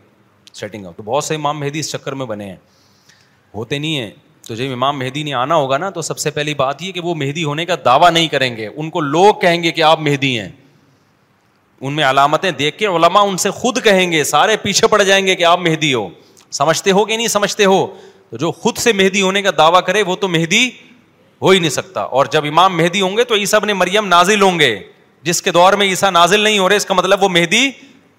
سیٹنگ 0.54 0.86
اپ 0.86 0.98
تو 0.98 1.04
بہت 1.04 1.24
سے 1.24 1.36
امام 1.36 1.60
مہدی 1.60 1.80
اس 1.80 1.92
چکر 1.92 2.14
میں 2.14 2.26
بنے 2.26 2.46
ہیں۔ 2.46 2.58
ہوتے 3.56 3.80
نہیں 3.80 3.98
ہیں۔ 3.98 4.12
تو 4.48 4.56
جب 4.56 4.72
امام 4.72 5.00
مہدی 5.00 5.24
نے 5.24 5.34
آنا 5.34 5.56
ہوگا 5.56 5.78
نا، 5.78 5.90
تو 5.90 6.02
سب 6.02 6.18
سے 6.18 6.32
پہلی 6.32 6.54
بات 6.54 6.82
یہ 6.82 6.92
کہ 6.92 7.00
وہ 7.00 7.16
مہدی 7.16 7.44
ہونے 7.44 7.66
کا 7.66 7.76
دعویٰ 7.86 8.12
نہیں 8.12 8.28
کریں 8.28 8.58
گے۔ 8.58 8.68
ان 8.68 8.90
کو 8.90 9.00
لوگ 9.00 9.36
کہیں 9.36 9.64
گے 9.64 9.72
کہ 9.72 9.82
آپ 9.82 10.00
مہدی 10.00 10.40
ہیں۔ 10.40 10.50
ان 11.82 11.94
میں 11.94 12.04
علامتیں 12.04 12.52
دیکھ 12.52 12.78
کے 12.78 12.86
علماء 12.86 13.22
ان 13.22 13.38
سے 13.38 13.50
خود 13.50 13.84
کہیں 13.84 14.12
گے، 14.12 14.24
سارے 14.24 14.58
پیچھے 14.58 14.88
پڑ 14.88 15.04
جائیں 15.04 15.28
گے 15.28 15.36
کہ 15.36 15.44
آپ 15.44 15.60
مہدی 15.60 15.94
ہو۔ 15.94 16.10
سمجھتے 16.52 16.92
ہو 16.92 17.06
کہ 17.06 17.18
نہیں 17.18 17.28
سمجھتے 17.28 17.66
ہو؟ 17.66 17.88
تو 18.30 18.38
جو 18.38 18.52
خود 18.52 18.78
سے 18.78 18.94
مہدی 18.94 19.22
ہونے 19.22 19.42
کا 19.42 19.50
دعویٰ 19.58 19.82
کرے، 19.86 20.02
وہ 20.02 20.16
تو 20.16 20.28
مہدی 20.28 20.70
ہو 21.42 21.50
ہی 21.50 21.60
نہیں 21.60 21.70
سکتا۔ 21.70 22.02
اور 22.02 22.26
جب 22.26 22.46
امام 22.46 22.78
مہدی 22.78 23.02
ہوں 23.02 23.18
گے 23.18 23.24
تو 23.24 23.36
عیسیٰ 23.36 23.60
نے 23.64 23.74
مریم 23.74 24.08
نازل 24.08 24.42
ہوں 24.42 24.60
گے۔ 24.60 24.80
جس 25.24 25.42
کے 25.42 25.52
دور 25.52 25.74
میں 25.74 25.88
عیسیٰ 25.88 26.12
نازل 26.12 26.40
نہیں 26.40 26.60
ہو 26.60 26.70
رہے، 26.70 26.76
اس 26.76 26.86
کا 26.86 26.94
مطلب 26.94 27.24
وہ 27.24 27.30
مہدی 27.30 27.70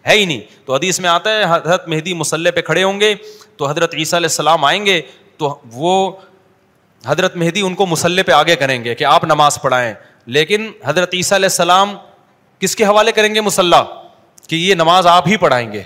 ہے 0.06 0.12
ہی 0.12 0.24
نہیں۔ 0.24 0.40
تو 0.64 0.74
حدیث 0.74 1.00
میں 1.00 1.08
آتا 1.08 1.30
ہے، 1.30 1.44
حضرت 1.44 1.88
مہدی 1.88 2.14
مسلح 2.14 2.50
پہ 2.50 2.60
کھڑے 2.60 2.82
ہوں 2.82 3.00
گے، 3.00 3.14
تو 3.56 3.70
حضرت 3.70 3.94
عیسیٰ 3.94 4.18
علیہ 4.18 4.26
السلام 4.26 4.64
آئیں 4.64 4.86
گے، 4.86 5.02
تو 5.36 5.58
وہ 5.72 6.12
حضرت 7.06 7.36
مہدی 7.36 7.60
ان 7.60 7.74
کو 7.74 7.86
مسلح 7.86 8.22
پہ 8.26 8.32
آگے 8.32 8.56
کریں 8.56 8.84
گے 8.84 8.94
کہ 8.94 9.04
آپ 9.04 9.24
نماز 9.24 9.62
پڑھائیں۔ 9.62 9.94
لیکن 10.26 10.70
حضرت 10.84 11.10
عیسیٰ 11.14 11.38
علیہ 11.38 11.46
السلام 11.46 11.96
کس 12.58 12.76
کے 12.76 12.84
حوالے 12.84 13.12
کریں 13.12 13.34
گے 13.34 13.40
مسلح 13.40 13.82
کہ 14.48 14.56
یہ 14.56 14.74
نماز 14.74 15.06
آپ 15.06 15.28
ہی 15.28 15.36
پڑھائیں 15.36 15.72
گے۔ 15.72 15.82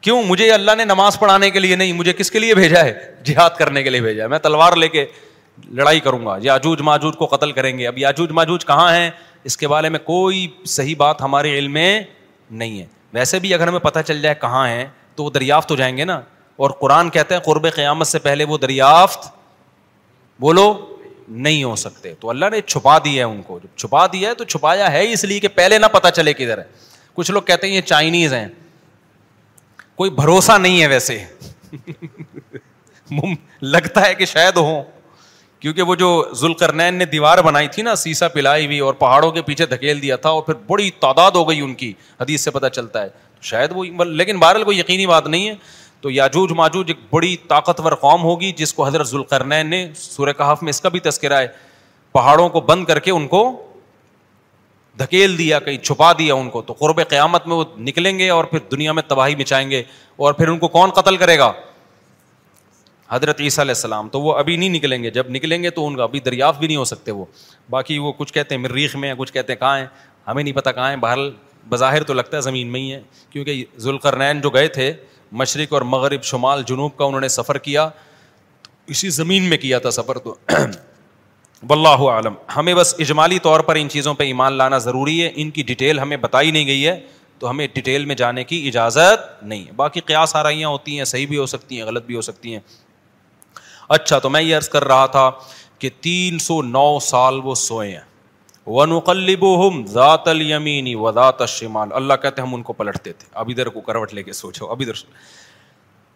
کیوں؟ 0.00 0.22
مجھے 0.22 0.52
اللہ 0.52 0.70
نے 0.78 0.84
نماز 0.84 1.18
پڑھانے 1.18 1.50
کے 1.50 1.58
لیے 1.58 1.76
نہیں، 1.76 1.92
مجھے 1.92 2.12
کس 2.12 2.30
کے 2.30 2.38
لیے 2.38 2.54
بھیجا 2.54 2.84
ہے؟ 2.84 3.14
جہاد 3.24 3.50
کرنے 3.58 3.82
کے 3.82 3.90
لیے 3.90 4.00
بھیجا 4.00 4.22
ہے۔ 4.22 4.28
میں 4.28 4.38
تلوار 4.38 4.76
لے 4.76 4.88
کے 4.88 5.06
لڑائی 5.70 6.00
کروں 6.00 6.26
گا۔ 6.26 6.38
یاجوج 6.42 6.80
ماجوج 6.80 7.16
کو 7.16 7.26
قتل 7.26 7.52
کریں 7.52 7.78
گے۔ 7.78 7.86
اب 7.86 7.98
یاجوج 7.98 8.30
ماجوج 8.30 8.66
کہاں 8.66 8.96
ہیں؟ 8.96 9.10
اس 9.44 9.56
کے 9.56 9.68
بارے 9.68 9.88
میں 9.88 9.98
کوئی 9.98 10.48
صحیح 10.66 10.94
بات 10.98 11.22
ہمارے 11.22 11.58
علم 11.58 11.72
میں 11.72 12.02
نہیں 12.50 12.80
ہے۔ 12.80 12.86
ویسے 13.12 13.38
بھی 13.38 13.54
اگر 13.54 13.68
ہمیں 13.68 13.78
پتہ 13.78 13.98
چل 14.06 14.22
جائے 14.22 14.34
کہاں 14.40 14.68
ہیں، 14.68 14.86
تو 15.14 15.24
وہ 15.24 15.30
دریافت 15.30 15.70
ہو 15.70 15.76
جائیں 15.76 15.96
گے 15.96 16.04
نا۔ 16.04 16.20
اور 16.56 16.70
قرآن 16.70 17.10
کہتے 17.10 17.34
ہیں 17.34 17.40
قرب 17.40 17.66
قیامت 17.74 18.06
سے 18.06 18.18
پہلے 18.18 18.44
وہ 18.44 18.58
دریافت، 18.58 19.30
بولو۔ 20.40 20.93
نہیں 21.28 21.64
ہو 21.64 21.76
سکتے۔ 21.76 22.14
تو 22.20 22.30
اللہ 22.30 22.46
نے 22.50 22.60
چھپا 22.60 22.98
دیا 22.98 23.26
ہے 23.26 23.32
ان 23.32 23.42
کو۔ 23.42 23.58
جب 23.58 23.76
چھپا 23.76 24.06
دیا 24.06 24.30
ہے 24.30 24.34
تو 24.34 24.44
چھپایا 24.44 24.92
ہے 24.92 25.12
اس 25.12 25.24
لیے 25.24 25.40
کہ 25.40 25.48
پہلے 25.48 25.78
نہ 25.78 25.86
پتا 25.86 26.10
چلے 26.10 26.32
کدھر 26.32 26.58
ہے۔ 26.58 26.64
کچھ 27.14 27.30
لوگ 27.30 27.42
کہتے 27.42 27.66
ہیں 27.66 27.74
یہ 27.74 27.80
چائنیز 27.80 28.34
ہیں۔ 28.34 28.48
کوئی 29.94 30.10
بھروسہ 30.10 30.58
نہیں 30.58 30.82
ہے 30.82 30.86
ویسے۔ 30.86 31.24
لگتا 33.62 34.06
ہے 34.06 34.14
کہ 34.14 34.24
شاید 34.24 34.56
ہو 34.56 34.82
کیونکہ 35.60 35.82
وہ 35.82 35.94
جو 35.94 36.24
ذوالقرنین 36.34 36.94
نے 36.94 37.04
دیوار 37.04 37.38
بنائی 37.38 37.68
تھی 37.68 37.82
نا، 37.82 37.94
سیسا 37.94 38.28
پلائی 38.28 38.66
ہوئی 38.66 38.78
اور 38.78 38.94
پہاڑوں 38.94 39.32
کے 39.32 39.42
پیچھے 39.42 39.66
دھکیل 39.66 40.02
دیا 40.02 40.16
تھا 40.16 40.30
اور 40.30 40.42
پھر 40.42 40.54
بڑی 40.54 40.90
تعداد 40.90 41.30
ہو 41.30 41.48
گئی 41.48 41.60
ان 41.60 41.74
کی، 41.74 41.92
حدیث 42.20 42.40
سے 42.40 42.50
پتہ 42.50 42.66
چلتا 42.66 43.02
ہے۔ 43.02 43.08
شاید 43.40 43.70
وہ، 43.74 43.84
لیکن 44.04 44.38
بہرحال 44.38 44.64
کوئی 44.64 44.78
یقینی 44.78 45.06
بات 45.06 45.26
نہیں 45.26 45.48
ہے۔ 45.48 45.54
تو 46.04 46.10
یاجوج 46.10 46.52
ماجوج 46.52 46.84
ایک 46.88 46.96
بڑی 47.10 47.36
طاقتور 47.36 47.92
قوم 47.92 48.22
ہوگی 48.22 48.52
جس 48.52 48.74
کو 48.74 48.86
حضرت 48.86 49.06
ذوالقرنین 49.06 49.66
نے 49.66 49.90
سورہ 49.94 50.32
کہاف 50.32 50.62
میں 50.62 50.70
اس 50.70 50.80
کا 50.80 50.88
بھی 50.88 51.00
تذکرہ 51.00 51.34
ہے۔ 51.34 51.46
پہاڑوں 52.12 52.48
کو 52.48 52.60
بند 52.60 52.84
کر 52.84 52.98
کے 52.98 53.10
ان 53.10 53.28
کو 53.28 53.72
دھکیل 54.98 55.38
دیا، 55.38 55.58
کہیں 55.58 55.78
چھپا 55.78 56.12
دیا 56.12 56.34
ان 56.34 56.50
کو۔ 56.50 56.62
تو 56.62 56.72
قرب 56.72 57.08
قیامت 57.08 57.46
میں 57.46 57.56
وہ 57.56 57.64
نکلیں 57.78 58.18
گے 58.18 58.30
اور 58.30 58.44
پھر 58.44 58.58
دنیا 58.58 58.92
میں 58.92 59.02
تباہی 59.08 59.34
مچائیں 59.34 59.70
گے 59.70 59.82
اور 60.16 60.32
پھر 60.32 60.48
ان 60.48 60.58
کو 60.58 60.68
کون 60.68 60.90
قتل 60.90 61.16
کرے 61.16 61.38
گا؟ 61.38 61.52
حضرت 63.10 63.40
عیسیٰ 63.40 63.64
علیہ 63.64 63.74
السلام۔ 63.74 64.08
تو 64.08 64.20
وہ 64.20 64.34
ابھی 64.34 64.56
نہیں 64.56 64.68
نکلیں 64.68 65.02
گے۔ 65.02 65.10
جب 65.10 65.24
نکلیں 65.28 65.62
گے 65.62 65.70
تو 65.70 65.86
ان 65.86 65.96
کا 65.96 66.02
ابھی 66.02 66.20
دریافت 66.20 66.58
بھی 66.58 66.66
نہیں 66.66 66.76
ہو 66.76 66.84
سکتے 66.84 67.10
وہ۔ 67.10 67.24
باقی 67.70 67.98
وہ 67.98 68.12
کچھ 68.12 68.32
کہتے 68.32 68.54
ہیں 68.54 68.62
مریخ 68.62 68.96
میں، 68.96 69.14
کچھ 69.18 69.32
کہتے 69.32 69.52
ہیں 69.52 69.60
کہاں 69.60 69.78
ہیں؟ 69.78 69.86
ہمیں 70.26 70.44
نہیں 70.44 70.54
پتہ 70.54 70.70
کہاں 70.70 70.90
ہیں۔ 70.90 70.96
بہرحال 70.96 71.32
بظاہر 71.68 72.02
تو 72.02 72.14
لگتا 72.14 72.36
ہے 72.36 72.42
زمین 72.42 72.66
میں 72.66 72.80
ہی 72.80 72.92
ہے، 72.92 73.00
کیونکہ 73.30 73.64
ذوالقرنین 73.78 74.40
جو 74.40 74.50
گئے 74.50 74.68
تھے، 74.68 74.92
مشرق 75.32 75.72
اور 75.72 75.82
مغرب، 75.82 76.22
شمال، 76.22 76.62
جنوب 76.62 76.96
کا 76.96 77.04
انہوں 77.04 77.20
نے 77.20 77.28
سفر 77.28 77.58
کیا، 77.58 77.88
اسی 78.86 79.08
زمین 79.08 79.42
میں 79.42 79.58
کیا 79.58 79.78
تھا 79.78 79.90
سفر 79.90 80.18
تو۔ 80.18 80.34
واللہ 81.68 82.10
عالم 82.10 82.34
ہمیں 82.56 82.74
بس 82.74 82.94
اجمالی 82.98 83.38
طور 83.38 83.60
پر 83.60 83.74
ان 83.74 83.88
چیزوں 83.88 84.14
پہ 84.14 84.24
ایمان 84.24 84.52
لانا 84.52 84.78
ضروری 84.78 85.24
ہے، 85.24 85.30
ان 85.34 85.50
کی 85.50 85.62
ڈیٹیل 85.62 85.98
ہمیں 85.98 86.16
بتائی 86.16 86.50
نہیں 86.50 86.66
گئی 86.66 86.86
ہے، 86.86 87.00
تو 87.38 87.50
ہمیں 87.50 87.66
ڈیٹیل 87.74 88.04
میں 88.04 88.14
جانے 88.14 88.44
کی 88.44 88.68
اجازت 88.68 89.44
نہیں 89.44 89.66
ہے۔ 89.66 89.72
باقی 89.72 90.00
قیاس 90.00 90.36
آرائیاں 90.36 90.68
ہوتی 90.68 90.98
ہیں، 90.98 91.04
صحیح 91.04 91.26
بھی 91.26 91.38
ہو 91.38 91.46
سکتی 91.46 91.78
ہیں، 91.78 91.84
غلط 91.84 92.04
بھی 92.04 92.16
ہو 92.16 92.20
سکتی 92.20 92.52
ہیں۔ 92.52 92.60
اچھا 93.88 94.18
تو 94.18 94.30
میں 94.30 94.42
یہ 94.42 94.56
عرض 94.56 94.68
کر 94.68 94.84
رہا 94.84 95.06
تھا 95.06 95.30
کہ 95.78 95.90
تین 96.00 96.38
سو 96.38 96.62
نو 96.62 96.98
سال 96.98 97.40
وہ 97.44 97.54
سوئے 97.54 97.92
ہیں۔ 97.92 98.13
و 98.66 99.86
ذات 99.86 100.28
المینی 100.28 100.94
و 100.94 101.12
ذات 101.12 101.40
الشمال۔ 101.40 101.88
اللہ 101.92 102.14
کہتے 102.22 102.42
ہم 102.42 102.54
ان 102.54 102.62
کو 102.62 102.72
پلٹتے 102.72 103.12
تھے۔ 103.12 103.28
اب 103.34 103.48
ادھر 103.48 103.68
کو 103.68 103.80
کروٹ 103.80 104.14
لے 104.14 104.22
کے 104.22 104.32
سوچو۔ 104.32 104.66
اب 104.66 104.80
ادھر 104.80 104.92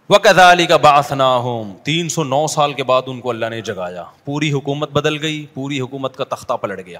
و 0.09 0.19
کدالی 0.19 0.67
کا 0.67 0.77
باسنا 0.77 1.37
ہوں 1.37 1.77
تین 1.85 2.09
سو 2.09 2.25
نو 2.25 2.47
سال 2.47 2.73
کے 2.73 2.83
بعد 2.83 3.03
ان 3.07 3.21
کو 3.21 3.31
اللہ 3.31 3.47
نے 3.47 3.61
جگایا۔ 3.61 4.05
پوری 4.25 4.53
حکومت 4.53 4.91
بدل 4.91 5.23
گئی۔ 5.23 5.47
پوری 5.55 5.81
حکومت 5.81 6.17
کا 6.17 6.25
تختہ 6.25 6.53
پلٹ 6.53 6.87
گیا۔ 6.87 6.99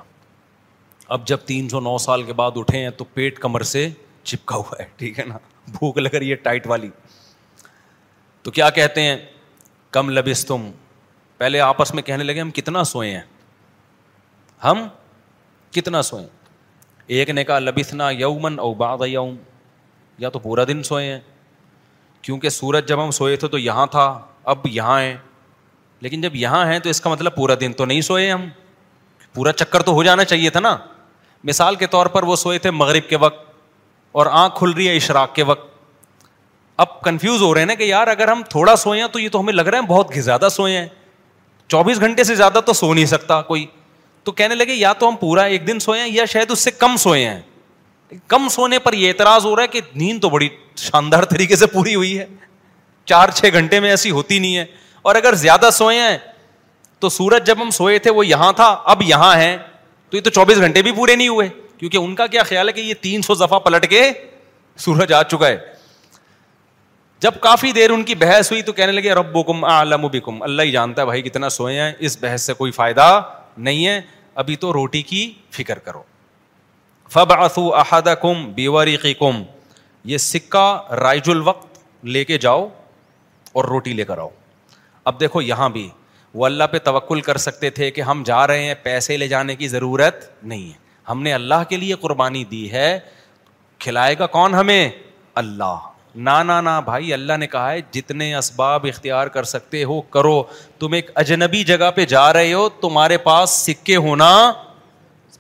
اب 1.09 1.27
جب 1.27 1.37
تین 1.37 1.69
سو 1.69 1.81
نو 1.81 1.99
سال 1.99 2.23
کے 2.23 2.33
بعد 2.33 2.51
اٹھے 2.57 2.79
ہیں 2.79 2.91
تو 2.91 3.05
پیٹ 3.05 3.39
کمر 3.39 3.61
سے 3.61 3.89
چپکا 4.23 4.57
ہوا 4.57 4.75
ہے۔ 4.81 4.87
ٹھیک 4.97 5.19
ہے 5.19 5.25
نا؟ 5.25 5.39
بھوک 5.69 5.99
لگ 5.99 6.09
رہی 6.09 6.31
ہے 6.31 6.35
ٹائٹ 6.35 6.67
والی۔ 6.67 6.89
تو 8.43 8.51
کیا 8.51 8.71
کہتے 8.71 9.03
ہیں؟ 9.03 9.17
کم 9.91 10.11
لبس 10.11 10.47
تم 10.47 10.71
پہلے 11.39 11.61
آپس 11.61 11.95
میں 11.95 12.03
کہنے 12.03 12.25
لگے، 12.25 12.41
ہم 12.41 12.51
کتنا 12.51 12.85
سوئے 12.85 13.11
ہیں؟ 13.11 13.23
ہم 14.65 14.89
کتنا 15.73 16.03
سوئے 16.03 16.27
ایک 17.07 17.31
نے 17.31 17.45
کہا 17.45 17.59
لبسنا 17.59 18.11
یومن 18.11 18.59
او 18.59 18.75
بعد 18.75 18.99
یوم۔ 19.07 19.37
یا 20.19 20.29
تو 20.29 20.39
پورا 20.39 20.65
دن 20.69 20.83
سوئے 20.83 21.13
ہیں۔ 21.13 21.21
کیونکہ 22.23 22.49
سورج 22.49 22.89
جب 22.89 23.05
ہم 23.05 23.11
سوئے 23.11 23.37
تھے 23.37 23.49
تو 23.49 23.59
یہاں 23.59 23.87
تھا، 23.87 24.21
اب 24.45 24.59
یہاں 24.65 25.01
ہیں۔ 25.01 25.17
لیکن 26.01 26.21
جب 26.21 26.35
یہاں 26.35 26.67
ہیں 26.67 26.79
تو 26.79 26.89
اس 26.89 27.01
کا 27.01 27.11
مطلب 27.11 27.37
پورا 27.37 27.55
دن 27.61 27.73
تو 27.73 27.85
نہیں 27.85 28.01
سوئے 28.01 28.31
ہم۔ 28.31 28.49
پورا 29.35 29.53
چکر 29.53 29.83
تو 29.83 29.93
ہو 29.93 30.03
جانا 30.03 30.25
چاہیے 30.25 30.51
تھا 30.51 30.61
نا۔ 30.61 30.77
مثال 31.45 31.75
کے 31.75 31.87
طور 31.87 32.07
پر 32.07 32.23
وہ 32.23 32.37
سوئے 32.37 32.59
تھے 32.59 32.71
مغرب 32.71 33.09
کے 33.09 33.17
وقت 33.17 33.53
اور 34.13 34.27
آنکھ 34.31 34.59
کھل 34.59 34.71
رہی 34.71 34.89
ہے 34.89 34.97
اشراق 34.97 35.35
کے 35.35 35.43
وقت۔ 35.43 35.79
اب 36.77 37.01
کنفیوز 37.01 37.43
ہو 37.43 37.55
رہے 37.55 37.61
ہیں 37.61 37.67
نا 37.67 37.75
کہ 37.75 37.83
یار 37.83 38.07
اگر 38.07 38.29
ہم 38.29 38.43
تھوڑا 38.49 38.77
سوئے 38.77 39.01
ہیں 39.01 39.09
تو 39.09 39.19
یہ 39.19 39.29
تو 39.29 39.41
ہمیں 39.41 39.53
لگ 39.53 39.63
رہا 39.63 39.79
ہے 39.79 39.83
بہت 39.83 40.07
زیادہ 40.17 40.49
سوئے 40.51 40.79
ہیں۔ 40.79 40.89
چوبیس 41.69 42.01
گھنٹے 42.01 42.25
سے 42.25 42.35
زیادہ 42.35 42.59
تو 42.67 42.73
سو 42.73 42.95
نہیں 42.95 43.07
سکتا 43.07 43.43
کوئی۔ 43.43 43.67
تو 44.29 44.33
کہنے 44.33 44.55
لگے، 44.55 44.75
یا 44.75 44.93
تو 44.93 45.09
ہم 45.09 45.17
پورا 45.17 45.43
ایک 45.43 45.67
دن 45.67 45.79
سوئے 45.79 46.01
ہیں 46.01 46.09
یا 46.09 46.25
شاید 46.25 46.51
اس 46.51 46.59
سے 46.59 46.71
کم 46.71 46.97
سوئے 46.97 47.29
ہیں۔ 47.29 47.41
کم 48.27 48.49
سونے 48.49 48.79
پر 48.79 48.93
یہ 48.93 49.09
اعتراض 49.09 49.47
ہو 49.47 49.57
رہا 49.57 49.63
ہے 49.63 49.69
کہ 49.69 49.81
نیند 49.95 50.21
تو 50.21 50.31
بڑی 50.31 50.49
شاندار 50.77 51.23
طریقے 51.23 51.57
سے 51.57 51.67
پوری 51.67 51.95
ہوئی 51.95 52.19
ہے۔ 52.19 52.27
چار 53.05 53.29
چھ 53.29 53.45
گھنٹے 53.53 53.81
میں 53.81 53.91
ایسی 53.91 54.11
ہوتی 54.11 54.39
نہیں 54.39 54.57
ہے۔ 54.57 54.65
اور 55.03 55.15
اگر 55.15 55.35
زیادہ 55.35 55.69
سوئے 55.73 55.99
ہیں، 55.99 56.19
تو 56.99 57.09
سورج 57.09 57.47
جب 57.47 57.63
ہم 57.63 57.71
سوئے 57.71 57.99
تھے، 57.99 58.11
وہ 58.11 58.27
یہاں 58.27 58.53
تھا، 58.53 58.83
اب 58.85 59.03
یہاں 59.03 59.37
ہے 59.37 59.59
تو 60.11 60.17
یہ 60.17 60.23
تو 60.23 60.31
چوبیس 60.31 60.59
گھنٹے 60.59 60.83
بھی 60.83 60.93
پورے 60.93 61.17
نہیں 61.17 61.29
ہوئے۔ 61.29 61.49
کیونکہ 61.79 61.97
ان 61.97 62.15
کا 62.15 62.27
کیا 62.27 62.43
خیال 62.43 62.69
ہے 62.69 62.73
کہ 62.73 62.81
یہ 62.81 62.95
تین 63.01 63.23
سو 63.23 63.35
دفعہ 63.35 63.59
پلٹ 63.59 63.91
کے 63.91 64.11
سورج 64.77 65.13
آ 65.13 65.23
چکا 65.23 65.49
ہے۔ 65.49 65.59
جب 67.21 67.33
کافی 67.41 67.73
دیر 67.73 67.91
ان 67.91 68.03
کی 68.03 68.15
بحث 68.15 68.51
ہوئی 68.51 68.63
تو 68.63 68.73
کہنے 68.73 68.93
لگے 68.93 69.15
رب 69.15 69.47
کم 69.47 69.65
عالم 69.65 70.07
بکم۔ 70.07 70.43
اللہ 70.43 70.63
ہی 70.63 70.71
جانتا 70.71 71.03
ہے 71.03 71.07
بھائی 71.07 71.23
کتنا 71.23 71.49
سوئے 71.49 71.81
ہیں، 71.81 71.93
اس 71.99 72.19
بحث 72.21 72.43
سے 72.43 72.53
کوئی 72.53 72.73
فائدہ 72.73 73.23
نہیں 73.59 73.87
ہے۔ 73.87 74.18
ابھی 74.39 74.57
تو 74.57 74.73
روٹی 74.73 75.03
کی 75.03 75.35
فکر 75.51 75.79
کرو۔ 75.79 76.03
فب 77.11 77.33
اصو 77.33 77.75
احد 77.75 78.03
کم 78.23 78.53
بیوری 78.53 78.97
کم 79.19 79.43
یہ 80.05 80.19
سکہ 80.19 80.89
رائج 80.91 81.31
الوقت 81.31 81.79
لے 82.05 82.25
کے 82.25 82.39
جاؤ 82.39 82.69
اور 83.53 83.65
روٹی 83.65 83.93
لے 83.93 84.05
کر 84.05 84.19
آؤ۔ 84.19 84.29
اب 85.05 85.21
دیکھو 85.21 85.43
یہاں 85.43 85.69
بھی 85.69 85.91
وہ 86.35 86.47
اللہ 86.47 86.65
پہ 86.65 86.79
توکل 86.79 87.21
کر 87.21 87.37
سکتے 87.37 87.71
تھے 87.71 87.91
کہ 87.91 88.01
ہم 88.01 88.23
جا 88.27 88.47
رہے 88.47 88.63
ہیں، 88.63 88.75
پیسے 88.83 89.17
لے 89.17 89.29
جانے 89.29 89.57
کی 89.57 89.69
ضرورت 89.69 90.45
نہیں 90.45 90.67
ہے۔ 90.67 90.79
ہم 91.09 91.23
نے 91.23 91.33
اللہ 91.33 91.63
کے 91.69 91.77
لیے 91.77 91.95
قربانی 91.95 92.45
دی 92.45 92.73
ہے، 92.73 92.99
کھلائے 93.79 94.19
گا 94.19 94.27
کون 94.27 94.55
ہمیں؟ 94.55 94.91
اللہ۔ 95.35 95.79
نہ 96.19 96.81
بھائی، 96.85 97.13
اللہ 97.13 97.33
نے 97.33 97.47
کہا 97.47 97.73
ہے، 97.73 97.81
جتنے 97.91 98.35
اسباب 98.35 98.87
اختیار 98.87 99.27
کر 99.27 99.43
سکتے 99.43 99.85
ہو، 99.85 100.01
کرو۔ 100.01 100.43
تم 100.79 100.93
ایک 100.93 101.11
اجنبی 101.15 101.65
جگہ 101.65 101.91
پہ 101.91 102.07
جا 102.07 102.33
رہے 102.33 102.53
ہو، 102.53 102.69
تمہارے 102.69 103.17
پاس 103.17 103.51
سکے 103.51 103.97
ہونا، 103.97 104.53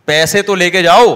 پیسے 0.05 0.43
تو 0.43 0.55
لے 0.55 0.71
کے 0.71 0.83
جاؤ۔ 0.83 1.15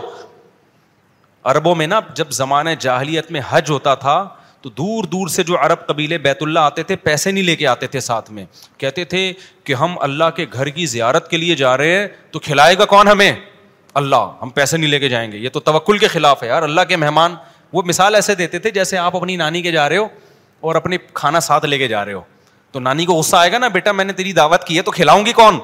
اربوں 1.45 1.75
میں 1.75 1.87
نا، 1.87 2.01
جب 2.15 2.31
زمانے 2.31 2.77
جاہلیت 2.79 3.31
میں 3.31 3.41
حج 3.51 3.71
ہوتا 3.71 3.95
تھا، 3.95 4.29
تو 4.61 4.71
دور 4.71 5.05
دور 5.05 5.29
سے 5.29 5.43
جو 5.43 5.59
عرب 5.61 5.87
قبیلے 5.87 6.19
بیت 6.19 6.39
اللہ 6.41 6.59
آتے 6.59 6.83
تھے، 6.83 6.97
پیسے 6.97 7.31
نہیں 7.31 7.45
لے 7.45 7.57
کے 7.57 7.67
آتے 7.67 7.87
تھے 7.87 8.01
ساتھ 8.01 8.31
میں۔ 8.31 8.45
کہتے 8.79 9.05
تھے 9.05 9.33
کہ 9.65 9.73
ہم 9.73 9.97
اللہ 10.01 10.31
کے 10.37 10.47
گھر 10.53 10.69
کی 10.69 10.87
زیارت 10.87 11.31
کے 11.31 11.37
لیے 11.37 11.55
جا 11.55 11.77
رہے 11.77 11.99
ہیں، 11.99 12.09
تو 12.31 12.39
کھلائے 12.39 12.79
گا 12.79 12.85
کون 12.85 13.09
ہمیں؟ 13.09 13.33
اللہ، 13.95 14.31
ہم 14.43 14.49
پیسے 14.49 14.77
نہیں 14.77 14.91
لے 14.91 14.99
کے 14.99 15.09
جائیں 15.09 15.33
گے۔ 15.33 15.39
یہ 15.39 15.49
تو 15.49 15.61
توکل 15.61 15.99
کے 15.99 16.09
خلاف 16.09 16.43
ہے 16.43 16.49
یار، 16.49 16.63
اللہ 16.63 16.81
کے 16.89 16.97
مہمان 16.97 17.35
وہ 17.73 17.83
مثال 17.83 18.15
ایسے 18.15 18.35
دیتے 18.35 18.59
تھے 18.59 18.71
جیسے 18.71 18.99
آپ 18.99 19.17
اپنی 19.17 19.37
نانی 19.37 19.63
کے 19.63 19.73
جا 19.73 19.89
رہے 19.89 19.97
ہو 19.97 20.09
اور 20.61 20.75
اپنی 20.75 20.97
کھانا 21.15 21.41
ساتھ 21.41 21.65
لے 21.65 21.79
کے 21.79 21.89
جا 21.89 22.05
رہے 22.05 22.13
ہو۔ 22.13 22.21
تو 22.73 22.81
نانی 22.81 23.07
کو 23.07 23.13
غصہ 23.13 23.37
آئے 23.37 23.53
گا 23.53 23.59
نا، 23.59 23.69
بیٹا، 23.69 23.93
میں 23.93 24.05
نے 24.05 24.13
تیری 24.13 24.33
دعوت 24.33 24.65
کی 24.65 24.77
ہے، 24.77 24.83
تو 24.83 24.91
کھلاؤں 24.91 25.27
گی 25.27 25.33
کون؟ 25.33 25.59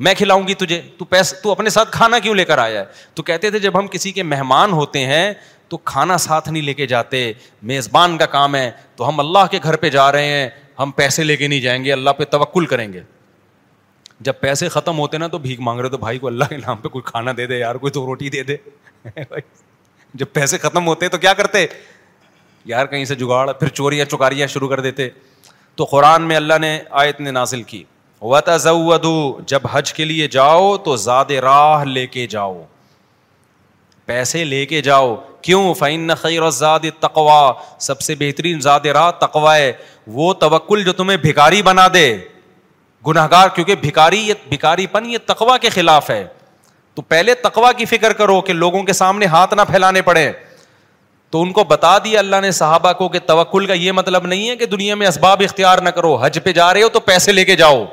میں 0.00 0.14
کھلاؤں 0.14 0.48
گی 0.48 0.54
تجھے۔ 0.54 0.82
تو 0.98 1.04
پیسے 1.04 1.36
تو 1.36 1.50
اپنے 1.50 1.70
ساتھ 1.70 1.92
کھانا 1.92 2.18
کیوں 2.18 2.34
لے 2.34 2.44
کر 2.44 2.58
آیا 2.58 2.80
ہے؟ 2.80 2.84
تو 3.14 3.22
کہتے 3.22 3.50
تھے، 3.50 3.58
جب 3.58 3.78
ہم 3.78 3.86
کسی 3.86 4.12
کے 4.12 4.22
مہمان 4.22 4.72
ہوتے 4.72 4.98
ہیں، 4.98 5.32
تو 5.68 5.76
کھانا 5.76 6.18
ساتھ 6.18 6.48
نہیں 6.48 6.62
لے 6.62 6.74
کے 6.74 6.86
جاتے، 6.86 7.32
میزبان 7.62 8.18
کا 8.18 8.26
کام 8.26 8.56
ہے۔ 8.56 8.70
تو 8.96 9.08
ہم 9.08 9.20
اللہ 9.20 9.46
کے 9.50 9.58
گھر 9.62 9.76
پہ 9.76 9.90
جا 9.90 10.12
رہے 10.12 10.24
ہیں، 10.24 10.48
ہم 10.78 10.90
پیسے 10.90 11.24
لے 11.24 11.36
کے 11.36 11.48
نہیں 11.48 11.60
جائیں 11.60 11.84
گے، 11.84 11.92
اللہ 11.92 12.10
پہ 12.10 12.24
توکل 12.24 12.66
کریں 12.66 12.92
گے۔ 12.92 13.00
جب 14.20 14.32
پیسے 14.40 14.68
ختم 14.68 14.98
ہوتے 14.98 15.18
نا، 15.18 15.26
تو 15.26 15.38
بھیک 15.38 15.60
مانگ 15.60 15.80
رہے 15.80 15.88
تو 15.88 15.98
بھائی 15.98 16.18
کو 16.18 16.26
اللہ 16.26 16.44
کے 16.44 16.56
نام 16.56 16.76
پہ 16.76 16.88
کوئی 16.88 17.02
کھانا 17.02 17.32
دے 17.36 17.46
دے 17.46 17.58
یار، 17.58 17.74
کوئی 17.74 17.90
تو 17.90 18.06
روٹی 18.06 18.30
دے 18.30 18.42
دے۔ 18.42 18.56
جب 20.14 20.26
پیسے 20.32 20.58
ختم 20.58 20.86
ہوتے 20.86 21.08
تو 21.08 21.18
کیا 21.18 21.32
کرتے؟ 21.32 21.66
یار 22.64 22.86
کہیں 22.86 23.04
سے 23.04 23.14
جگاڑ، 23.14 23.52
پھر 23.52 23.68
چوریاں، 23.68 24.04
چکاریاں 24.04 24.46
شروع 24.46 24.68
کر 24.68 24.80
دیتے۔ 24.80 25.08
تو 25.74 25.84
قرآن 25.84 26.22
میں 26.22 26.36
اللہ 26.36 26.54
نے 26.60 26.80
آیت 26.90 27.20
نے 27.20 27.30
نازل 27.30 27.62
کی۔ 27.62 27.84
جب 29.46 29.60
حج 29.72 29.92
کے 29.92 30.04
لیے 30.04 30.28
جاؤ 30.28 30.76
تو 30.76 30.96
زاد 30.96 31.24
راہ 31.24 31.84
لے 31.84 32.06
کے 32.06 32.26
جاؤ۔ 32.26 32.64
پیسے 34.06 34.44
لے 34.44 34.66
کے 34.66 34.82
جاؤ۔ 34.82 35.16
کیوں؟ 35.42 35.74
فعین 35.74 36.10
خیر 36.14 36.50
زاد 36.50 36.80
تقوا 37.00 37.52
سب 37.78 38.00
سے 38.00 38.14
بہترین 38.14 38.60
زاد 38.60 38.80
راہ 38.80 39.10
تقوا 39.10 39.56
ہے۔ 39.56 39.72
وہ 40.06 40.34
توکل 40.34 40.84
جو 40.84 40.92
تمہیں 40.92 41.18
بھکاری 41.18 41.62
بنا 41.62 41.88
دے۔ 41.94 42.18
گناہ 43.06 43.28
گار 43.30 43.48
کیونکہ 43.48 43.74
بھکاری 43.74 44.18
یہ 44.18 44.34
بھکاری 44.48 44.86
پن 44.86 45.06
یہ 45.06 45.18
تقوا 45.26 45.58
کے 45.58 45.68
خلاف 45.68 46.10
ہے۔ 46.10 46.26
تو 46.94 47.02
پہلے 47.02 47.34
تقوا 47.34 47.72
کی 47.72 47.84
فکر 47.84 48.12
کرو 48.12 48.40
کہ 48.40 48.52
لوگوں 48.52 48.82
کے 48.82 48.92
سامنے 48.92 49.26
ہاتھ 49.26 49.54
نہ 49.54 49.62
پھیلانے 49.62 50.02
پڑے۔ 50.02 50.32
تو 51.30 51.42
ان 51.42 51.52
کو 51.52 51.64
بتا 51.64 51.98
دیا 51.98 52.18
اللہ 52.18 52.36
نے 52.42 52.50
صحابہ 52.50 52.92
کو 52.92 53.08
کہ 53.08 53.18
توکل 53.18 53.66
کا 53.66 53.72
یہ 53.72 53.92
مطلب 53.92 54.26
نہیں 54.26 54.48
ہے 54.48 54.56
کہ 54.56 54.66
دنیا 54.66 54.94
میں 54.94 55.06
اسباب 55.06 55.42
اختیار 55.44 55.78
نہ 55.78 55.88
کرو، 55.88 56.16
حج 56.16 56.38
پہ 56.44 56.52
جا 56.52 56.74
رہے 56.74 56.82
ہو 56.82 56.88
تو 56.88 57.00
پیسے 57.00 57.32
لے 57.32 57.44
کے 57.44 57.56
جاؤ۔ 57.56 57.84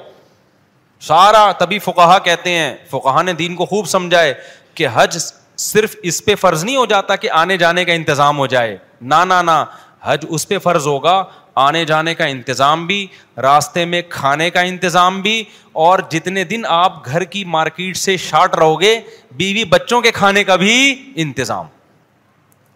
سارا، 1.02 1.52
تبھی 1.52 1.80
فکہ 1.80 2.18
کہتے 2.24 2.50
ہیں 2.50 2.76
فکہ 2.90 3.24
نے 3.24 3.34
دین 3.34 3.56
کو 3.56 3.66
خوب 3.66 3.88
سمجھائے 3.88 4.34
کہ 4.74 4.88
حج 4.94 5.18
صرف 5.58 5.96
اس 6.04 6.26
پہ 6.26 6.36
فرض 6.36 6.64
نہیں 6.64 6.78
ہو 6.78 6.86
جاتا 6.86 7.16
کہ 7.16 7.30
آنے 7.30 7.58
جانے 7.58 7.86
کا 7.86 7.94
انتظام 7.94 8.38
ہو 8.38 8.48
جائے۔ 8.48 8.78
نہ 9.02 9.26
نہ، 9.26 9.66
حج 10.04 10.26
اس 10.30 10.48
پہ 10.48 10.58
فرض 10.58 10.88
ہوگا۔ 10.88 11.24
آنے 11.56 11.86
جانے 11.86 12.16
کا 12.16 12.26
انتظام 12.26 12.88
بھی، 12.88 13.08
راستے 13.38 13.86
میں 13.86 14.02
کھانے 14.10 14.50
کا 14.50 14.62
انتظام 14.62 15.22
بھی، 15.22 15.44
اور 15.72 16.00
جتنے 16.10 16.44
دن 16.44 16.62
آپ 16.68 17.06
گھر 17.06 17.24
کی 17.24 17.46
مارکیٹ 17.46 17.98
سے 17.98 18.18
شارٹ 18.18 18.56
رہو 18.56 18.82
گے، 18.82 19.02
بیوی 19.32 19.64
بچوں 19.64 20.02
کے 20.02 20.12
کھانے 20.12 20.44
کا 20.44 20.56
بھی 20.56 21.12
انتظام۔ 21.16 21.66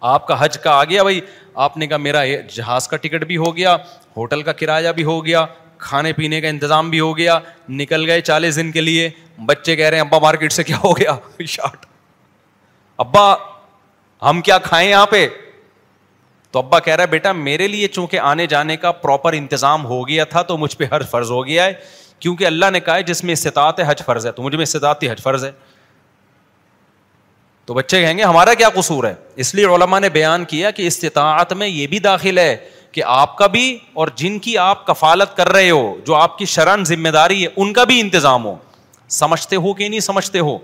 آپ 0.02 0.28
کا 0.28 0.46
حج 0.46 0.58
کا 0.58 0.72
آ 0.72 0.84
گیا 0.84 1.04
بھائی، 1.04 1.22
آپ 1.54 1.78
نے 1.78 1.88
کہا 1.88 1.98
میرا 1.98 2.26
جہاز 2.26 2.88
کا 2.88 2.98
ٹکٹ 2.98 3.24
بھی 3.24 3.38
ہو 3.38 3.58
گیا، 3.58 3.78
ہوٹل 4.18 4.42
کا 4.42 4.52
کرایہ 4.52 4.90
بھی 4.90 5.04
ہو 5.04 5.26
گیا، 5.26 5.46
کھانے 5.78 6.14
پینے 6.14 6.42
کا 6.42 6.48
انتظام 6.48 6.90
بھی 6.90 7.00
ہو 7.00 7.18
گیا، 7.18 7.40
نکل 7.70 8.06
گئے 8.06 8.22
چالیس 8.22 8.56
دن 8.56 8.72
کے 8.72 8.82
لیے، 8.82 9.10
بچے 9.46 9.76
کہہ 9.76 9.86
رہے 9.86 9.98
ہیں، 9.98 10.06
ابا 10.06 10.20
مارکیٹ 10.20 10.52
سے 10.52 10.64
کیا 10.64 10.78
ہو 10.84 10.98
گیا؟ 10.98 11.16
شارٹ۔ 11.48 11.86
ابا، 12.98 13.36
ہم 14.22 14.42
کیا 14.42 14.58
کھائیں 14.58 14.90
یہاں 14.90 15.06
پہ؟ 15.06 15.28
تو 16.56 16.60
ابا 16.60 16.80
کہہ 16.80 16.96
رہا 16.96 17.04
ہے، 17.04 17.08
بیٹا، 17.08 17.32
میرے 17.32 17.68
لیے 17.68 17.88
چونکہ 17.88 18.20
آنے 18.20 18.48
جانے 18.48 18.78
کا 18.78 18.92
پراپر 18.92 19.34
انتظام 19.34 19.86
ہو 19.86 20.08
گیا 20.08 20.24
تھا، 20.24 20.42
تو 20.42 20.58
مجھ 20.58 20.78
پہ 20.78 20.84
حج 20.92 21.04
فرض 21.12 21.32
ہو 21.32 21.46
گیا 21.46 21.66
ہے، 21.66 21.74
کیونکہ 22.20 22.46
اللہ 22.46 22.66
نے 22.72 22.80
کہا 22.80 22.96
ہے، 22.96 23.04
جس 23.04 23.24
میں 23.24 23.34
استطاعت 23.34 23.80
ہے، 23.80 23.84
حج 23.88 24.04
فرض 24.06 24.26
ہے، 24.26 24.32
تو 24.32 24.44
مجھ 24.44 24.56
میں 24.56 24.64
استطاعت 24.64 25.00
تھی، 25.00 25.12
حج 25.12 25.22
فرض 25.22 25.46
ہے. 25.46 25.52
تو 27.66 27.74
بچے 27.74 28.02
کہیں 28.02 28.18
گے، 28.18 28.24
ہمارا 28.24 28.54
کیا 28.54 28.70
قصور 28.70 29.04
ہے؟ 29.04 29.14
اس 29.36 29.56
لیے 29.56 29.66
علماء 29.66 30.00
نے 30.00 30.10
بیان 30.10 30.46
کیا 30.46 30.72
کہ 30.72 30.88
استطاعت 30.88 31.54
میں 31.54 31.68
یہ 31.68 31.88
بھی 31.88 32.00
داخل 32.00 32.38
ہے 32.38 32.58
کہ 32.92 33.04
آپ 33.06 33.38
کا 33.38 33.48
بھی 33.48 33.80
اور 33.94 34.08
جن 34.16 34.40
کی 34.40 34.58
آپ 34.58 34.88
کفالت 34.88 35.38
کر 35.38 35.50
رہے 35.50 35.70
ہو، 35.70 35.98
جو 36.06 36.16
آپ 36.16 36.38
کی 36.38 36.46
شرن 36.46 36.86
ذمہ 36.86 37.10
داری 37.10 37.44
ہے، 37.44 37.48
ان 37.56 37.74
کا 37.74 37.84
بھی 37.84 38.00
انتظام 38.00 38.46
ہو۔ 38.46 38.56
سمجھتے 39.10 39.56
ہو 39.56 39.74
کہ 39.74 39.90
نہیں 39.90 40.00
سمجھتے 40.00 40.40
ہو؟ 40.40 40.58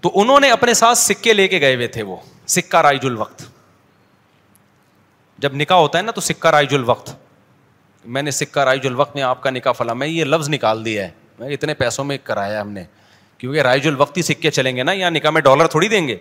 تو 0.00 0.10
انہوں 0.14 0.40
نے 0.40 0.50
اپنے 0.50 0.74
ساتھ 0.74 0.98
سکے 0.98 1.32
لے 1.32 1.48
کے 1.48 1.60
گئے 1.60 1.74
ہوئے 1.74 1.86
تھے 1.86 2.02
وہ، 2.02 2.16
سکہ 2.46 2.76
رائج 2.76 3.06
الوقت۔ 3.06 3.51
جب 5.42 5.54
نکاح 5.54 5.76
ہوتا 5.76 5.98
ہے 5.98 6.02
نا 6.02 6.10
تو 6.10 6.20
سکہ 6.20 6.48
رائج 6.48 6.74
الوقت۔ 6.74 7.16
میں 8.04 8.22
نے 8.22 8.30
سکہ 8.30 8.60
رائج 8.60 8.86
الوقت 8.86 9.14
میں 9.14 9.22
آپ 9.22 9.42
کا 9.42 9.50
نکاح 9.50 9.72
فلاں 9.72 9.94
میں 9.94 10.06
یہ 10.06 10.24
لفظ 10.24 10.48
نکال 10.48 10.84
دیا 10.84 11.04
ہے۔ 11.04 11.10
میں 11.38 11.48
اتنے 11.48 11.74
پیسوں 11.74 12.04
میں 12.04 12.18
کرایا 12.24 12.60
ہم 12.60 12.70
نے۔ 12.70 12.84
کیونکہ 13.38 13.60
رائج 13.60 13.88
الوقت 13.88 14.16
ہی 14.16 14.22
سکے 14.22 14.50
چلیں 14.50 14.76
گے 14.76 14.82
نا، 14.82 14.92
یا 14.92 15.10
نکاح 15.10 15.30
میں 15.30 15.40
ڈالر 15.40 15.66
تھوڑی 15.66 15.88
دیں 15.88 16.08
گے۔ 16.08 16.16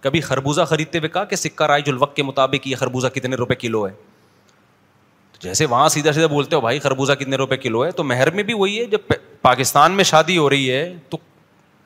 کبھی 0.00 0.20
خربوزہ 0.20 0.62
خریدتے 0.62 0.98
ہوئے 0.98 1.08
کہا 1.08 1.24
کہ 1.24 1.36
سکہ 1.36 1.64
رائج 1.64 1.84
الوقت 1.86 2.16
کے 2.16 2.22
مطابق 2.22 2.66
یہ 2.66 2.76
خربوزہ 2.76 3.06
کتنے 3.06 3.36
روپے 3.36 3.54
کلو 3.54 3.88
ہے۔ 3.88 3.92
جیسے 5.40 5.66
وہاں 5.66 5.88
سیدھا 5.88 6.12
سیدھا 6.12 6.26
بولتے 6.26 6.56
ہو، 6.56 6.60
بھائی 6.60 6.78
خربوزہ 6.78 7.12
کتنے 7.12 7.36
روپے 7.36 7.56
کلو 7.56 7.84
ہے؟ 7.84 7.90
تو 7.90 8.04
مہر 8.04 8.30
میں 8.30 8.42
بھی 8.42 8.54
وہی 8.54 8.80
ہے۔ 8.80 8.84
جب 8.84 8.98
پاکستان 9.42 9.92
میں 9.92 10.04
شادی 10.04 10.38
ہو 10.38 10.50
رہی 10.50 10.70
ہے 10.70 10.94
تو 11.08 11.18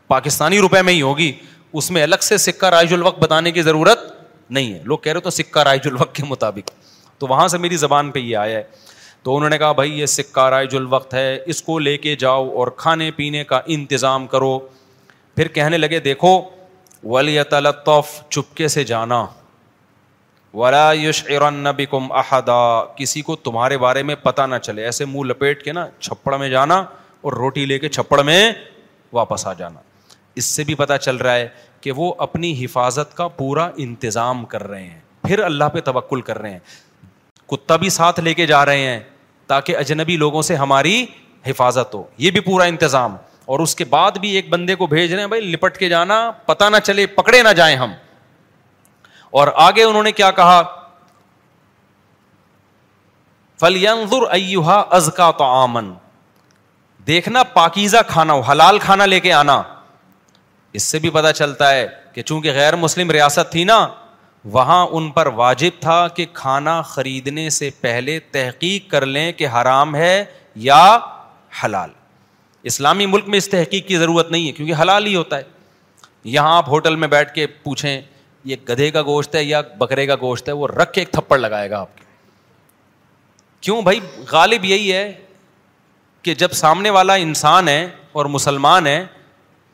پاکستانی 0.09 0.59
روپے 0.59 0.83
میں 0.83 0.93
ہی 0.93 1.03
ہوگی۔ 1.03 1.33
اس 1.73 1.91
میں 1.91 2.03
الگ 2.03 2.17
سے 2.21 2.37
سکہ 2.37 2.67
رائج 2.67 2.93
الوقت 2.93 3.19
بتانے 3.19 3.53
کی 3.53 3.63
ضرورت 3.63 4.16
نہیں 4.51 4.75
ہے۔ 4.75 4.83
لوگ 4.85 4.99
کہہ 4.99 5.13
رہے 5.13 5.21
تو 5.21 5.31
سکہ 5.31 5.59
رائج 5.59 5.81
الوقت 5.85 6.15
کے 6.15 6.25
مطابق۔ 6.25 6.71
تو 7.19 7.27
وہاں 7.27 7.49
سے 7.49 7.59
میری 7.59 7.77
زبان 7.77 8.11
پہ 8.11 8.19
یہ 8.19 8.37
آیا 8.37 8.59
ہے۔ 8.59 8.63
تو 9.23 9.37
انہوں 9.37 9.51
نے 9.51 9.59
کہا، 9.59 9.73
بھائی، 9.73 10.01
یہ 10.01 10.07
سکہ 10.07 10.41
رائج 10.41 10.77
الوقت 10.77 11.15
ہے۔ 11.15 11.39
اس 11.47 11.63
کو 11.63 11.79
لے 11.79 11.99
کے 11.99 12.17
جاؤ 12.17 12.51
اور 12.51 12.69
کھانے 12.69 13.11
پینے 13.11 13.45
کا 13.45 13.61
انتظام 13.67 14.27
کرو۔ 14.27 14.59
پھر 15.35 15.49
کہنے 15.49 15.79
لگے، 15.79 16.01
دیکھو 16.01 16.43
ولی 17.05 17.43
تلطف 17.43 18.29
چپکے 18.29 18.69
سے 18.69 18.85
جانا۔ 18.85 19.27
ولا 20.55 20.93
یوش 20.93 21.25
بکم 21.77 22.13
احدا 22.13 22.85
کسی 22.85 23.23
کو 23.23 23.37
تمہارے 23.37 23.79
بارے 23.79 24.03
میں 24.03 24.15
پتہ 24.15 24.43
نہ 24.43 24.57
چلے۔ 24.63 24.85
ایسے 24.85 25.05
منہ 25.05 25.21
لپیٹ 25.21 25.63
کے 25.63 25.73
نا، 25.73 25.87
چھپڑ 26.01 26.37
میں 26.37 26.49
جانا 26.49 26.85
اور 27.21 27.33
روٹی 27.33 27.67
لے 27.67 27.79
کے 27.79 27.89
چھپڑ 27.89 28.23
میں 28.23 28.53
واپس 29.13 29.47
آ 29.47 29.53
جانا۔ 29.53 29.81
اس 30.35 30.45
سے 30.45 30.65
بھی 30.65 30.75
پتہ 30.75 30.93
چل 31.01 31.17
رہا 31.17 31.35
ہے 31.35 31.49
کہ 31.87 31.93
وہ 31.93 32.15
اپنی 32.19 32.65
حفاظت 32.65 33.17
کا 33.17 33.29
پورا 33.29 33.71
انتظام 33.77 34.45
کر 34.45 34.69
رہے 34.69 34.83
ہیں، 34.83 35.01
پھر 35.23 35.39
اللہ 35.39 35.65
پہ 35.65 35.81
توکل 35.81 36.21
کر 36.21 36.39
رہے 36.39 36.51
ہیں۔ 36.51 36.59
کتا 37.47 37.77
بھی 37.77 37.91
ساتھ 37.91 38.21
لے 38.21 38.35
کے 38.35 38.47
جا 38.47 38.65
رہے 38.65 38.79
ہیں 38.79 39.01
تاکہ 39.47 39.77
اجنبی 39.77 40.17
لوگوں 40.17 40.43
سے 40.43 40.55
ہماری 40.55 41.07
حفاظت 41.47 41.95
ہو۔ 41.95 42.05
یہ 42.19 42.31
بھی 42.31 42.41
پورا 42.41 42.65
انتظام۔ 42.65 43.17
اور 43.45 43.61
اس 43.61 43.75
کے 43.75 43.85
بعد 43.85 44.13
بھی 44.13 44.31
ایک 44.31 44.49
بندے 44.49 44.75
کو 44.75 44.87
بھیج 44.87 45.13
رہے 45.13 45.21
ہیں، 45.21 45.29
بھائی 45.29 45.43
لپٹ 45.43 45.77
کے 45.77 45.89
جانا 45.89 46.31
پتا 46.31 46.69
نہ 46.69 46.77
چلے، 46.85 47.07
پکڑے 47.07 47.43
نہ 47.43 47.49
جائیں 47.49 47.77
ہم۔ 47.77 47.93
اور 49.31 49.49
آگے 49.55 49.83
انہوں 49.83 50.03
نے 50.03 50.13
کیا 50.13 50.31
کہا؟ 50.31 50.63
فلیانظر 53.61 54.31
ایوہا 54.31 54.85
ازکا 54.91 55.31
تو 55.31 55.45
آمن 55.45 55.93
دیکھنا، 57.07 57.43
پاکیزہ 57.43 57.99
کھانا 58.07 58.33
ہو، 58.33 58.41
حلال 58.41 58.79
کھانا 58.79 59.07
لے 59.07 59.21
کے 59.21 59.33
آنا۔ 59.33 59.63
اس 60.73 60.83
سے 60.83 60.99
بھی 60.99 61.11
پتا 61.11 61.33
چلتا 61.33 61.75
ہے 61.75 61.89
کہ 62.13 62.23
چونکہ 62.23 62.53
غیر 62.53 62.77
مسلم 62.77 63.11
ریاست 63.11 63.53
تھی 63.53 63.65
نا، 63.65 63.89
وہاں 64.45 64.87
ان 64.91 65.11
پر 65.11 65.27
واجب 65.27 65.71
تھا 65.81 66.09
کہ 66.09 66.27
کھانا 66.33 66.83
خریدنے 66.83 67.51
سے 67.51 67.71
پہلے 67.81 68.21
تحقیق 68.21 68.91
کر 68.91 69.07
لیں 69.07 69.33
کہ 69.33 69.47
حرام 69.47 69.97
ہے 69.97 70.25
یا 70.55 70.99
حلال۔ 71.65 71.91
اسلامی 72.63 73.07
ملک 73.07 73.29
میں 73.29 73.39
اس 73.39 73.49
تحقیق 73.49 73.89
کی 73.89 73.97
ضرورت 73.97 74.31
نہیں 74.31 74.47
ہے 74.47 74.53
کیونکہ 74.53 74.75
حلال 74.83 75.07
ہی 75.07 75.15
ہوتا 75.15 75.39
ہے۔ 75.39 75.43
یہاں 76.25 76.57
آپ 76.57 76.69
ہوٹل 76.69 76.97
میں 76.97 77.09
بیٹھ 77.09 77.35
کے 77.35 77.47
پوچھیں، 77.47 78.01
یہ 78.45 78.57
گدھے 78.69 78.91
کا 78.91 79.03
گوشت 79.03 79.35
ہے 79.35 79.45
یا 79.45 79.61
بکرے 79.79 80.07
کا 80.07 80.15
گوشت 80.21 80.49
ہے، 80.49 80.53
وہ 80.53 80.69
رکھ 80.69 80.93
کے 80.93 81.01
ایک 81.01 81.11
تھپڑ 81.11 81.39
لگائے 81.39 81.71
گا 81.71 81.81
آپ 81.81 81.99
کے۔ 81.99 82.05
کیوں 83.61 83.83
بھائی؟ 83.83 84.01
غالب 84.31 84.65
یہی 84.65 84.93
ہے 84.93 85.13
کہ 86.23 86.35
جب 86.35 86.53
سامنے 86.53 86.91
والا 86.91 87.15
انسان 87.15 87.69
ہے 87.69 87.89
اور 88.13 88.27
مسلمان 88.27 88.87
ہے 88.87 89.05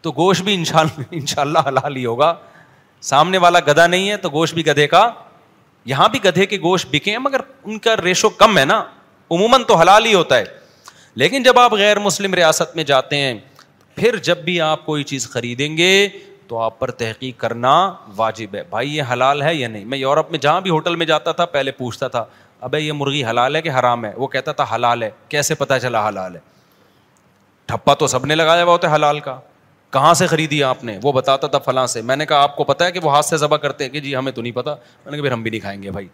تو 0.02 0.12
گوشت 0.12 0.42
بھی 0.42 0.64
ان 1.10 1.26
شاء 1.26 1.42
اللہ 1.42 1.58
حلال 1.68 1.96
ہی 1.96 2.06
ہوگا۔ 2.06 2.34
سامنے 3.00 3.38
والا 3.38 3.60
گدھا 3.60 3.86
نہیں 3.86 4.10
ہے 4.10 4.16
تو 4.16 4.30
گوشت 4.30 4.54
بھی 4.54 4.66
گدھے 4.66 4.86
کا۔ 4.86 5.10
یہاں 5.84 6.08
بھی 6.08 6.24
گدھے 6.24 6.46
کے 6.46 6.56
گوشت 6.56 6.88
بکے 6.92 7.10
ہیں، 7.10 7.18
مگر 7.18 7.40
ان 7.64 7.78
کا 7.78 7.96
ریشو 8.04 8.28
کم 8.28 8.58
ہے 8.58 8.64
نا۔ 8.64 8.84
عموماً 9.30 9.64
تو 9.64 9.76
حلال 9.76 10.06
ہی 10.06 10.14
ہوتا 10.14 10.38
ہے۔ 10.38 10.44
لیکن 11.14 11.42
جب 11.42 11.58
آپ 11.58 11.72
غیر 11.72 11.98
مسلم 11.98 12.34
ریاست 12.34 12.76
میں 12.76 12.84
جاتے 12.84 13.16
ہیں، 13.16 13.34
پھر 13.94 14.16
جب 14.16 14.38
بھی 14.38 14.60
آپ 14.60 14.86
کوئی 14.86 15.04
چیز 15.04 15.30
خریدیں 15.30 15.76
گے 15.76 16.08
تو 16.48 16.58
آپ 16.58 16.78
پر 16.78 16.90
تحقیق 16.90 17.40
کرنا 17.40 17.92
واجب 18.16 18.54
ہے۔ 18.54 18.62
بھائی، 18.62 18.96
یہ 18.96 19.02
حلال 19.12 19.42
ہے 19.42 19.54
یا 19.54 19.68
نہیں؟ 19.68 19.84
میں 19.84 19.98
یورپ 19.98 20.30
میں 20.30 20.38
جہاں 20.38 20.60
بھی 20.60 20.70
ہوٹل 20.70 20.96
میں 20.96 21.06
جاتا 21.06 21.32
تھا، 21.32 21.44
پہلے 21.44 21.70
پوچھتا 21.70 22.08
تھا، 22.08 22.24
ابے 22.60 22.80
یہ 22.80 22.92
مرغی 22.92 23.24
حلال 23.24 23.56
ہے 23.56 23.62
کہ 23.62 23.70
حرام 23.70 24.04
ہے؟ 24.04 24.12
وہ 24.16 24.26
کہتا 24.26 24.52
تھا 24.52 24.66
حلال 24.74 25.02
ہے۔ 25.02 25.10
کیسے 25.28 25.54
پتا 25.54 25.80
چلا 25.80 26.08
حلال 26.08 26.34
ہے؟ 26.34 26.40
ٹھپا 27.66 27.94
تو 27.94 28.06
سب 28.06 28.26
نے 28.26 28.34
لگایا 28.34 28.64
ہوا 28.64 28.72
ہوتا 28.72 28.94
حلال 28.94 29.20
کا۔ 29.20 29.40
کہاں 29.92 30.14
سے 30.14 30.26
خریدی 30.26 30.62
آپ 30.62 30.84
نے؟ 30.84 30.98
وہ 31.02 31.12
بتاتا 31.12 31.46
تھا 31.46 31.58
فلاں 31.58 31.86
سے۔ 31.86 32.02
میں 32.02 32.16
نے 32.16 32.26
کہا، 32.26 32.36
آپ 32.36 32.56
کو 32.56 32.64
پتا 32.64 32.84
ہے 32.84 32.92
کہ 32.92 33.00
وہ 33.02 33.14
ہاتھ 33.14 33.26
سے 33.26 33.36
ذبح 33.36 33.56
کرتے 33.56 33.84
ہیں 33.84 33.90
کہ 33.90 34.00
جی 34.00 34.16
ہمیں 34.16 34.32
تو 34.32 34.42
نہیں 34.42 34.52
پتا 34.52 34.74
میں 34.74 35.10
نے 35.10 35.16
کہا، 35.16 35.24
پھر 35.24 35.32
ہم 35.32 35.42
بھی 35.42 35.50
نہیں 35.50 35.60
کھائیں 35.60 35.82
گے 35.82 35.90
بھائی۔ 35.90 36.08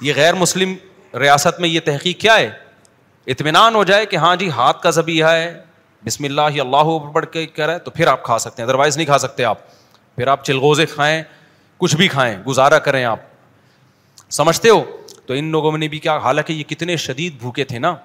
یہ 0.00 0.12
غیر 0.16 0.34
مسلم 0.34 0.74
ریاست 1.18 1.60
میں 1.60 1.68
یہ 1.68 1.80
تحقیق 1.84 2.20
کیا 2.20 2.36
ہے؟ 2.36 2.50
اطمینان 3.26 3.74
ہو 3.74 3.84
جائے 3.84 4.06
کہ 4.06 4.16
ہاں 4.16 4.36
جی 4.36 4.50
ہاتھ 4.50 4.82
کا 4.82 4.90
ذبیحہ 4.90 5.28
ہے۔ 5.28 5.62
بسم 6.04 6.24
اللہ 6.24 6.40
اللہ 6.40 7.12
پڑھ 7.12 7.26
کے 7.26 7.46
کہہ 7.46 7.66
رہا 7.66 7.74
ہے، 7.74 7.78
تو 7.78 7.90
پھر 7.90 8.06
آپ 8.06 8.22
کھا 8.22 8.38
سکتے 8.38 8.62
ہیں۔ 8.62 8.68
ادروائز 8.68 8.96
نہیں 8.96 9.06
کھا 9.06 9.18
سکتے 9.18 9.44
آپ۔ 9.44 9.58
پھر 10.16 10.26
آپ 10.26 10.44
چلغوزے 10.44 10.86
کھائیں، 10.86 11.22
کچھ 11.78 11.96
بھی 11.96 12.08
کھائیں، 12.08 12.38
گزارا 12.46 12.78
کریں 12.78 13.04
آپ۔ 13.04 13.20
سمجھتے 14.30 14.68
ہو؟ 14.68 14.84
تو 15.26 15.34
ان 15.34 15.44
لوگوں 15.44 15.78
نے 15.78 15.88
بھی 15.88 15.98
کیا، 15.98 16.16
حالانکہ 16.16 16.52
یہ 16.52 16.64
کتنے 16.64 16.96
شدید 16.96 17.38
بھوکے 17.38 17.64
تھے 17.64 17.78
نا۔ 17.78 17.96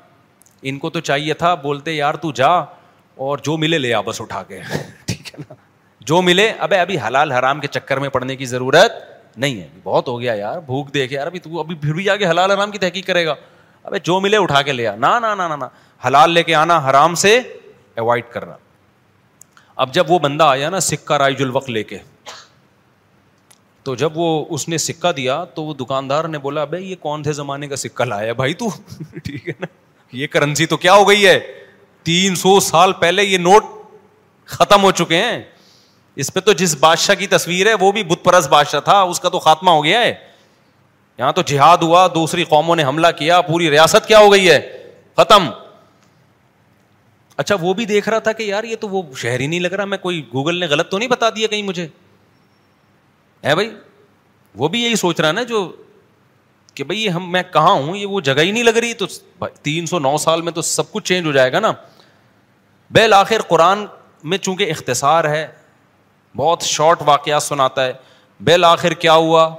ان 0.62 0.80
کو 0.80 0.90
تو 0.90 1.00
چاہیے 1.00 1.34
تھا، 1.34 1.54
بولتے، 1.54 1.94
یار 1.94 2.14
تو 2.14 2.32
جا۔ 2.32 2.79
اور 3.20 3.38
جو 3.38 3.58
ملے 3.58 3.78
لے 3.78 3.94
آ 3.94 4.02
بس 4.02 4.22
اٹھا 4.22 4.44
کے۔ 4.44 4.60
ٹھیک 5.06 5.34
ہے 5.34 5.40
نا؟ 5.40 5.54
جو 6.00 6.22
ملے، 6.22 6.54
ابے 6.60 6.80
ابھی 6.80 7.00
حلال 7.00 7.32
حرام 7.32 7.60
کے 7.60 7.68
چکر 7.68 7.98
میں 7.98 8.10
پڑنے 8.10 8.36
کی 8.36 8.46
ضرورت 8.46 8.92
نہیں 9.38 9.62
ہے۔ 9.62 9.68
بہت 9.84 10.08
ہو 10.08 10.22
گیا 10.22 10.34
یار، 10.34 10.60
بھوک 10.60 10.94
دیکھ 10.94 11.14
یار، 11.14 11.28
ابھی 11.28 11.40
تو 11.40 11.60
ابھی 11.60 11.76
پھر 11.76 11.94
بھی 11.94 12.04
جا 12.04 12.16
کے 12.16 12.26
حلال 12.26 12.52
حرام 12.52 12.72
کی 12.72 12.78
تحقیق 12.78 13.08
کرے 13.08 13.26
گا۔ 13.26 13.36
ابے 13.84 14.00
جو 14.04 14.20
ملے 14.20 14.38
اٹھا 14.38 14.62
کے 14.62 14.72
لے 14.72 14.88
آ۔ 14.88 14.96
نہ 14.96 15.06
نہ 15.06 15.68
حلال 16.08 16.32
لے 16.32 16.44
کے 16.44 16.56
آنا، 16.56 16.90
حرام 16.90 17.16
سے 17.16 17.38
اوائڈ 17.98 18.24
کرنا۔ 18.32 18.54
اب 19.76 19.94
جب 19.94 20.12
وہ 20.12 20.20
بندہ 20.20 20.44
آیا 20.44 20.70
نا 20.70 20.80
سکہ 20.80 21.14
رائج 21.14 21.42
الوق 21.42 21.70
لے 21.70 21.84
کے، 21.84 21.98
تو 23.84 23.96
جب 23.96 24.18
وہ 24.18 24.46
اس 24.50 24.70
نے 24.70 24.78
سکہ 24.78 25.12
دیا، 25.12 25.44
تو 25.44 25.64
وہ 25.64 25.74
دکاندار 25.74 26.24
نے 26.24 26.38
بولا 26.38 26.66
بھائی 26.66 26.92
یہ 26.92 26.96
کون 26.96 27.24
سے 27.24 27.32
زمانے 27.32 27.68
کا 27.68 27.76
سکہ 27.76 28.04
لایا 28.04 28.34
بھائی 28.34 28.54
تو؟ 28.54 28.66
ٹھیک 29.24 29.48
ہے 29.48 29.54
نا؟ 29.60 29.66
یہ 30.12 30.28
کرنسی 30.28 30.66
تو 30.66 30.78
کیا 30.78 30.94
ہو 30.94 31.10
گئی 31.10 31.28
ہے؟ 31.28 31.40
تین 32.10 32.36
سو 32.36 32.60
سال 32.60 32.94
پہلے 32.94 33.24
یہ 33.24 33.38
نوٹ 33.38 33.66
ختم 34.46 34.84
ہو 34.84 34.92
چکے 34.92 35.18
ہیں۔ 35.18 35.44
اس 36.16 36.34
پہ 36.34 36.40
تو 36.40 36.54
جس 36.54 36.78
بادشاہ 36.78 37.16
کی 37.16 37.28
تصویر 37.28 37.68
ہے، 37.68 37.74
وہ 37.74 37.92
بھی 37.92 38.04
بت 38.04 38.24
پرس 38.24 38.48
بادشاہ 38.48 38.80
تھا، 38.80 39.02
اس 39.02 39.20
کا 39.20 39.30
تو 39.30 39.40
خاتمہ 39.40 39.70
ہو 39.70 39.84
گیا 39.84 40.02
ہے۔ 40.02 40.14
یہاں 41.18 41.32
تو 41.32 41.42
جہاد 41.42 41.78
ہوا، 41.78 42.08
دوسری 42.08 42.44
قوموں 42.44 42.76
نے 42.76 42.84
حملہ 42.84 43.08
کیا، 43.18 43.42
پوری 43.42 43.72
ریاست 43.72 44.08
کیا 44.08 44.20
ہو 44.20 44.32
گئی 44.32 44.50
ہے؟ 44.50 44.92
ختم۔ 45.16 45.50
اچھا 47.38 47.56
وہ 47.62 47.74
بھی 47.74 47.86
دیکھ 47.86 48.10
رہا 48.10 48.20
تھا 48.20 48.32
کہ 48.32 48.44
یار، 48.44 48.64
یہ 48.64 48.76
تو 48.76 48.90
وہ 48.90 49.02
شہر 49.16 49.40
ہی 49.40 49.48
نہیں 49.48 49.60
لگ 49.60 49.68
رہا۔ 49.68 49.86
میں 49.86 49.98
کوئی 49.98 50.22
گوگل 50.34 50.60
نے 50.60 50.66
غلط 50.66 50.90
تو 50.90 50.98
نہیں 50.98 51.10
بتا 51.10 51.30
دیا 51.30 51.48
کہیں 51.48 51.64
مجھے؟ 51.64 51.88
ہے 53.46 53.54
بھائی، 53.54 53.76
وہ 54.56 54.68
بھی 54.68 54.84
یہی 54.84 54.96
سوچ 54.96 55.20
رہا 55.20 55.32
نا 55.32 55.44
جو 55.44 55.76
کہ 56.74 56.84
بھائی 56.84 57.12
ہم، 57.12 57.32
میں 57.32 57.44
کہاں 57.54 57.72
ہوں؟ 57.72 57.98
یہ 57.98 58.06
وہ 58.06 58.22
جگہ 58.22 58.42
ہی 58.42 58.52
نہیں 58.52 58.64
لگ 58.64 58.70
رہی۔ 58.70 58.94
تو 58.94 59.06
تین 59.62 59.86
سو 59.86 60.00
نو 60.00 60.18
سال 60.18 60.42
میں 60.42 60.52
تو 60.52 60.62
سب 60.62 60.92
کچھ 60.92 61.04
چینج 61.04 61.28
ہو 61.28 61.32
جائے 61.32 61.52
گا 61.52 61.60
نا۔ 61.60 61.72
بیل 62.92 63.14
آخر 63.14 63.42
قرآن 63.48 63.86
میں 64.24 64.38
چونکہ 64.38 64.70
اختصار 64.70 65.26
ہے، 65.26 65.48
بہت 66.36 66.62
شارٹ 66.62 67.02
واقعات 67.06 67.44
سناتا 67.44 67.86
ہے۔ 67.86 67.94
بیل 68.40 68.66
آخر 68.66 68.94
کیا 68.94 69.14
ہوا 69.14 69.56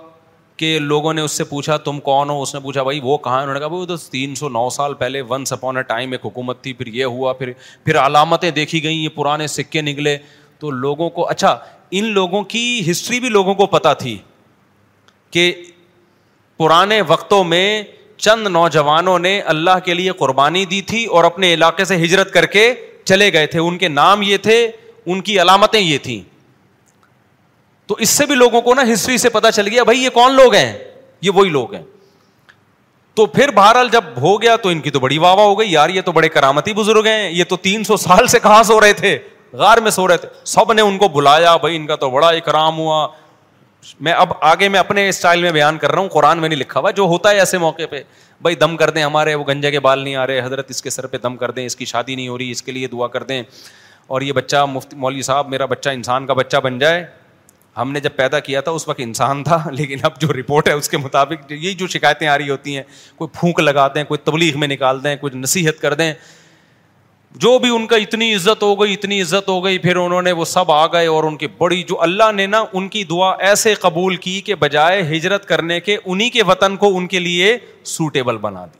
کہ 0.57 0.78
لوگوں 0.78 1.14
نے 1.14 1.20
اس 1.20 1.33
سے 1.33 1.45
پوچھا، 1.45 1.76
تم 1.76 2.01
کون 2.01 2.31
ہو؟ 2.31 2.43
اس 2.43 2.55
نے 2.55 2.61
پوچھا، 2.61 2.83
بھائی 2.83 3.01
وہ 3.03 3.18
کہاں 3.18 3.41
انہوں 3.41 3.55
نے 3.55 3.61
کہا، 3.61 3.68
بھائی 3.68 3.87
تو 3.87 3.97
تین 3.97 4.35
سو 4.35 4.49
نو 4.49 4.70
سال 4.70 4.95
پہلے 4.95 5.20
ونس 5.20 5.53
اپون 5.53 5.76
اے 5.76 5.83
ٹائم 5.83 6.12
ایک 6.12 6.26
حکومت 6.26 6.62
تھی، 6.62 6.72
پھر 6.72 6.87
یہ 6.87 7.05
ہوا، 7.05 7.33
پھر 7.33 7.53
پھر 7.85 8.07
علامتیں 8.07 8.51
دیکھی 8.51 8.83
گئیں، 8.83 9.03
یہ 9.03 9.09
پرانے 9.09 9.47
سکے 9.47 9.81
نکلے۔ 9.81 10.18
تو 10.59 10.70
لوگوں 10.70 11.11
کو 11.11 11.28
اچھا 11.28 11.59
ان 11.91 12.05
لوگوں 12.05 12.43
کی 12.43 12.91
ہسٹری 12.91 13.20
بھی 13.20 13.28
لوگوں 13.28 13.55
کو 13.55 13.66
پتا 13.66 13.93
تھی 13.93 14.18
کہ 15.31 15.62
پرانے 16.57 17.03
وقتوں 17.03 17.45
میں 17.45 17.83
چند 18.16 18.47
نوجوانوں 18.47 19.18
نے 19.18 19.41
اللہ 19.41 19.78
کے 19.85 19.95
لیے 19.95 20.11
قربانی 20.11 20.64
دی 20.64 20.83
تھی 20.83 21.07
اور 21.07 21.24
اپنے 21.24 21.55
علاقے 21.55 21.85
سے 21.85 21.97
ہجرت 21.97 22.33
کر 22.33 22.47
کے 22.47 22.74
چلے 23.05 23.33
گئے 23.33 23.47
تھے، 23.47 23.61
ان 23.61 23.79
کے 23.79 23.89
نام 23.89 24.23
یہ 24.23 24.37
تھے، 24.37 24.71
ان 25.07 25.21
کی 25.21 25.41
علامتیں 25.41 25.81
یہ 25.81 25.99
تھیں۔ 25.99 26.31
تو 27.87 27.95
اس 27.99 28.11
سے 28.11 28.27
بھی 28.27 28.35
لوگوں 28.35 28.61
کو 28.61 28.75
نا 28.75 28.83
ہسٹری 28.93 29.19
سے 29.19 29.29
پتا 29.29 29.53
چل 29.53 29.69
گیا، 29.69 29.83
بھائی 29.83 30.05
یہ 30.05 30.09
کون 30.09 30.35
لوگ 30.35 30.55
ہیں؟ 30.55 30.79
یہ 31.21 31.31
وہی 31.31 31.51
لوگ 31.51 31.75
ہیں۔ 31.75 31.83
تو 33.15 33.27
پھر 33.27 33.51
بہرحال 33.51 33.89
جب 33.93 34.05
ہو 34.17 34.43
گیا 34.43 34.57
تو 34.57 34.69
ان 34.69 34.81
کی 34.81 34.91
تو 34.91 35.01
بڑی 35.01 35.19
واہ 35.19 35.35
ہو 35.35 35.59
گئی، 35.59 35.73
یار 35.73 35.89
یہ 35.89 36.01
تو 36.01 36.13
بڑے 36.13 36.29
کرامتی 36.29 36.75
بزرگ 36.75 37.07
ہیں، 37.07 37.31
یہ 37.31 37.45
تو 37.45 37.57
تین 37.57 37.85
سو 37.85 37.97
سال 37.97 38.27
سے 38.27 38.39
کہاں 38.39 38.63
سو 38.63 38.81
رہے 38.81 38.93
تھے؟ 38.93 39.19
غار 39.53 39.79
میں 39.79 39.91
سو 39.91 40.09
رہے 40.09 40.17
تھے۔ 40.17 40.29
سب 40.45 40.73
نے 40.73 40.83
ان 40.83 40.99
کو 40.99 41.09
بلایا، 41.09 41.57
بھائی 41.57 41.77
ان 41.77 41.87
کا 41.87 41.97
تو 41.97 42.11
بڑا 42.11 42.29
اکرام 42.29 42.79
ہوا۔ 42.79 43.09
میں 44.01 44.12
اب 44.12 44.33
آگے 44.41 44.68
میں 44.68 44.81
اپنے 44.81 45.09
اسٹائل 45.09 45.43
میں 45.43 45.53
بیان 45.53 45.78
کر 45.78 45.91
رہا 45.91 45.99
ہوں، 45.99 46.09
قرآن 46.09 46.39
میں 46.39 46.49
نہیں 46.49 46.59
لکھا 46.59 46.81
ہوا، 46.81 46.91
جو 46.91 47.03
ہوتا 47.03 47.31
ہے 47.31 47.39
ایسے 47.39 47.59
موقع 47.59 47.83
پہ، 47.91 48.03
بھائی 48.41 48.57
دم 48.57 48.76
کر 48.76 48.91
دیں 48.91 49.03
ہمارے، 49.03 49.35
وہ 49.35 49.45
گنجے 49.49 49.70
کے 49.70 49.81
بال 49.81 49.99
نہیں 49.99 50.16
آ 50.16 50.26
رہے، 50.26 50.41
حضرت 50.41 50.70
اس 50.70 50.83
کے 50.83 50.91
سر 50.91 51.07
پہ 51.07 51.16
دم 51.16 51.37
کر 51.37 51.51
دیں، 51.51 51.66
اس 51.66 51.76
کی 51.76 51.85
شادی 51.85 52.14
نہیں 52.14 52.28
ہو 52.28 52.39
رہی، 52.39 52.51
اس 52.51 52.62
کے 52.62 52.72
لیے 52.72 52.87
دعا 52.87 53.07
کر 53.07 53.22
دیں۔ 53.22 53.43
اور 54.07 54.20
یہ 54.20 54.33
بچہ 54.33 54.66
مفتی 54.70 54.97
مولوی 54.97 55.22
صاحب، 55.22 55.49
میرا 55.49 55.64
بچہ 55.64 55.91
انسان 55.91 56.26
کا 56.26 56.33
بچہ 56.33 56.57
بن 56.57 56.78
جائے۔ 56.78 57.07
ہم 57.76 57.93
نے 57.93 58.01
جب 58.01 58.11
پیدا 58.16 58.41
کیا 58.41 58.61
تھا، 58.61 58.72
اس 58.72 58.89
وقت 58.89 59.01
انسان 59.03 59.45
تھا، 59.45 59.64
لیکن 59.70 59.99
اب 60.03 60.20
جو 60.20 60.28
رپورٹ 60.33 60.68
ہے، 60.68 60.72
اس 60.72 60.89
کے 60.89 60.97
مطابق 60.97 61.53
یہی 61.53 61.74
جو 61.74 61.87
شکایتیں 61.87 62.28
آ 62.28 62.39
رہی 62.39 62.51
ہوتی 62.51 62.76
ہیں، 62.76 62.83
کوئی 63.16 63.41
پھونک 63.41 63.61
لگا 63.61 63.89
دیں، 63.89 64.05
کوئی 64.05 64.18
تبلیغ 64.18 64.59
میں 64.59 64.68
نکال 64.68 65.05
دیں، 65.05 65.16
کوئی 65.16 65.39
نصیحت 65.39 65.81
کر 65.81 65.95
دیں 65.95 66.14
جو 67.35 67.59
بھی 67.59 67.70
ان 67.70 67.87
کا 67.87 67.97
اتنی 67.97 68.35
عزت 68.35 68.62
ہو 68.62 68.81
گئی، 68.81 68.93
اتنی 68.93 69.22
عزت 69.22 69.49
ہو 69.49 69.64
گئی، 69.64 69.78
پھر 69.78 69.97
انہوں 69.97 70.22
نے 70.22 70.33
وہ 70.33 70.45
سب 70.45 70.72
آ 70.72 70.87
گئے 70.87 71.07
اور 71.07 71.24
ان 71.24 71.37
کی 71.37 71.47
بڑی 71.47 71.83
جو 71.83 72.03
اللہ 72.03 72.33
نے 72.35 72.47
نا 72.47 72.64
ان 72.72 72.89
کی 72.89 73.05
دعا 73.05 73.33
ایسے 73.39 73.74
قبول 73.74 74.16
کی 74.16 74.41
کہ 74.41 74.55
بجائے 74.55 75.03
ہجرت 75.03 75.47
کرنے 75.47 75.81
کے 75.81 75.97
انہیں 76.05 76.31
کے 76.31 76.43
وطن 76.43 76.76
کو 76.76 76.97
ان 76.97 77.07
کے 77.07 77.18
لیے 77.18 77.59
سوٹیبل 77.85 78.37
بنا 78.37 78.66
دی۔ 78.66 78.78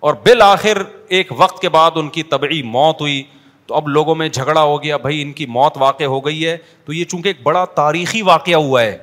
اور 0.00 0.14
بالآخر 0.14 0.82
ایک 1.08 1.32
وقت 1.36 1.62
کے 1.62 1.68
بعد 1.68 1.90
ان 1.94 2.08
کی 2.08 2.22
طبعی 2.22 2.62
موت 2.62 3.00
ہوئی۔ 3.00 3.22
تو 3.66 3.74
اب 3.74 3.88
لوگوں 3.88 4.14
میں 4.14 4.28
جھگڑا 4.28 4.62
ہو 4.62 4.82
گیا، 4.82 4.96
بھائی 4.96 5.22
ان 5.22 5.32
کی 5.32 5.46
موت 5.46 5.72
واقع 5.76 6.04
ہو 6.04 6.20
گئی 6.20 6.46
ہے۔ 6.46 6.56
تو 6.84 6.92
یہ 6.92 7.04
چونکہ 7.04 7.28
ایک 7.28 7.36
بڑا 7.42 7.64
تاریخی 7.64 8.22
واقعہ 8.22 8.54
ہوا 8.54 8.82
ہے، 8.82 8.98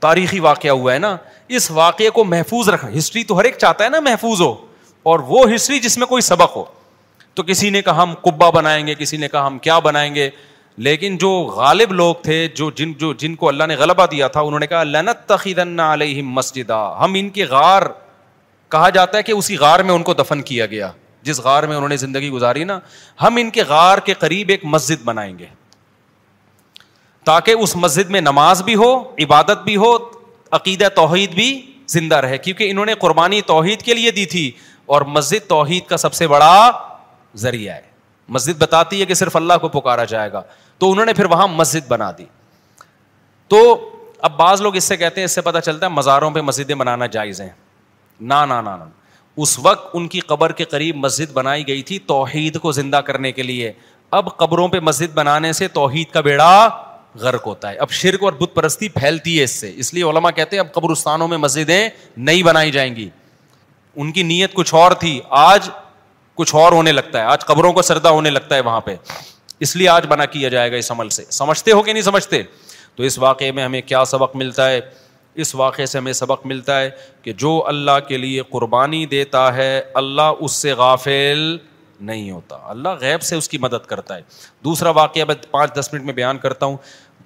تاریخی 0.00 0.40
واقعہ 0.40 0.70
ہوا 0.70 0.94
ہے 0.94 0.98
نا۔ 0.98 1.16
اس 1.48 1.70
واقعے 1.70 2.10
کو 2.10 2.24
محفوظ 2.24 2.68
رکھنا، 2.68 2.98
ہسٹری 2.98 3.24
تو 3.24 3.38
ہر 3.38 3.44
ایک 3.44 3.58
چاہتا 3.58 3.84
ہے 3.84 3.88
نا 3.88 4.00
محفوظ 4.00 4.40
ہو، 4.40 4.54
اور 5.02 5.20
وہ 5.20 5.44
ہسٹری 5.54 5.78
جس 5.78 5.98
میں 5.98 6.06
کوئی 6.06 6.22
سبق 6.22 6.56
ہو۔ 6.56 6.64
تو 7.34 7.42
کسی 7.42 7.70
نے 7.70 7.82
کہا 7.82 8.02
ہم 8.02 8.14
کبا 8.22 8.50
بنائیں 8.50 8.86
گے، 8.86 8.94
کسی 8.94 9.16
نے 9.16 9.28
کہا 9.28 9.46
ہم 9.46 9.58
کیا 9.58 9.78
بنائیں 9.78 10.14
گے۔ 10.14 10.30
لیکن 10.76 11.16
جو 11.16 11.30
غالب 11.56 11.92
لوگ 11.92 12.14
تھے، 12.14 12.48
جو 12.48 12.70
جن 12.70 12.92
جو، 12.92 13.12
جن 13.12 13.34
کو 13.34 13.48
اللہ 13.48 13.64
نے 13.64 13.76
غلبہ 13.76 14.06
دیا 14.06 14.28
تھا، 14.28 14.40
انہوں 14.40 14.60
نے 14.60 14.66
کہا 14.66 14.82
لنت 14.82 15.28
تخیدن 15.28 15.80
علیہ 15.80 16.22
مسجد 16.22 16.70
ہم 16.70 17.14
ان 17.14 17.28
کے 17.30 17.44
غار، 17.44 17.82
کہا 18.68 18.90
جاتا 18.90 19.18
ہے 19.18 19.22
کہ 19.22 19.32
اسی 19.32 19.56
غار 19.56 19.80
میں 19.80 19.94
ان 19.94 20.02
کو 20.02 20.14
دفن 20.14 20.42
کیا 20.42 20.66
گیا۔ 20.66 20.90
جس 21.22 21.40
غار 21.40 21.62
میں 21.62 21.76
انہوں 21.76 21.88
نے 21.88 21.96
زندگی 21.96 22.30
گزاری 22.30 22.64
نا، 22.64 22.78
ہم 23.22 23.36
ان 23.36 23.50
کے 23.50 23.62
غار 23.62 23.98
کے 23.98 24.14
قریب 24.14 24.48
ایک 24.48 24.64
مسجد 24.64 25.04
بنائیں 25.04 25.38
گے۔ 25.38 25.46
تاکہ 27.24 27.50
اس 27.50 27.76
مسجد 27.76 28.10
میں 28.10 28.20
نماز 28.20 28.62
بھی 28.62 28.74
ہو، 28.74 29.02
عبادت 29.18 29.62
بھی 29.64 29.76
ہو، 29.76 29.96
عقیدہ 30.50 30.88
توحید 30.94 31.30
بھی 31.30 31.50
زندہ 31.86 32.16
رہے۔ 32.16 32.38
کیونکہ 32.38 32.70
انہوں 32.70 32.86
نے 32.86 32.94
قربانی 32.94 33.40
توحید 33.40 33.82
کے 33.82 33.94
لیے 33.94 34.10
دی 34.10 34.24
تھی، 34.26 34.50
اور 34.86 35.02
مسجد 35.02 35.48
توحید 35.48 35.86
کا 35.86 35.96
سب 35.96 36.14
سے 36.14 36.26
بڑا 36.28 36.70
ذریعہ 37.36 37.74
ہے۔ 37.74 37.82
مسجد 38.28 38.58
بتاتی 38.58 39.00
ہے 39.00 39.06
کہ 39.06 39.14
صرف 39.14 39.36
اللہ 39.36 39.52
کو 39.60 39.68
پکارا 39.68 40.04
جائے 40.04 40.32
گا۔ 40.32 40.42
تو 40.78 40.92
انہوں 40.92 41.06
نے 41.06 41.12
پھر 41.12 41.24
وہاں 41.24 41.48
مسجد 41.48 41.88
بنا 41.88 42.10
دی۔ 42.18 42.24
تو 43.48 43.90
اب 44.18 44.36
بعض 44.36 44.60
لوگ 44.60 44.76
اس 44.76 44.84
سے 44.84 44.96
کہتے 44.96 45.20
ہیں، 45.20 45.24
اس 45.24 45.32
سے 45.32 45.40
پتہ 45.40 45.58
چلتا 45.58 45.86
ہے 45.86 45.90
مزاروں 45.90 46.30
پہ 46.30 46.40
مسجدیں 46.40 46.74
بنانا 46.74 47.06
جائز 47.06 47.40
ہیں۔ 47.40 47.48
نہ 48.20 48.34
نہ 48.34 48.60
نہ 48.60 48.84
اس 49.36 49.58
وقت 49.58 49.90
ان 49.92 50.08
کی 50.08 50.20
قبر 50.20 50.52
کے 50.52 50.64
قریب 50.64 50.96
مسجد 50.96 51.32
بنائی 51.32 51.68
گئی 51.68 51.82
تھی 51.82 51.98
توحید 51.98 52.58
کو 52.58 52.72
زندہ 52.72 52.96
کرنے 52.96 53.32
کے 53.32 53.42
لیے۔ 53.42 53.72
اب 54.10 54.36
قبروں 54.36 54.68
پہ 54.68 54.80
مسجد 54.80 55.14
بنانے 55.14 55.52
سے 55.52 55.68
توحید 55.68 56.12
کا 56.12 56.20
بیڑا 56.20 56.68
غرق 57.14 57.46
ہوتا 57.46 57.70
ہے۔ 57.70 57.76
اب 57.76 57.90
شرک 57.90 58.22
اور 58.22 58.32
بت 58.32 58.54
پرستی 58.54 58.88
پھیلتی 58.88 59.38
ہے 59.38 59.44
اس 59.44 59.50
سے۔ 59.50 59.72
اس 59.76 59.94
لیے 59.94 60.02
علما 60.02 60.30
کہتے 60.30 60.56
ہیں، 60.56 60.60
اب 60.60 60.72
قبرستانوں 60.72 61.28
میں 61.28 61.38
مسجدیں 61.38 61.88
نہیں 62.16 62.42
بنائی 62.42 62.70
جائیں 62.70 62.96
گی۔ 62.96 63.10
ان 63.96 64.12
کی 64.12 64.22
نیت 64.22 64.54
کچھ 64.54 64.74
اور 64.74 64.92
تھی۔ 64.92 65.20
آج 65.30 65.70
کچھ 66.34 66.54
اور 66.54 66.72
ہونے 66.72 66.92
لگتا 66.92 67.18
ہے، 67.18 67.24
آج 67.24 67.40
قبروں 67.40 67.72
کو 67.72 67.82
سردا 67.82 68.10
ہونے 68.10 68.30
لگتا 68.30 68.54
ہے 68.54 68.60
وہاں 68.60 68.80
پہ۔ 68.80 68.96
اس 69.60 69.76
لیے 69.76 69.88
آج 69.88 70.06
بنا 70.06 70.24
کیا 70.24 70.48
جائے 70.48 70.72
گا 70.72 70.76
اس 70.76 70.90
عمل 70.90 71.08
سے۔ 71.08 71.24
سمجھتے 71.30 71.72
ہو 71.72 71.82
کہ 71.82 71.92
نہیں 71.92 72.02
سمجھتے؟ 72.02 72.42
تو 72.94 73.02
اس 73.02 73.18
واقعے 73.18 73.52
میں 73.52 73.64
ہمیں 73.64 73.82
کیا 73.82 74.04
سبق 74.04 74.36
ملتا 74.36 74.70
ہے؟ 74.70 74.80
اس 75.34 75.54
واقعے 75.54 75.86
سے 75.86 75.98
ہمیں 75.98 76.12
سبق 76.12 76.46
ملتا 76.46 76.80
ہے 76.80 76.90
کہ 77.22 77.32
جو 77.32 77.64
اللہ 77.66 77.90
کے 78.08 78.16
لیے 78.16 78.42
قربانی 78.50 79.06
دیتا 79.06 79.56
ہے، 79.56 79.82
اللہ 79.94 80.32
اس 80.40 80.52
سے 80.52 80.72
غافل 80.72 81.56
نہیں 82.00 82.30
ہوتا۔ 82.30 82.56
اللہ 82.62 82.88
غیب 82.88 83.22
سے 83.22 83.36
اس 83.36 83.48
کی 83.48 83.58
مدد 83.58 83.86
کرتا 83.86 84.16
ہے۔ 84.16 84.20
دوسرا 84.64 84.90
واقعہ 84.90 85.24
میں 85.24 85.34
پانچ 85.50 85.74
دس 85.74 85.88
منٹ 85.92 86.04
میں 86.04 86.14
بیان 86.14 86.38
کرتا 86.38 86.66
ہوں۔ 86.66 86.76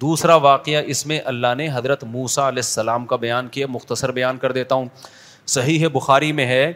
دوسرا 0.01 0.35
واقعہ 0.35 0.81
اس 0.85 1.05
میں 1.05 1.19
اللہ 1.25 1.55
نے 1.57 1.67
حضرت 1.73 2.03
موسا 2.03 2.47
علیہ 2.47 2.59
السلام 2.59 3.05
کا 3.05 3.15
بیان 3.15 3.47
کیا، 3.47 3.67
مختصر 3.69 4.11
بیان 4.11 4.37
کر 4.37 4.51
دیتا 4.51 4.75
ہوں۔ 4.75 4.85
صحیح 5.47 5.79
ہے 5.79 5.89
بخاری 5.89 6.31
میں 6.31 6.45
ہے 6.45 6.73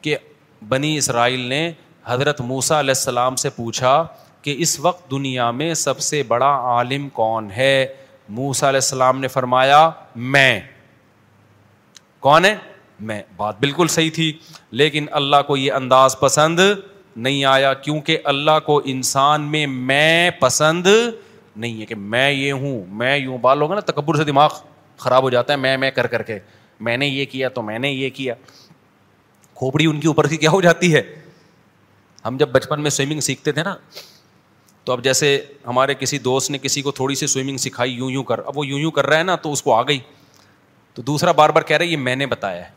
کہ 0.00 0.16
بنی 0.62 0.98
اسرائیل 0.98 1.40
نے 1.40 1.72
حضرت 2.04 2.40
موسا 2.40 2.80
علیہ 2.80 2.90
السلام 2.90 3.36
سے 3.36 3.50
پوچھا 3.50 4.06
کہ 4.42 4.54
اس 4.58 4.80
وقت 4.80 5.10
دنیا 5.10 5.50
میں 5.50 5.74
سب 5.74 5.98
سے 5.98 6.22
بڑا 6.22 6.46
عالم 6.46 7.08
کون 7.08 7.50
ہے؟ 7.50 7.86
موسا 8.28 8.68
علیہ 8.68 8.76
السلام 8.76 9.20
نے 9.20 9.28
فرمایا، 9.28 9.90
میں۔ 10.16 10.60
کون 12.20 12.44
ہے؟ 12.44 12.56
میں۔ 13.00 13.22
بات 13.36 13.60
بالکل 13.60 13.86
صحیح 13.88 14.10
تھی، 14.14 14.32
لیکن 14.70 15.06
اللہ 15.10 15.36
کو 15.46 15.56
یہ 15.56 15.72
انداز 15.72 16.18
پسند 16.18 16.60
نہیں 17.16 17.44
آیا، 17.44 17.74
کیونکہ 17.74 18.18
اللہ 18.24 18.58
کو 18.66 18.82
انسان 18.84 19.42
میں 19.42 19.66
میں 19.66 20.30
پسند 20.30 20.86
نہیں 21.56 21.80
ہے 21.80 21.86
کہ 21.86 21.94
میں 21.94 22.30
یہ 22.30 22.52
ہوں، 22.52 22.84
میں 22.88 23.16
یوں۔ 23.16 23.38
بال 23.38 23.62
ہوگا 23.62 23.74
نا 23.74 23.80
تکبر 23.80 24.14
سے 24.14 24.24
دماغ 24.24 24.54
خراب 24.96 25.22
ہو 25.22 25.30
جاتا 25.30 25.52
ہے، 25.52 25.58
میں 25.58 25.76
میں 25.76 25.90
کر 25.90 26.06
کر 26.06 26.22
کے۔ 26.22 26.38
میں 26.80 26.96
نے 26.96 27.06
یہ 27.06 27.24
کیا 27.24 27.48
تو 27.48 27.62
میں 27.62 27.78
نے 27.78 27.90
یہ 27.90 28.10
کیا۔ 28.10 28.34
کھوپڑی 29.58 29.86
ان 29.86 30.00
کی 30.00 30.08
اوپر 30.08 30.26
کی 30.26 30.36
کیا 30.36 30.50
ہو 30.50 30.60
جاتی 30.60 30.94
ہے؟ 30.94 31.02
ہم 32.24 32.36
جب 32.36 32.48
بچپن 32.48 32.80
میں 32.80 32.90
سوئمنگ 32.90 33.20
سیکھتے 33.20 33.52
تھے 33.52 33.62
نا، 33.62 33.76
تو 34.84 34.92
اب 34.92 35.04
جیسے 35.04 35.44
ہمارے 35.66 35.94
کسی 35.94 36.18
دوست 36.18 36.50
نے 36.50 36.58
کسی 36.58 36.82
کو 36.82 36.90
تھوڑی 36.90 37.14
سی 37.14 37.26
سوئمنگ 37.26 37.56
سکھائی، 37.56 37.92
یوں 37.92 38.10
یوں 38.10 38.24
کر، 38.24 38.38
اب 38.38 38.58
وہ 38.58 38.66
یوں 38.66 38.78
یوں 38.78 38.90
کر 38.90 39.06
رہا 39.06 39.18
ہے 39.18 39.22
نا، 39.22 39.36
تو 39.36 39.52
اس 39.52 39.62
کو 39.62 39.74
آ 39.74 39.82
گئی۔ 39.82 39.98
تو 40.94 41.02
دوسرا 41.02 41.32
بار 41.32 41.50
بار 41.50 41.62
کہہ 41.62 41.76
رہا 41.76 41.86
ہے، 41.86 41.90
یہ 41.90 41.96
میں 41.96 42.16
نے 42.16 42.26
بتایا 42.26 42.64
ہے۔ 42.64 42.70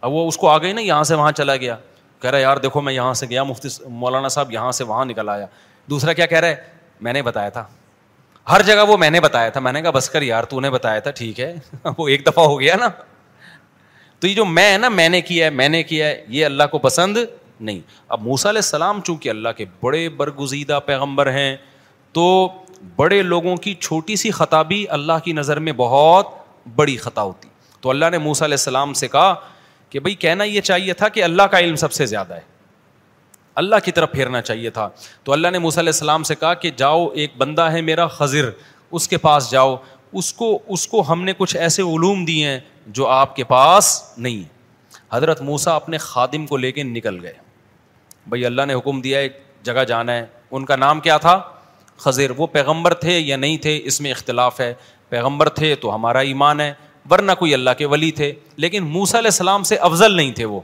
اب 0.00 0.12
وہ 0.12 0.28
اس 0.28 0.36
کو 0.36 0.48
آ 0.48 0.58
گئی 0.58 0.72
نا، 0.72 0.80
یہاں 0.80 1.04
سے 1.04 1.14
وہاں 1.14 1.32
چلا 1.32 1.56
گیا۔ 1.56 1.76
کہہ 2.20 2.30
رہا 2.30 2.38
ہے، 2.38 2.42
یار 2.42 2.56
دیکھو، 2.56 2.80
میں 2.80 2.92
یہاں 2.92 3.14
سے 3.14 3.26
گیا، 3.26 3.42
مفتی 3.42 3.68
مولانا 3.88 4.28
صاحب 4.28 4.52
یہاں 4.52 4.72
سے 4.72 4.84
وہاں 4.84 5.04
نکل 5.04 5.28
آیا۔ 5.28 5.46
دوسرا 5.90 6.12
کیا 6.12 6.26
کہہ 6.26 6.38
رہا 6.38 6.48
ہے؟ 6.48 6.56
میں 7.00 7.12
نے 7.12 7.22
بتایا 7.22 7.48
تھا۔ 7.48 7.64
ہر 8.50 8.62
جگہ 8.62 8.86
وہ 8.88 8.96
میں 8.96 9.10
نے 9.10 9.20
بتایا 9.20 9.48
تھا۔ 9.48 9.60
میں 9.60 9.72
نے 9.72 9.82
کہا، 9.82 9.90
بس 9.90 10.10
کر 10.10 10.22
یار، 10.22 10.44
تو 10.44 10.60
نے 10.60 10.70
بتایا 10.70 11.00
تھا، 11.00 11.10
ٹھیک 11.10 11.40
ہے۔ 11.40 11.54
وہ 11.98 12.08
ایک 12.08 12.26
دفعہ 12.26 12.44
ہو 12.44 12.60
گیا 12.60 12.76
نا۔ 12.76 12.88
تو 14.26 14.30
یہ 14.30 14.34
جو 14.34 14.44
میں 14.44 14.72
ہے 14.72 14.78
نا، 14.78 14.88
میں 14.88 15.08
نے 15.08 15.20
کیا 15.20 15.44
ہے، 15.44 15.50
میں 15.50 15.68
نے 15.68 15.82
کیا 15.82 16.06
ہے، 16.06 16.24
یہ 16.28 16.44
اللہ 16.46 16.62
کو 16.70 16.78
پسند 16.78 17.16
نہیں۔ 17.60 17.80
اب 18.08 18.22
موسا 18.22 18.48
علیہ 18.48 18.58
السلام 18.58 19.00
چونکہ 19.00 19.28
اللہ 19.28 19.48
کے 19.56 19.64
بڑے 19.80 20.08
برگزیدہ 20.08 20.80
پیغمبر 20.86 21.32
ہیں، 21.32 21.56
تو 22.12 22.48
بڑے 22.96 23.22
لوگوں 23.22 23.56
کی 23.56 23.74
چھوٹی 23.74 24.16
سی 24.16 24.30
خطا 24.30 24.62
بھی 24.62 24.86
اللہ 24.88 25.12
کی 25.24 25.32
نظر 25.32 25.58
میں 25.58 25.72
بہت 25.76 26.26
بڑی 26.74 26.96
خطا 26.96 27.22
ہوتی۔ 27.22 27.48
تو 27.80 27.90
اللہ 27.90 28.04
نے 28.10 28.18
موسا 28.18 28.44
علیہ 28.44 28.54
السلام 28.54 28.92
سے 28.92 29.08
کہا 29.08 29.34
کہ 29.90 30.00
بھائی 30.00 30.14
کہنا 30.14 30.44
یہ 30.44 30.60
چاہیے 30.60 30.92
تھا 30.92 31.08
کہ 31.08 31.22
اللہ 31.22 31.42
کا 31.42 31.58
علم 31.58 31.76
سب 31.76 31.92
سے 31.92 32.06
زیادہ 32.06 32.34
ہے۔ 32.34 32.40
اللہ 33.54 33.76
کی 33.84 33.92
طرف 33.92 34.12
پھیرنا 34.12 34.42
چاہیے 34.42 34.70
تھا۔ 34.70 34.88
تو 35.24 35.32
اللہ 35.32 35.48
نے 35.48 35.58
موسیٰ 35.58 35.78
علیہ 35.78 35.92
السلام 35.92 36.22
سے 36.22 36.34
کہا 36.34 36.54
کہ 36.54 36.70
جاؤ، 36.76 37.08
ایک 37.08 37.30
بندہ 37.38 37.62
ہے 37.62 37.80
میرا 37.80 38.06
خضر، 38.06 38.50
اس 38.90 39.08
کے 39.08 39.16
پاس 39.16 39.50
جاؤ۔ 39.50 39.76
اس 40.12 40.32
کو 40.32 40.58
اس 40.68 40.88
کو 40.88 41.04
ہم 41.08 41.24
نے 41.24 41.32
کچھ 41.38 41.56
ایسے 41.56 41.82
علوم 41.82 42.24
دیے 42.24 42.48
ہیں 42.48 42.60
جو 42.86 43.06
آپ 43.06 43.36
کے 43.36 43.44
پاس 43.44 44.02
نہیں۔ 44.18 44.56
حضرت 45.12 45.42
موسا 45.42 45.76
اپنے 45.76 45.98
خادم 45.98 46.46
کو 46.46 46.56
لے 46.56 46.72
کے 46.72 46.82
نکل 46.82 47.22
گئے۔ 47.22 47.32
بھائی 48.26 48.46
اللہ 48.46 48.62
نے 48.62 48.74
حکم 48.74 49.00
دیا 49.00 49.18
ایک 49.18 49.42
جگہ 49.62 49.84
جانا 49.84 50.12
ہے۔ 50.12 50.26
ان 50.50 50.64
کا 50.64 50.76
نام 50.76 51.00
کیا 51.00 51.16
تھا؟ 51.16 51.42
خضر۔ 51.96 52.30
وہ 52.36 52.46
پیغمبر 52.46 52.94
تھے 52.94 53.18
یا 53.18 53.36
نہیں 53.36 53.56
تھے؟ 53.56 53.80
اس 53.84 54.00
میں 54.00 54.10
اختلاف 54.10 54.60
ہے۔ 54.60 54.74
پیغمبر 55.08 55.48
تھے 55.48 55.74
تو 55.74 55.94
ہمارا 55.94 56.18
ایمان 56.18 56.60
ہے، 56.60 56.74
ورنہ 57.10 57.32
کوئی 57.38 57.54
اللہ 57.54 57.70
کے 57.78 57.86
ولی 57.86 58.10
تھے۔ 58.10 58.32
لیکن 58.56 58.84
موسا 58.84 59.18
علیہ 59.18 59.28
السلام 59.28 59.62
سے 59.62 59.76
افضل 59.76 60.12
نہیں 60.12 60.32
تھے 60.32 60.44
وہ۔ 60.44 60.60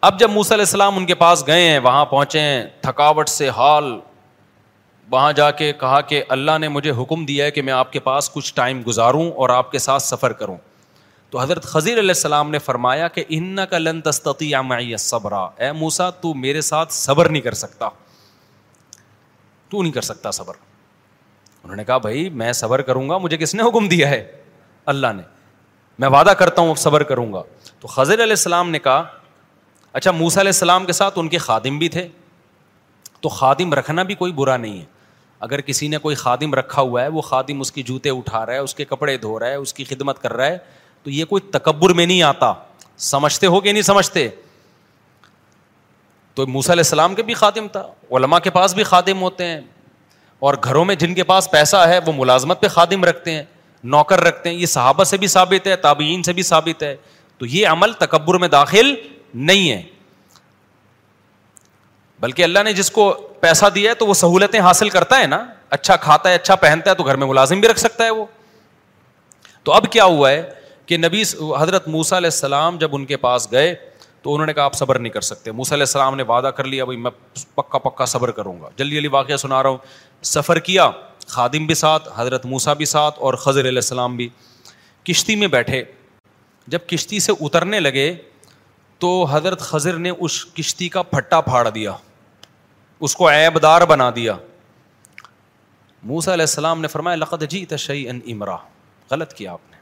اب 0.00 0.20
جب 0.20 0.30
موسیٰ 0.30 0.52
علیہ 0.52 0.62
السلام 0.62 0.96
ان 0.96 1.06
کے 1.06 1.14
پاس 1.14 1.46
گئے 1.46 1.70
ہیں، 1.70 1.78
وہاں 1.78 2.04
پہنچے 2.04 2.40
ہیں، 2.40 2.66
تھکاوٹ 2.80 3.28
سے 3.28 3.48
حال 3.48 4.00
وہاں 5.10 5.32
جا 5.32 5.50
کے 5.50 5.72
کہا 5.72 6.00
کہ 6.00 6.24
اللہ 6.28 6.58
نے 6.60 6.68
مجھے 6.68 6.90
حکم 6.90 7.26
دیا 7.26 7.44
ہے 7.44 7.50
کہ 7.50 7.62
میں 7.62 7.72
آپ 7.72 7.92
کے 7.92 8.00
پاس 8.00 8.30
کچھ 8.30 8.54
ٹائم 8.54 8.82
گزاروں 8.86 9.32
اور 9.32 9.48
آپ 9.48 9.72
کے 9.72 9.78
ساتھ 9.78 10.02
سفر 10.02 10.32
کروں۔ 10.32 10.56
تو 11.30 11.40
حضرت 11.40 11.62
خضیر 11.62 11.98
علیہ 11.98 12.08
السلام 12.08 12.50
نے 12.50 12.58
فرمایا 12.58 13.08
کہ 13.08 13.24
ان 13.28 13.58
کا 13.70 13.78
لن 13.78 14.00
تستی 14.00 14.52
معی 14.64 14.96
صبرا 14.96 15.48
اے 15.56 15.72
موسا 15.72 16.10
تو 16.10 16.34
میرے 16.34 16.60
ساتھ 16.60 16.92
صبر 16.92 17.28
نہیں 17.28 17.42
کر 17.42 17.54
سکتا۔ 17.54 17.88
تو 19.68 19.82
نہیں 19.82 19.92
کر 19.92 20.00
سکتا 20.00 20.30
صبر۔ 20.30 20.54
انہوں 21.64 21.76
نے 21.76 21.84
کہا، 21.84 21.98
بھائی، 21.98 22.28
میں 22.28 22.52
صبر 22.52 22.82
کروں 22.82 23.08
گا، 23.08 23.18
مجھے 23.18 23.36
کس 23.36 23.54
نے 23.54 23.62
حکم 23.62 23.88
دیا 23.88 24.10
ہے؟ 24.10 24.42
اللہ 24.86 25.06
نے۔ 25.16 25.22
میں 25.98 26.08
وعدہ 26.08 26.30
کرتا 26.30 26.62
ہوں 26.62 26.74
صبر 26.74 27.02
کروں 27.02 27.32
گا۔ 27.32 27.42
تو 27.80 27.88
خضر 27.88 28.14
علیہ 28.14 28.22
السلام 28.22 28.70
نے 28.70 28.78
کہا 28.78 29.04
اچھا 29.92 30.10
موسا 30.10 30.40
علیہ 30.40 30.48
السلام 30.48 30.86
کے 30.86 30.92
ساتھ 30.92 31.18
ان 31.18 31.28
کے 31.28 31.38
خادم 31.38 31.78
بھی 31.78 31.88
تھے۔ 31.88 32.08
تو 33.20 33.28
خادم 33.28 33.74
رکھنا 33.74 34.02
بھی 34.02 34.14
کوئی 34.14 34.32
برا 34.32 34.56
نہیں 34.56 34.80
ہے۔ 34.80 34.99
اگر 35.40 35.60
کسی 35.60 35.88
نے 35.88 35.98
کوئی 35.98 36.16
خادم 36.16 36.54
رکھا 36.54 36.82
ہوا 36.82 37.02
ہے، 37.02 37.08
وہ 37.08 37.20
خادم 37.20 37.60
اس 37.60 37.72
کی 37.72 37.82
جوتے 37.82 38.10
اٹھا 38.10 38.46
رہا 38.46 38.52
ہے، 38.52 38.58
اس 38.58 38.74
کے 38.74 38.84
کپڑے 38.84 39.16
دھو 39.16 39.38
رہا 39.38 39.46
ہے، 39.46 39.54
اس 39.54 39.74
کی 39.74 39.84
خدمت 39.84 40.22
کر 40.22 40.32
رہا 40.32 40.46
ہے، 40.46 40.58
تو 41.02 41.10
یہ 41.10 41.24
کوئی 41.24 41.50
تکبر 41.50 41.90
میں 41.90 42.06
نہیں 42.06 42.22
آتا۔ 42.22 42.52
سمجھتے 42.96 43.46
ہو 43.46 43.60
کہ 43.60 43.72
نہیں 43.72 43.82
سمجھتے؟ 43.82 44.28
تو 46.34 46.46
موسا 46.46 46.72
علیہ 46.72 46.80
السلام 46.80 47.14
کے 47.14 47.22
بھی 47.22 47.34
خادم 47.34 47.68
تھا 47.68 47.92
علما 48.10 48.38
کے 48.38 48.50
پاس 48.50 48.74
بھی 48.74 48.82
خادم 48.82 49.22
ہوتے 49.22 49.44
ہیں۔ 49.44 49.60
اور 50.38 50.54
گھروں 50.64 50.84
میں 50.84 50.94
جن 50.94 51.14
کے 51.14 51.24
پاس 51.24 51.50
پیسہ 51.50 51.76
ہے، 51.76 51.98
وہ 52.06 52.12
ملازمت 52.16 52.60
پہ 52.60 52.68
خادم 52.68 53.04
رکھتے 53.04 53.30
ہیں، 53.30 53.42
نوکر 53.84 54.20
رکھتے 54.20 54.50
ہیں۔ 54.50 54.56
یہ 54.56 54.66
صحابہ 54.66 55.04
سے 55.04 55.16
بھی 55.16 55.26
ثابت 55.26 55.66
ہے، 55.66 55.76
تابعین 55.76 56.22
سے 56.22 56.32
بھی 56.32 56.42
ثابت 56.42 56.82
ہے۔ 56.82 56.96
تو 57.38 57.46
یہ 57.46 57.66
عمل 57.66 57.92
تکبر 57.92 58.34
میں 58.34 58.48
داخل 58.48 58.94
نہیں 59.34 59.70
ہے۔ 59.70 59.82
بلکہ 62.20 62.42
اللہ 62.42 62.58
نے 62.58 62.72
جس 62.72 62.90
کو 62.90 63.29
پیسہ 63.40 63.66
دیا 63.74 63.90
ہے 63.90 63.94
تو 63.94 64.06
وہ 64.06 64.14
سہولتیں 64.14 64.60
حاصل 64.60 64.88
کرتا 64.88 65.20
ہے 65.20 65.26
نا 65.26 65.46
اچھا 65.70 65.96
کھاتا 65.96 66.28
ہے 66.28 66.34
اچھا 66.34 66.54
پہنتا 66.54 66.90
ہے 66.90 66.94
تو 66.94 67.02
گھر 67.02 67.16
میں 67.16 67.26
ملازم 67.26 67.60
بھی 67.60 67.68
رکھ 67.68 67.78
سکتا 67.78 68.04
ہے 68.04 68.10
وہ۔ 68.10 68.26
تو 69.62 69.72
اب 69.72 69.86
کیا 69.92 70.04
ہوا 70.04 70.30
ہے 70.30 70.50
کہ 70.86 70.96
نبی 70.96 71.22
حضرت 71.60 71.88
موسا 71.88 72.16
علیہ 72.16 72.26
السلام 72.26 72.78
جب 72.78 72.88
ان 72.92 73.06
کے 73.06 73.16
پاس 73.16 73.52
گئے 73.52 73.74
تو 74.22 74.34
انہوں 74.34 74.46
نے 74.46 74.52
کہا 74.52 74.62
آپ 74.62 74.74
صبر 74.74 74.98
نہیں 74.98 75.12
کر 75.12 75.20
سکتے۔ 75.20 75.52
موسا 75.52 75.74
علیہ 75.74 75.82
السلام 75.82 76.16
نے 76.16 76.22
وعدہ 76.22 76.46
کر 76.46 76.64
لیا، 76.64 76.84
بھائی 76.84 76.98
میں 76.98 77.10
پکا 77.54 77.78
پکا 77.78 78.04
صبر 78.04 78.30
کروں 78.30 78.60
گا۔ 78.60 78.68
جلدی 78.76 78.96
جلدی 78.96 79.08
واقعہ 79.08 79.36
سنا 79.36 79.62
رہا 79.62 79.70
ہوں۔ 79.70 79.78
سفر 80.22 80.58
کیا، 80.58 80.90
خادم 81.26 81.66
بھی 81.66 81.74
ساتھ، 81.74 82.08
حضرت 82.16 82.46
موسا 82.46 82.72
بھی 82.72 82.84
ساتھ 82.84 83.18
اور 83.18 83.34
خضر 83.34 83.60
علیہ 83.60 83.78
السلام 83.78 84.16
بھی۔ 84.16 84.28
کشتی 85.04 85.36
میں 85.36 85.48
بیٹھے۔ 85.48 85.84
جب 86.66 86.78
کشتی 86.86 87.20
سے 87.20 87.32
اترنے 87.40 87.80
لگے 87.80 88.14
تو 88.98 89.24
حضرت 89.24 89.60
خضر 89.60 89.92
نے 89.92 90.10
اس 90.10 90.46
کشتی 90.46 90.88
کا 90.88 91.02
پھٹا 91.02 91.40
پھاڑ 91.40 91.68
دیا۔ 91.68 91.92
اس 93.00 93.16
کو 93.16 93.28
ایب 93.28 93.62
دار 93.62 93.82
بنا 93.82 94.10
دیا۔ 94.14 94.36
موسا 96.02 96.32
علیہ 96.32 96.42
السلام 96.42 96.80
نے 96.80 96.88
فرمایا، 96.88 97.16
لقد 97.16 97.42
جی 97.48 97.66
تشعی 97.66 98.08
ان 98.08 98.20
امرا 98.26 98.56
غلط 99.10 99.34
کیا 99.34 99.52
آپ 99.52 99.58
نے۔ 99.70 99.76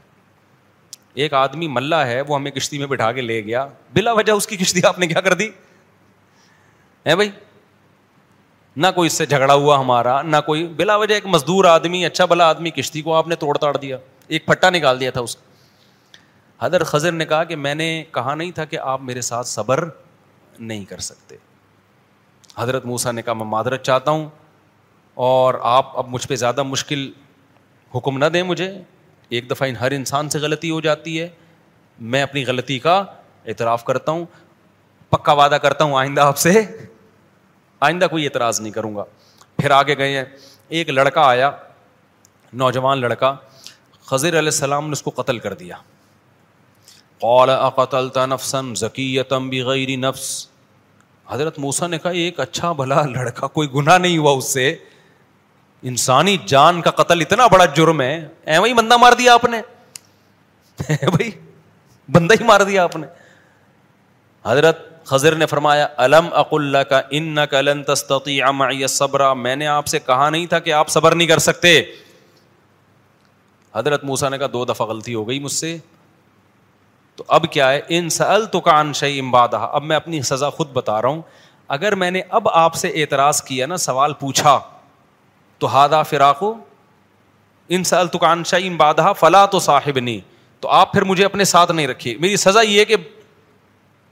ایک 1.14 1.34
آدمی 1.34 1.68
ملا 1.68 2.06
ہے، 2.06 2.20
وہ 2.20 2.36
ہمیں 2.36 2.50
کشتی 2.50 2.78
میں 2.78 2.86
بٹھا 2.86 3.12
کے 3.12 3.20
لے 3.20 3.44
گیا۔ 3.44 3.68
بلا 3.92 4.12
وجہ 4.12 4.32
اس 4.32 4.46
کی 4.46 4.56
کشتی 4.56 4.80
آپ 4.84 4.98
نے 4.98 5.06
کیا 5.06 5.20
کر 5.20 5.34
دی؟ 5.34 5.50
ہے 7.06 7.14
بھائی؟ 7.14 7.30
نہ 8.76 8.86
کوئی 8.94 9.06
اس 9.06 9.12
سے 9.12 9.26
جھگڑا 9.26 9.54
ہوا 9.54 9.78
ہمارا، 9.78 10.22
نہ 10.22 10.36
کوئی۔ 10.46 10.66
بلا 10.66 10.96
وجہ 10.96 11.14
ایک 11.14 11.26
مزدور 11.26 11.64
آدمی 11.64 12.06
اچھا 12.06 12.24
بلا 12.24 12.48
آدمی، 12.48 12.70
کشتی 12.70 13.02
کو 13.02 13.14
آپ 13.14 13.28
نے 13.28 13.34
توڑ 13.34 13.58
تاڑ 13.58 13.76
دیا۔ 13.76 13.96
ایک 14.26 14.46
پھٹا 14.46 14.70
نکال 14.70 15.00
دیا 15.00 15.10
تھا 15.10 15.20
اس 15.20 15.36
کا۔ 15.36 15.42
حضرت 16.66 16.86
خضر 16.86 17.12
نے 17.12 17.26
کہا 17.26 17.44
کہ 17.44 17.56
میں 17.56 17.74
نے 17.74 18.04
کہا 18.14 18.34
نہیں 18.34 18.50
تھا 18.50 18.64
کہ 18.64 18.78
آپ 18.78 19.00
میرے 19.00 19.20
ساتھ 19.20 19.46
صبر 19.46 19.88
نہیں 20.58 20.84
کر 20.84 20.98
سکتے۔ 20.98 21.36
حضرت 22.58 22.86
موسا 22.86 23.10
نے 23.10 23.22
کہا، 23.22 23.32
میں 23.32 23.44
معذرت 23.44 23.82
چاہتا 23.82 24.10
ہوں 24.10 24.28
اور 25.14 25.54
آپ 25.62 25.98
اب 25.98 26.08
مجھ 26.08 26.28
پہ 26.28 26.36
زیادہ 26.36 26.62
مشکل 26.62 27.12
حکم 27.94 28.18
نہ 28.18 28.24
دیں 28.24 28.42
مجھے۔ 28.42 28.82
ایک 29.28 29.50
دفعہ 29.50 29.68
ہر 29.68 29.90
انسان 29.90 30.28
سے 30.28 30.38
غلطی 30.38 30.70
ہو 30.70 30.80
جاتی 30.80 31.20
ہے۔ 31.20 31.28
میں 31.98 32.22
اپنی 32.22 32.44
غلطی 32.46 32.78
کا 32.78 33.04
اعتراف 33.46 33.84
کرتا 33.84 34.12
ہوں، 34.12 34.26
پکا 35.10 35.32
وعدہ 35.32 35.54
کرتا 35.54 35.84
ہوں 35.84 35.98
آئندہ 35.98 36.20
آپ 36.20 36.38
سے۔ 36.38 36.62
آئندہ 37.80 38.06
کوئی 38.10 38.24
اعتراض 38.24 38.60
نہیں 38.60 38.72
کروں 38.72 38.96
گا۔ 38.96 39.04
پھر 39.56 39.70
آگے 39.70 39.98
گئے 39.98 40.16
ہیں۔ 40.18 40.24
ایک 40.68 40.90
لڑکا 40.90 41.22
آیا، 41.22 41.50
نوجوان 42.52 42.98
لڑکا، 42.98 43.36
خضر 44.04 44.28
علیہ 44.28 44.38
السلام 44.38 44.86
نے 44.86 44.92
اس 44.92 45.02
کو 45.02 45.10
قتل 45.10 45.38
کر 45.38 45.54
دیا۔ 45.54 45.76
قال، 47.20 47.50
اقتلت 47.50 48.18
نفسا 48.18 48.60
ذکیتم 48.76 49.50
بغیر 49.50 49.96
نفس؟ 49.96 50.48
حضرت 51.28 51.58
موسا 51.58 51.86
نے 51.86 51.98
کہا، 51.98 52.10
ایک 52.10 52.40
اچھا 52.40 52.72
بھلا 52.72 53.02
لڑکا، 53.02 53.46
کوئی 53.46 53.68
گناہ 53.74 53.98
نہیں 53.98 54.18
ہوا 54.18 54.32
اس 54.32 54.52
سے۔ 54.52 54.76
انسانی 55.82 56.36
جان 56.46 56.82
کا 56.82 56.90
قتل 56.90 57.20
اتنا 57.20 57.46
بڑا 57.46 57.64
جرم 57.64 58.00
ہے۔ 58.00 58.28
اے 58.46 58.58
وہی 58.58 58.74
بندہ 58.74 58.96
مار 58.96 59.12
دیا 59.12 59.34
آپ 59.34 59.44
نے۔ 59.44 59.60
بھائی، 60.88 61.30
بندہ 62.08 62.34
ہی 62.40 62.44
مار 62.44 62.60
دیا 62.60 62.84
آپ 62.84 62.96
نے۔ 62.96 63.06
حضرت 64.44 65.04
خضر 65.04 65.34
نے 65.34 65.46
فرمایا، 65.46 65.88
الم 65.96 66.26
اق 66.32 66.48
اللہ 66.52 66.78
کا 66.78 67.00
ان 67.10 67.36
کلن 67.50 67.84
تستی 67.84 68.86
صبر 68.86 69.34
میں 69.34 69.56
نے 69.56 69.66
آپ 69.66 69.86
سے 69.86 69.98
کہا 69.98 70.30
نہیں 70.30 70.46
تھا 70.46 70.58
کہ 70.58 70.72
آپ 70.72 70.88
صبر 70.88 71.14
نہیں 71.14 71.28
کر 71.28 71.38
سکتے۔ 71.38 71.82
حضرت 73.74 74.04
موسا 74.04 74.28
نے 74.28 74.38
کہا، 74.38 74.46
دو 74.52 74.64
دفعہ 74.64 74.86
غلطی 74.86 75.14
ہو 75.14 75.28
گئی 75.28 75.38
مجھ 75.38 75.52
سے۔ 75.52 75.78
تو 77.18 77.24
اب 77.28 77.44
کیا 77.50 77.72
ہے؟ 77.72 77.80
ان 77.88 78.08
سل 78.08 78.46
تو 78.46 78.60
کان 78.60 78.92
شعی 78.92 79.18
امباد 79.18 79.48
اب 79.52 79.82
میں 79.82 79.96
اپنی 79.96 80.22
سزا 80.22 80.50
خود 80.50 80.72
بتا 80.72 81.02
رہا 81.02 81.08
ہوں۔ 81.08 81.22
اگر 81.68 81.94
میں 81.94 82.10
نے 82.10 82.22
اب 82.28 82.48
آپ 82.48 82.74
سے 82.74 82.88
اعتراض 82.88 83.42
کیا 83.42 83.66
نا، 83.66 83.76
سوال 83.76 84.12
پوچھا، 84.12 84.60
تو 85.58 85.76
ہادا 85.76 86.02
فراقو 86.02 86.54
ان 87.68 87.84
سل 87.84 88.08
تکان 88.08 88.44
شعیم 88.44 88.76
بادہ 88.76 89.12
فلاں 89.20 89.46
تو 89.46 89.58
صاحب 89.58 89.98
نہیں 89.98 90.20
تو 90.60 90.68
آپ 90.68 90.92
پھر 90.92 91.02
مجھے 91.02 91.24
اپنے 91.24 91.44
ساتھ 91.44 91.72
نہیں 91.72 91.86
رکھیے۔ 91.86 92.16
میری 92.18 92.36
سزا 92.36 92.60
یہ 92.60 92.80
ہے 92.80 92.84
کہ 92.84 92.96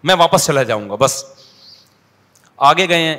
میں 0.05 0.15
واپس 0.15 0.47
چلا 0.47 0.63
جاؤں 0.63 0.91
گا، 0.91 0.95
بس۔ 0.95 1.25
آگے 2.57 2.89
گئے 2.89 2.99
ہیں، 2.99 3.17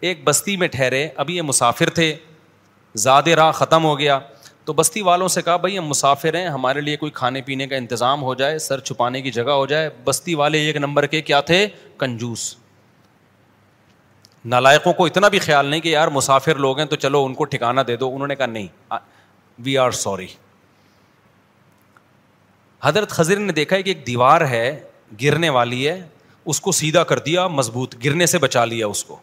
ایک 0.00 0.24
بستی 0.24 0.56
میں 0.56 0.68
ٹھہرے، 0.68 1.08
ابھی 1.16 1.36
یہ 1.36 1.42
مسافر 1.42 1.90
تھے 1.90 2.16
زیادہ 2.94 3.30
راہ 3.30 3.52
ختم 3.52 3.84
ہو 3.84 3.98
گیا۔ 3.98 4.18
تو 4.70 4.74
بستی 4.74 5.00
والوں 5.00 5.28
سے 5.28 5.42
کہا، 5.42 5.56
بھائی، 5.56 5.78
ہم 5.78 5.86
مسافر 5.86 6.34
ہیں، 6.34 6.48
ہمارے 6.48 6.80
لیے 6.80 6.96
کوئی 6.96 7.12
کھانے 7.12 7.42
پینے 7.42 7.66
کا 7.66 7.76
انتظام 7.76 8.22
ہو 8.22 8.34
جائے، 8.34 8.58
سر 8.58 8.80
چھپانے 8.80 9.22
کی 9.22 9.30
جگہ 9.30 9.50
ہو 9.50 9.66
جائے۔ 9.66 9.90
بستی 10.04 10.34
والے 10.34 10.58
ایک 10.58 10.76
نمبر 10.76 11.06
کے 11.06 11.22
کیا 11.22 11.40
تھے؟ 11.40 11.68
کنجوس۔ 11.98 12.56
نالائقوں 14.44 14.92
کو 14.92 15.06
اتنا 15.06 15.28
بھی 15.28 15.38
خیال 15.38 15.66
نہیں 15.66 15.80
کہ 15.80 15.88
یار 15.88 16.08
مسافر 16.08 16.54
لوگ 16.54 16.78
ہیں 16.78 16.86
تو 16.86 16.96
چلو 16.96 17.24
ان 17.24 17.34
کو 17.34 17.44
ٹھکانا 17.44 17.82
دے 17.86 17.96
دو۔ 17.96 18.14
انہوں 18.14 18.28
نے 18.28 18.34
کہا، 18.34 18.46
نہیں 18.46 18.94
وی 19.58 19.78
آر 19.78 19.90
سوری 19.90 20.26
حضرت 22.82 23.10
خزر 23.10 23.36
نے 23.36 23.52
دیکھا 23.52 23.76
ہے 23.76 23.82
کہ 23.82 23.90
ایک 23.90 24.06
دیوار 24.06 24.40
ہے، 24.40 24.82
گرنے 25.22 25.48
والی 25.48 25.88
ہے، 25.88 26.08
اس 26.44 26.60
کو 26.60 26.72
سیدھا 26.72 27.04
کر 27.04 27.18
دیا، 27.18 27.46
مضبوط، 27.48 27.94
گرنے 28.04 28.26
سے 28.26 28.38
بچا 28.38 28.64
لیا 28.64 28.86
اس 28.86 29.04
کو۔ 29.04 29.16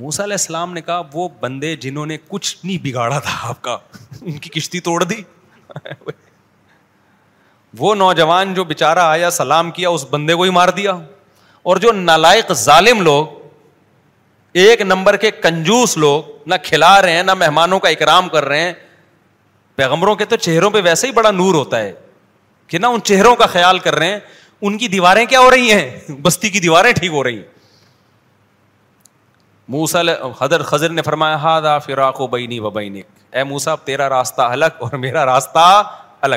موسا 0.00 0.24
علیہ 0.24 0.34
السلام 0.34 0.72
نے 0.72 0.80
کہا، 0.80 1.02
وہ 1.12 1.28
بندے 1.40 1.76
جنہوں 1.76 2.06
نے 2.06 2.16
کچھ 2.28 2.56
نہیں 2.64 2.78
بگاڑا 2.82 3.18
تھا 3.18 3.38
آپ 3.42 3.62
کا، 3.62 3.78
ان 4.20 4.38
کی 4.38 4.50
کشتی 4.50 4.80
توڑ 4.80 5.04
دی۔ 5.04 5.22
وہ 7.78 7.94
نوجوان 7.94 8.54
جو 8.54 8.64
بےچارا 8.64 9.10
آیا، 9.10 9.30
سلام 9.30 9.70
کیا، 9.70 9.88
اس 9.88 10.06
بندے 10.10 10.34
کو 10.34 10.42
ہی 10.42 10.50
مار 10.50 10.68
دیا۔ 10.68 10.92
اور 11.62 11.76
جو 11.76 11.92
نالائق 11.92 12.52
ظالم 12.52 13.02
لوگ، 13.02 13.26
ایک 14.52 14.80
نمبر 14.80 15.16
کے 15.16 15.30
کنجوس 15.30 15.96
لوگ، 15.96 16.22
نہ 16.46 16.54
کھلا 16.62 17.02
رہے 17.02 17.12
ہیں، 17.12 17.22
نہ 17.22 17.34
مہمانوں 17.34 17.78
کا 17.78 17.88
اکرام 17.88 18.28
کر 18.28 18.44
رہے 18.44 18.60
ہیں۔ 18.60 18.72
پیغمبروں 19.76 20.14
کے 20.14 20.24
تو 20.24 20.36
چہروں 20.36 20.70
پہ 20.70 20.80
ویسے 20.84 21.06
ہی 21.06 21.12
بڑا 21.12 21.30
نور 21.30 21.54
ہوتا 21.54 21.78
ہے 21.78 21.92
کہ 22.66 22.78
نہ 22.78 22.86
ان 22.86 23.02
چہروں 23.02 23.36
کا 23.36 23.46
خیال 23.46 23.78
کر 23.78 23.94
رہے 23.94 24.12
ہیں۔ 24.12 24.18
ان 24.62 24.78
کی 24.78 24.88
دیواریں 24.88 25.26
کیا 25.26 25.40
ہو 25.40 25.50
رہی 25.50 25.72
ہیں؟ 25.72 26.00
بستی 26.22 26.50
کی 26.50 26.60
دیواریں 26.60 26.92
ٹھیک 26.92 27.10
ہو 27.10 27.24
رہی 27.24 27.36
ہیں۔ 27.36 27.59
موسا 29.70 30.00
حضر 30.40 30.62
خزر 30.62 30.88
نے 30.88 31.02
فرمایا 31.02 31.42
ہاد 31.42 31.62
فراق 31.84 32.20
و 32.20 32.26
بینی 32.26 32.58
و 32.58 32.70
بینک. 32.70 33.04
اے 33.32 33.44
موسا 33.44 33.74
تیرا 33.74 34.08
راستہ 34.08 34.42
الگ 34.42 34.64
اور 34.78 34.92
میرا 34.92 35.26
راستہ 35.26 35.82
الگ۔ 36.20 36.34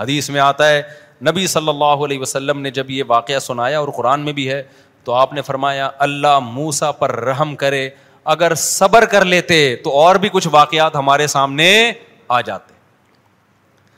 حدیث 0.00 0.30
میں 0.30 0.40
آتا 0.40 0.68
ہے، 0.68 0.82
نبی 1.22 1.46
صلی 1.46 1.68
اللہ 1.68 1.84
علیہ 1.84 2.18
وسلم 2.18 2.60
نے 2.60 2.70
جب 2.70 2.90
یہ 2.90 3.02
واقعہ 3.06 3.38
سنایا 3.38 3.78
اور 3.78 3.88
قرآن 3.88 4.20
میں 4.20 4.32
بھی 4.32 4.50
ہے، 4.50 4.62
تو 5.04 5.14
آپ 5.14 5.32
نے 5.32 5.42
فرمایا، 5.42 5.90
اللہ 5.98 6.38
موسا 6.38 6.92
پر 6.92 7.20
رحم 7.20 7.56
کرے، 7.56 7.90
اگر 8.24 8.54
صبر 8.54 9.04
کر 9.04 9.24
لیتے 9.24 9.76
تو 9.76 9.90
اور 9.90 10.16
بھی 10.16 10.28
کچھ 10.32 10.48
واقعات 10.50 10.96
ہمارے 10.96 11.26
سامنے 11.26 11.92
آ 12.28 12.40
جاتے۔ 12.40 12.74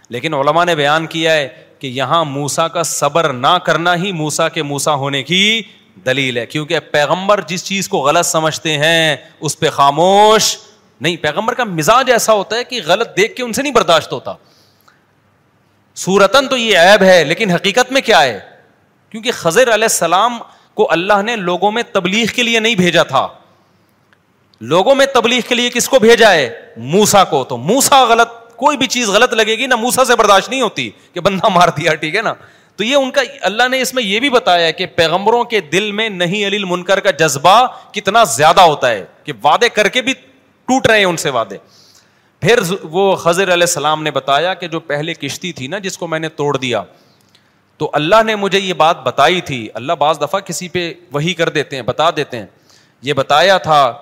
لیکن 0.08 0.34
علماء 0.34 0.64
نے 0.64 0.74
بیان 0.74 1.06
کیا 1.06 1.32
ہے 1.32 1.48
کہ 1.78 1.86
یہاں 1.86 2.24
موسا 2.24 2.68
کا 2.68 2.82
صبر 2.82 3.32
نہ 3.32 3.58
کرنا 3.64 3.94
ہی 3.94 4.12
موسا 4.12 4.48
کے 4.48 4.62
موسا 4.62 4.94
ہونے 4.94 5.22
کی 5.22 5.62
دلیل 5.96 6.38
ہے، 6.38 6.46
کیونکہ 6.46 6.80
پیغمبر 6.80 7.40
جس 7.40 7.64
چیز 7.64 7.88
کو 7.88 7.98
غلط 7.98 8.26
سمجھتے 8.26 8.78
ہیں، 8.78 9.16
اس 9.40 9.58
پہ 9.58 9.70
خاموش 9.70 10.56
نہیں۔ 11.00 11.16
پیغمبر 11.16 11.54
کا 11.54 11.64
مزاج 11.64 12.10
ایسا 12.10 12.32
ہوتا 12.32 12.56
ہے 12.56 12.64
کہ 12.64 12.80
غلط 12.86 13.16
دیکھ 13.16 13.34
کے 13.34 13.42
ان 13.42 13.52
سے 13.52 13.62
نہیں 13.62 13.72
برداشت 13.72 14.12
ہوتا۔ 14.12 14.34
سورتن 15.94 16.48
تو 16.48 16.56
یہ 16.56 16.78
عیب 16.78 17.02
ہے، 17.02 17.24
لیکن 17.24 17.50
حقیقت 17.50 17.92
میں 17.92 18.00
کیا 18.00 18.22
ہے؟ 18.22 18.40
کیونکہ 19.10 19.32
خضر 19.32 19.62
علیہ 19.62 19.84
السلام 19.84 20.38
کو 20.74 20.92
اللہ 20.92 21.22
نے 21.22 21.36
لوگوں 21.36 21.72
میں 21.72 21.82
تبلیغ 21.92 22.26
کے 22.26 22.42
لیے 22.42 22.60
نہیں 22.60 22.74
بھیجا 22.74 23.02
تھا۔ 23.02 23.28
لوگوں 24.60 24.94
میں 24.94 25.06
تبلیغ 25.06 25.40
کے 25.48 25.54
لیے 25.54 25.70
کس 25.70 25.88
کو 25.88 25.98
بھیجا 25.98 26.32
ہے؟ 26.32 26.60
موسا 26.76 27.24
کو۔ 27.24 27.44
تو 27.44 27.56
موسا 27.56 28.04
غلط، 28.04 28.56
کوئی 28.56 28.76
بھی 28.76 28.86
چیز 28.86 29.08
غلط 29.08 29.32
لگے 29.32 29.58
گی، 29.58 29.66
نہ 29.66 29.74
موسا 29.74 30.04
سے 30.04 30.16
برداشت 30.16 30.48
نہیں 30.48 30.60
ہوتی 30.60 30.90
کہ 31.12 31.20
بندہ 31.20 31.48
مار 31.48 31.68
دیا، 31.68 31.94
ٹھیک 31.94 32.16
ہے 32.16 32.22
نا؟ 32.22 32.34
تو 32.76 32.84
یہ 32.84 32.96
ان 32.96 33.10
کا 33.10 33.20
اللہ 33.40 33.68
نے 33.68 33.80
اس 33.80 33.94
میں 33.94 34.02
یہ 34.02 34.20
بھی 34.20 34.30
بتایا 34.30 34.70
کہ 34.70 34.86
پیغمبروں 34.86 35.44
کے 35.44 35.60
دل 35.60 35.92
میں 35.92 36.08
نہیں 36.08 36.46
علی 36.46 36.58
منکر 36.58 37.00
کا 37.00 37.10
جذبہ 37.10 37.66
کتنا 37.92 38.24
زیادہ 38.24 38.60
ہوتا 38.60 38.90
ہے 38.90 39.04
کہ 39.24 39.32
وعدے 39.44 39.68
کر 39.68 39.88
کے 39.88 40.02
بھی 40.02 40.12
ٹوٹ 40.68 40.86
رہے 40.86 40.98
ہیں 40.98 41.04
ان 41.04 41.16
سے 41.16 41.30
وعدے۔ 41.30 41.58
پھر 42.40 42.60
وہ 42.82 43.16
خضر 43.16 43.42
علیہ 43.42 43.52
السلام 43.52 44.02
نے 44.02 44.10
بتایا 44.10 44.54
کہ 44.54 44.68
جو 44.68 44.80
پہلے 44.80 45.14
کشتی 45.14 45.52
تھی 45.52 45.66
نا 45.66 45.78
جس 45.78 45.98
کو 45.98 46.06
میں 46.06 46.18
نے 46.18 46.28
توڑ 46.28 46.56
دیا، 46.56 46.82
تو 47.76 47.90
اللہ 47.92 48.22
نے 48.26 48.36
مجھے 48.36 48.58
یہ 48.58 48.74
بات 48.74 49.02
بتائی 49.02 49.40
تھی۔ 49.40 49.68
اللہ 49.74 49.92
بعض 49.92 50.20
دفعہ 50.20 50.40
کسی 50.40 50.68
پہ 50.68 50.92
وہی 51.12 51.34
کر 51.34 51.48
دیتے 51.48 51.76
ہیں، 51.76 51.82
بتا 51.82 52.10
دیتے 52.10 52.38
ہیں۔ 52.38 52.46
یہ 53.02 53.12
بتایا 53.12 53.58
تھا 53.58 53.92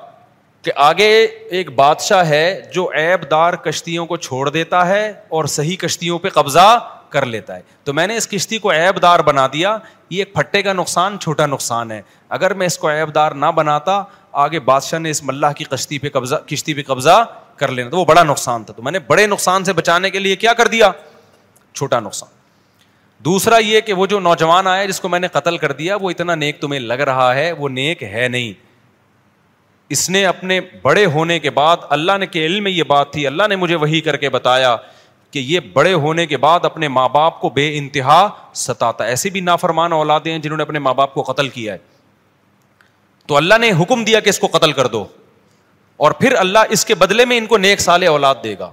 کہ 0.63 0.73
آگے 0.77 1.25
ایک 1.25 1.71
بادشاہ 1.71 2.29
ہے 2.29 2.61
جو 2.75 2.89
ایب 2.95 3.31
دار 3.31 3.55
کشتیوں 3.55 4.07
کو 4.07 4.17
چھوڑ 4.17 4.49
دیتا 4.51 4.87
ہے 4.87 5.13
اور 5.29 5.45
صحیح 5.45 5.77
کشتیوں 5.77 6.19
پہ 6.19 6.29
قبضہ 6.29 6.89
کر 7.13 7.27
لیتا 7.27 7.57
ہے۔ 7.57 7.61
تو 7.85 7.93
میں 7.93 8.07
نے 8.07 8.17
اس 8.17 8.29
کشتی 8.29 8.59
کو 8.59 8.71
ایب 8.71 9.03
دار 9.03 9.21
بنا 9.21 9.47
دیا۔ 9.53 9.79
یہ 10.11 10.19
ایک 10.19 10.35
پھٹے 10.35 10.63
کا 10.63 10.73
نقصان، 10.73 11.19
چھوٹا 11.19 11.47
نقصان 11.47 11.91
ہے۔ 11.91 12.03
اگر 12.29 12.55
میں 12.55 12.67
اس 12.67 12.79
کو 12.79 12.89
ایب 12.89 13.15
دار 13.15 13.33
نہ 13.33 13.47
بناتا، 13.47 14.03
آگے 14.33 14.61
بادشاہ 14.61 14.99
نے 14.99 15.11
اس 15.11 15.23
ملح 15.23 15.53
کی 15.53 15.65
کشتی 15.65 15.99
پہ 15.99 16.09
قبضہ، 16.09 16.35
کشتی 16.35 16.75
پہ 16.75 16.83
قبضہ 16.87 17.27
کر 17.57 17.69
لینا۔ 17.69 17.91
تو 17.91 17.99
وہ 17.99 18.05
بڑا 18.05 18.23
نقصان 18.23 18.65
تھا۔ 18.65 18.75
تو 18.75 18.83
میں 18.83 18.93
نے 18.93 18.99
بڑے 18.99 19.27
نقصان 19.27 19.65
سے 19.65 19.73
بچانے 19.73 20.11
کے 20.11 20.19
لیے 20.19 20.37
کیا 20.37 20.53
کر 20.53 20.69
دیا؟ 20.69 20.91
چھوٹا 21.75 22.01
نقصان۔ 22.01 22.29
دوسرا 23.19 23.59
یہ 23.59 23.81
کہ 23.81 23.93
وہ 23.93 24.07
جو 24.07 24.21
نوجوان 24.21 24.67
آیا 24.67 24.85
جس 24.85 25.01
کو 25.01 25.09
میں 25.09 25.21
نے 25.21 25.29
قتل 25.29 25.59
کر 25.59 25.73
دیا، 25.73 25.97
وہ 25.97 26.11
اتنا 26.11 26.35
نیک 26.35 26.61
تمہیں 26.61 26.81
لگ 26.81 26.95
رہا 26.95 27.35
ہے، 27.35 27.53
وہ 27.53 27.69
نیک 27.69 28.03
ہے 28.03 28.29
نہیں۔ 28.29 28.53
اس 29.89 30.11
نے 30.11 30.27
اپنے 30.27 30.61
بڑے 30.83 31.07
ہونے 31.07 31.39
کے 31.39 31.51
بعد، 31.51 31.77
اللہ 31.91 32.13
نے 32.21 32.27
کے 32.27 32.47
علم 32.47 32.63
میں 32.63 32.73
یہ 32.73 32.83
بات 32.83 33.13
تھی، 33.13 33.27
اللہ 33.27 33.43
نے 33.49 33.57
مجھے 33.57 33.75
وہی 33.75 34.01
کر 34.01 34.17
کے 34.17 34.29
بتایا 34.29 34.77
کہ 35.33 35.39
یہ 35.39 35.61
بڑے 35.61 35.93
ہونے 35.93 36.27
کے 36.27 36.37
بعد 36.37 36.61
اپنے 36.63 36.89
ماں 36.89 37.09
باپ 37.09 37.41
کو 37.41 37.49
بے 37.49 37.79
انتہا 37.79 38.29
ستاتا 38.55 39.05
ایسی 39.05 39.31
بھی 39.31 39.41
نافرمان 39.41 39.93
اولادیں 39.93 40.33
ہیں 40.33 40.39
جنہوں 40.39 40.57
نے 40.57 40.63
اپنے 40.63 40.79
ماں 40.79 40.95
باپ 40.95 41.15
کو 41.15 41.23
قتل 41.23 41.49
کیا 41.49 41.73
ہے۔ 41.73 41.79
تو 43.27 43.37
اللہ 43.37 43.55
نے 43.61 43.71
حکم 43.71 44.05
دیا 44.05 44.21
کہ 44.21 44.29
اس 44.29 44.39
کو 44.39 44.47
قتل 44.47 44.73
کر 44.73 44.87
دو۔ 44.87 45.05
اور 45.97 46.13
پھر 46.13 46.35
اللہ 46.39 46.59
اس 46.71 46.85
کے 46.85 46.95
بدلے 46.95 47.25
میں 47.25 47.39
ان 47.39 47.47
کو 47.47 47.59
نیک 47.59 47.81
سال 47.81 48.03
اولاد 48.03 48.35
دے 48.45 48.55
گا۔ 48.59 48.71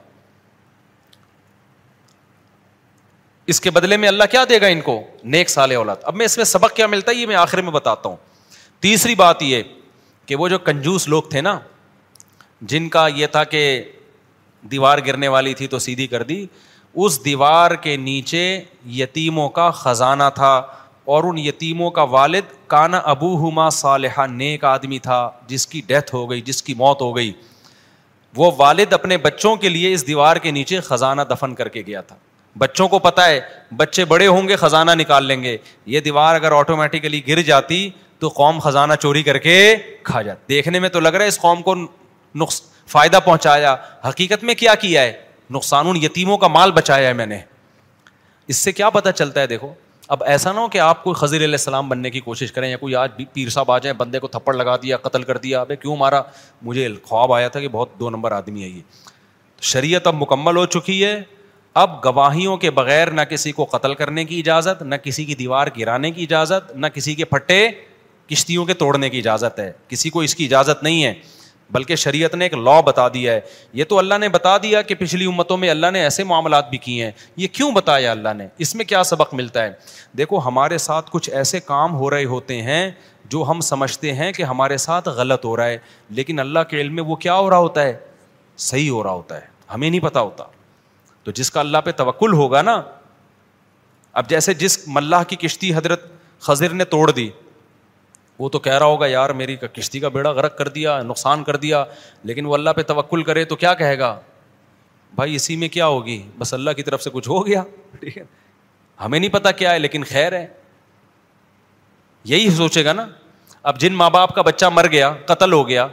اس 3.48 3.62
کے 3.62 3.72
بدلے 3.72 3.98
میں 3.98 4.08
اللہ 4.08 4.24
کیا 4.32 4.46
دے 4.50 4.62
گا 4.62 4.68
ان 4.68 4.82
کو؟ 4.82 5.04
نیک 5.24 5.50
سال 5.50 5.76
اولاد۔ 5.76 5.96
اب 6.04 6.16
میں 6.16 6.26
اس 6.26 6.38
میں 6.38 6.46
سبق 6.46 6.76
کیا 6.76 6.88
ملتا 6.88 7.12
ہے 7.12 7.16
یہ 7.16 7.26
میں 7.26 7.36
آخر 7.36 7.62
میں 7.62 7.72
بتاتا 7.72 8.10
ہوں۔ 8.10 8.16
تیسری 8.80 9.16
بات 9.16 9.44
یہ 9.44 9.64
کہ 10.26 10.36
وہ 10.36 10.48
جو 10.48 10.60
کنجوس 10.60 11.08
لوگ 11.08 11.24
تھے 11.24 11.42
نا، 11.42 11.60
جن 12.62 12.90
کا 12.90 13.08
یہ 13.08 13.28
تھا 13.28 13.44
کہ 13.44 13.84
دیوار 14.62 14.98
گرنے 15.08 15.28
والی 15.28 15.54
تھی 15.54 15.68
تو 15.68 15.80
سیدھی 15.80 16.08
کر 16.08 16.24
دی۔ 16.24 16.46
اس 16.96 17.26
دیوار 17.26 17.72
کے 17.72 17.98
نیچے 17.98 18.62
یتیموں 18.90 19.50
کا 19.50 19.72
خزانہ 19.72 20.24
تھا 20.36 20.62
اور 21.06 21.24
ان 21.24 21.38
یتیموں 21.38 21.92
کا 21.92 22.04
والد 22.04 22.68
کانا 22.68 22.98
ابو 22.98 23.50
ہما 23.50 23.70
صالحہ 23.70 24.28
نیک 24.28 24.64
آدمی 24.64 25.00
تھا، 25.00 25.32
جس 25.48 25.68
کی 25.68 25.82
ڈیتھ 25.88 26.16
ہو 26.16 26.30
گئی، 26.30 26.42
جس 26.42 26.64
کی 26.64 26.74
موت 26.74 27.02
ہو 27.02 27.16
گئی۔ 27.16 27.32
وہ 28.36 28.52
والد 28.58 28.94
اپنے 28.94 29.18
بچوں 29.18 29.56
کے 29.56 29.70
لیے 29.70 29.94
اس 29.94 30.08
دیوار 30.08 30.38
کے 30.38 30.52
نیچے 30.52 30.80
خزانہ 30.80 31.22
دفن 31.22 31.56
کر 31.56 31.70
کے 31.70 31.84
گیا 31.88 32.02
تھا۔ 32.02 32.16
بچوں 32.58 32.88
کو 32.88 33.00
پتا 33.00 33.26
ہے، 33.26 33.40
بچے 33.78 34.06
بڑے 34.06 34.28
ہوں 34.28 34.48
گے، 34.48 34.56
خزانہ 34.56 34.92
نکال 34.92 35.26
لیں 35.26 35.44
گے۔ 35.44 35.58
یہ 35.86 36.00
دیوار 36.00 36.36
اگر 36.36 36.52
آٹومیٹیکلی 36.52 37.22
گر 37.28 37.42
جاتی 37.42 37.90
تو 38.20 38.28
قوم 38.28 38.60
خزانہ 38.60 38.94
چوری 39.00 39.24
کر 39.24 39.38
کے 39.38 39.76
کھا 40.04 40.22
جاتی۔ 40.22 40.54
دیکھنے 40.54 40.80
میں 40.80 40.90
تو 40.90 41.00
لگ 41.00 41.10
رہا 41.10 41.24
ہے 41.24 41.28
اس 41.28 41.40
قوم 41.40 41.62
کو 41.62 41.76
نقص 42.36 42.62
فائدہ 42.90 43.20
پہنچایا۔ 43.26 43.76
حقیقت 44.08 44.44
میں 44.44 44.56
کیا 44.56 44.76
کیا 44.76 45.02
ہے؟ 45.02 45.22
نقصان 45.50 45.88
ان 45.88 45.96
یتیموں 45.96 46.38
کا 46.38 46.48
مال 46.48 46.72
بچایا 46.72 47.08
ہے 47.08 47.14
میں 47.14 47.26
نے۔ 47.26 47.40
اس 48.48 48.58
سے 48.58 48.72
کیا 48.72 48.90
پتا 48.90 49.12
چلتا 49.12 49.42
ہے 49.42 49.48
دیکھو۔ 49.48 49.74
اب 50.08 50.24
ایسا 50.24 50.52
نہ 50.52 50.60
ہو 50.60 50.68
کہ 50.68 50.78
آپ 50.78 51.04
کوئی 51.04 51.14
خضر 51.14 51.38
علیہ 51.38 51.48
السلام 51.48 51.90
بننے 51.90 52.10
کی 52.10 52.20
کوشش 52.20 52.52
کریں 52.52 52.70
یا 52.70 52.78
کوئی 52.78 52.96
آج 52.96 53.12
پیر 53.34 53.50
صاحب 53.50 53.72
آ 53.72 53.78
جائیں، 53.78 53.98
بندے 53.98 54.20
کو 54.20 54.28
تھپڑ 54.28 54.54
لگا 54.54 54.76
دیا، 54.76 54.98
قتل 54.98 55.24
کر 55.24 55.38
دیا۔ 55.38 55.62
ابھی 55.62 55.76
کیوں 55.76 55.96
مارا؟ 55.96 56.22
مجھے 56.62 56.88
خواب 57.04 57.34
آیا 57.34 57.48
تھا 57.48 57.60
کہ 57.60 57.68
بہت 57.68 57.90
دو 58.00 58.10
نمبر 58.10 58.32
آدمی 58.32 58.64
ہے 58.64 58.68
یہ۔ 58.68 58.82
شریعت 59.62 60.08
اب 60.08 60.16
مکمل 60.16 60.58
ہو 60.58 60.66
چکی 60.66 61.06
ہے۔ 61.06 61.22
اب 61.74 62.06
گواہیوں 62.06 62.58
کے 62.58 62.72
بغیر 62.72 63.12
نہ 63.12 63.22
کسی 63.22 63.52
کو 63.52 63.66
قتل 63.66 63.94
کرنے 63.96 64.26
کی 64.26 64.40
اجازت، 64.40 64.82
نہ 64.82 64.96
کسی 64.96 65.26
کی 65.26 65.36
دیوار 65.36 65.68
گرانے 65.78 66.12
کی 66.12 66.24
اجازت، 66.24 66.72
نہ 66.76 66.88
کسی 66.88 67.16
کے 67.16 67.26
پھٹے 67.26 67.70
کشتیوں 68.30 68.66
کے 68.66 68.74
توڑنے 68.74 69.10
کی 69.10 69.18
اجازت 69.18 69.60
ہے۔ 69.60 69.72
کسی 69.88 70.10
کو 70.10 70.20
اس 70.20 70.36
کی 70.36 70.46
اجازت 70.46 70.84
نہیں 70.84 71.04
ہے۔ 71.04 71.14
بلکہ 71.72 71.96
شریعت 71.96 72.36
نے 72.36 72.46
ایک 72.46 72.54
لا 72.54 72.82
بتا 72.82 73.08
دیا 73.08 73.34
ہے۔ 73.34 73.40
یہ 73.74 73.84
تو 73.84 73.98
اللہ 73.98 74.14
نے 74.18 74.30
بتا 74.30 74.58
دیا 74.58 74.82
کہ 74.82 74.96
پچھلی 74.96 75.26
امتوں 75.26 75.58
میں 75.58 75.70
اللہ 75.70 75.88
نے 75.88 76.04
ایسے 76.04 76.24
معاملات 76.24 76.70
بھی 76.70 76.78
کیے 76.78 77.06
ہیں۔ 77.06 77.12
یہ 77.36 77.48
کیوں 77.48 77.72
بتایا 77.72 78.12
اللہ 78.12 78.30
نے؟ 78.38 78.48
اس 78.58 78.76
میں 78.76 78.86
کیا 78.86 79.04
سبق 79.04 79.34
ملتا 79.34 79.64
ہے؟ 79.64 79.72
دیکھو، 80.18 80.40
ہمارے 80.40 80.78
ساتھ 80.78 81.10
کچھ 81.12 81.30
ایسے 81.30 81.60
کام 81.60 81.96
ہو 81.96 82.10
رہے 82.10 82.26
ہوتے 82.26 82.62
ہیں 82.62 82.92
جو 83.26 83.46
ہم 83.48 83.60
سمجھتے 83.60 84.14
ہیں 84.14 84.32
کہ 84.32 84.44
ہمارے 84.44 84.78
ساتھ 84.78 85.10
غلط 85.10 85.46
ہو 85.46 85.58
رہا 85.58 85.66
ہے، 85.66 85.78
لیکن 86.10 86.40
اللہ 86.40 86.60
کے 86.70 86.82
علم 86.82 86.96
میں 86.96 87.04
وہ 87.04 87.16
کیا 87.16 87.36
ہو 87.36 87.50
رہا 87.50 87.58
ہوتا 87.58 87.84
ہے؟ 87.84 88.00
صحیح 88.58 88.90
ہو 88.90 89.04
رہا 89.04 89.12
ہوتا 89.12 89.36
ہے۔ 89.36 89.46
ہمیں 89.74 89.90
نہیں 89.90 90.00
پتا 90.00 90.22
ہوتا۔ 90.22 90.44
تو 91.24 91.32
جس 91.32 91.52
کا 91.52 91.60
اللہ 91.60 91.78
پہ 91.78 91.92
توکل 91.92 92.34
ہوگا 92.34 92.62
نا، 92.62 92.82
اب 94.14 94.30
جیسے 94.30 94.54
جس 94.54 94.80
ملاح 94.88 95.24
کی 95.24 95.36
کشتی 95.36 95.74
حضرت 95.74 96.12
خضر 96.40 96.70
نے 96.70 96.86
توڑ 96.86 97.12
دی 97.12 97.30
وہ 98.40 98.50
تو 98.50 98.60
کہہ 98.60 98.78
رہا 98.78 98.86
ہوگا، 98.86 99.06
یار 99.06 99.30
میری 99.30 99.56
کشتی 99.56 100.00
کا 100.00 100.10
بیڑا 100.10 100.32
غرق 100.32 100.58
کر 100.58 100.68
دیا، 100.68 101.02
نقصان 101.02 101.44
کر 101.44 101.56
دیا، 101.56 101.86
لیکن 102.24 102.46
وہ 102.46 102.54
اللہ 102.54 102.70
پہ 102.70 102.82
توکل 102.82 103.24
کرے 103.24 103.46
تو 103.46 103.56
کیا 103.56 103.74
کہے 103.74 104.00
گا? 104.00 104.20
بھائی 105.16 105.36
اسی 105.36 105.56
میں 105.56 105.68
کیا 105.68 105.88
ہوگی؟ 105.88 106.30
بس 106.38 106.54
اللہ 106.54 106.72
کی 106.72 106.84
طرف 106.84 107.04
سے 107.04 107.10
کچھ 107.14 107.30
ہو 107.30 107.48
گیا، 107.48 107.64
ٹھیک 108.00 108.18
ہے؟ 108.18 108.24
ہمیں 109.02 109.20
نہیں 109.20 109.30
پتا 109.30 109.52
کیا 109.52 109.72
ہے، 109.72 109.80
لیکن 109.80 110.04
خیر 110.04 110.34
ہے۔ 110.34 110.48
یہی 112.24 112.50
سوچے 112.50 112.86
گا 112.86 112.94
نا۔ 112.94 113.08
اب 113.64 113.80
جن 113.80 113.94
ماں 113.94 114.10
باپ 114.10 114.36
کا 114.36 114.42
بچہ 114.42 114.66
مر 114.66 114.88
گیا، 114.88 115.14
قتل 115.26 115.54
ہو 115.54 115.68
گیا 115.68 115.88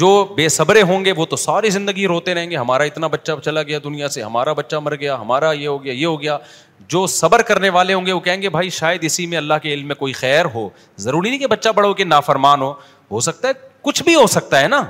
جو 0.00 0.24
بے 0.36 0.48
صبرے 0.48 0.82
ہوں 0.82 1.04
گے، 1.04 1.12
وہ 1.12 1.26
تو 1.26 1.36
ساری 1.36 1.70
زندگی 1.70 2.06
روتے 2.06 2.34
رہیں 2.34 2.50
گے۔ 2.50 2.56
ہمارا 2.56 2.82
اتنا 2.82 3.06
بچہ 3.06 3.32
چلا 3.44 3.62
گیا 3.62 3.78
دنیا 3.84 4.08
سے، 4.08 4.22
ہمارا 4.22 4.52
بچہ 4.52 4.76
مر 4.76 4.96
گیا، 4.96 5.14
ہمارا 5.14 5.52
یہ 5.52 5.68
ہو 5.68 5.84
گیا، 5.84 5.92
یہ 5.92 6.06
ہو 6.06 6.22
گیا۔ 6.22 6.38
جو 6.80 7.06
صبر 7.06 7.42
کرنے 7.42 7.68
والے 7.68 7.94
ہوں 7.94 8.06
گے، 8.06 8.12
وہ 8.12 8.20
کہیں 8.20 8.42
گے، 8.42 8.48
بھائی، 8.48 8.70
شاید 8.70 9.04
اسی 9.04 9.26
میں 9.26 9.38
اللہ 9.38 9.54
کے 9.62 9.74
علم 9.74 9.86
میں 9.86 9.94
کوئی 9.94 10.12
خیر 10.12 10.44
ہو۔ 10.44 10.68
ضروری 10.96 11.28
نہیں 11.28 11.38
کہ 11.38 11.46
بچہ 11.46 11.68
بڑا 11.68 11.88
ہو 11.88 11.94
کے 11.94 12.04
نافرمان 12.04 12.62
ہو۔ 12.62 12.72
ہو 13.10 13.20
سکتا 13.20 13.48
ہے، 13.48 13.52
کچھ 13.82 14.02
بھی 14.02 14.14
ہو 14.14 14.26
سکتا 14.26 14.60
ہے 14.60 14.68
نا۔ 14.68 14.84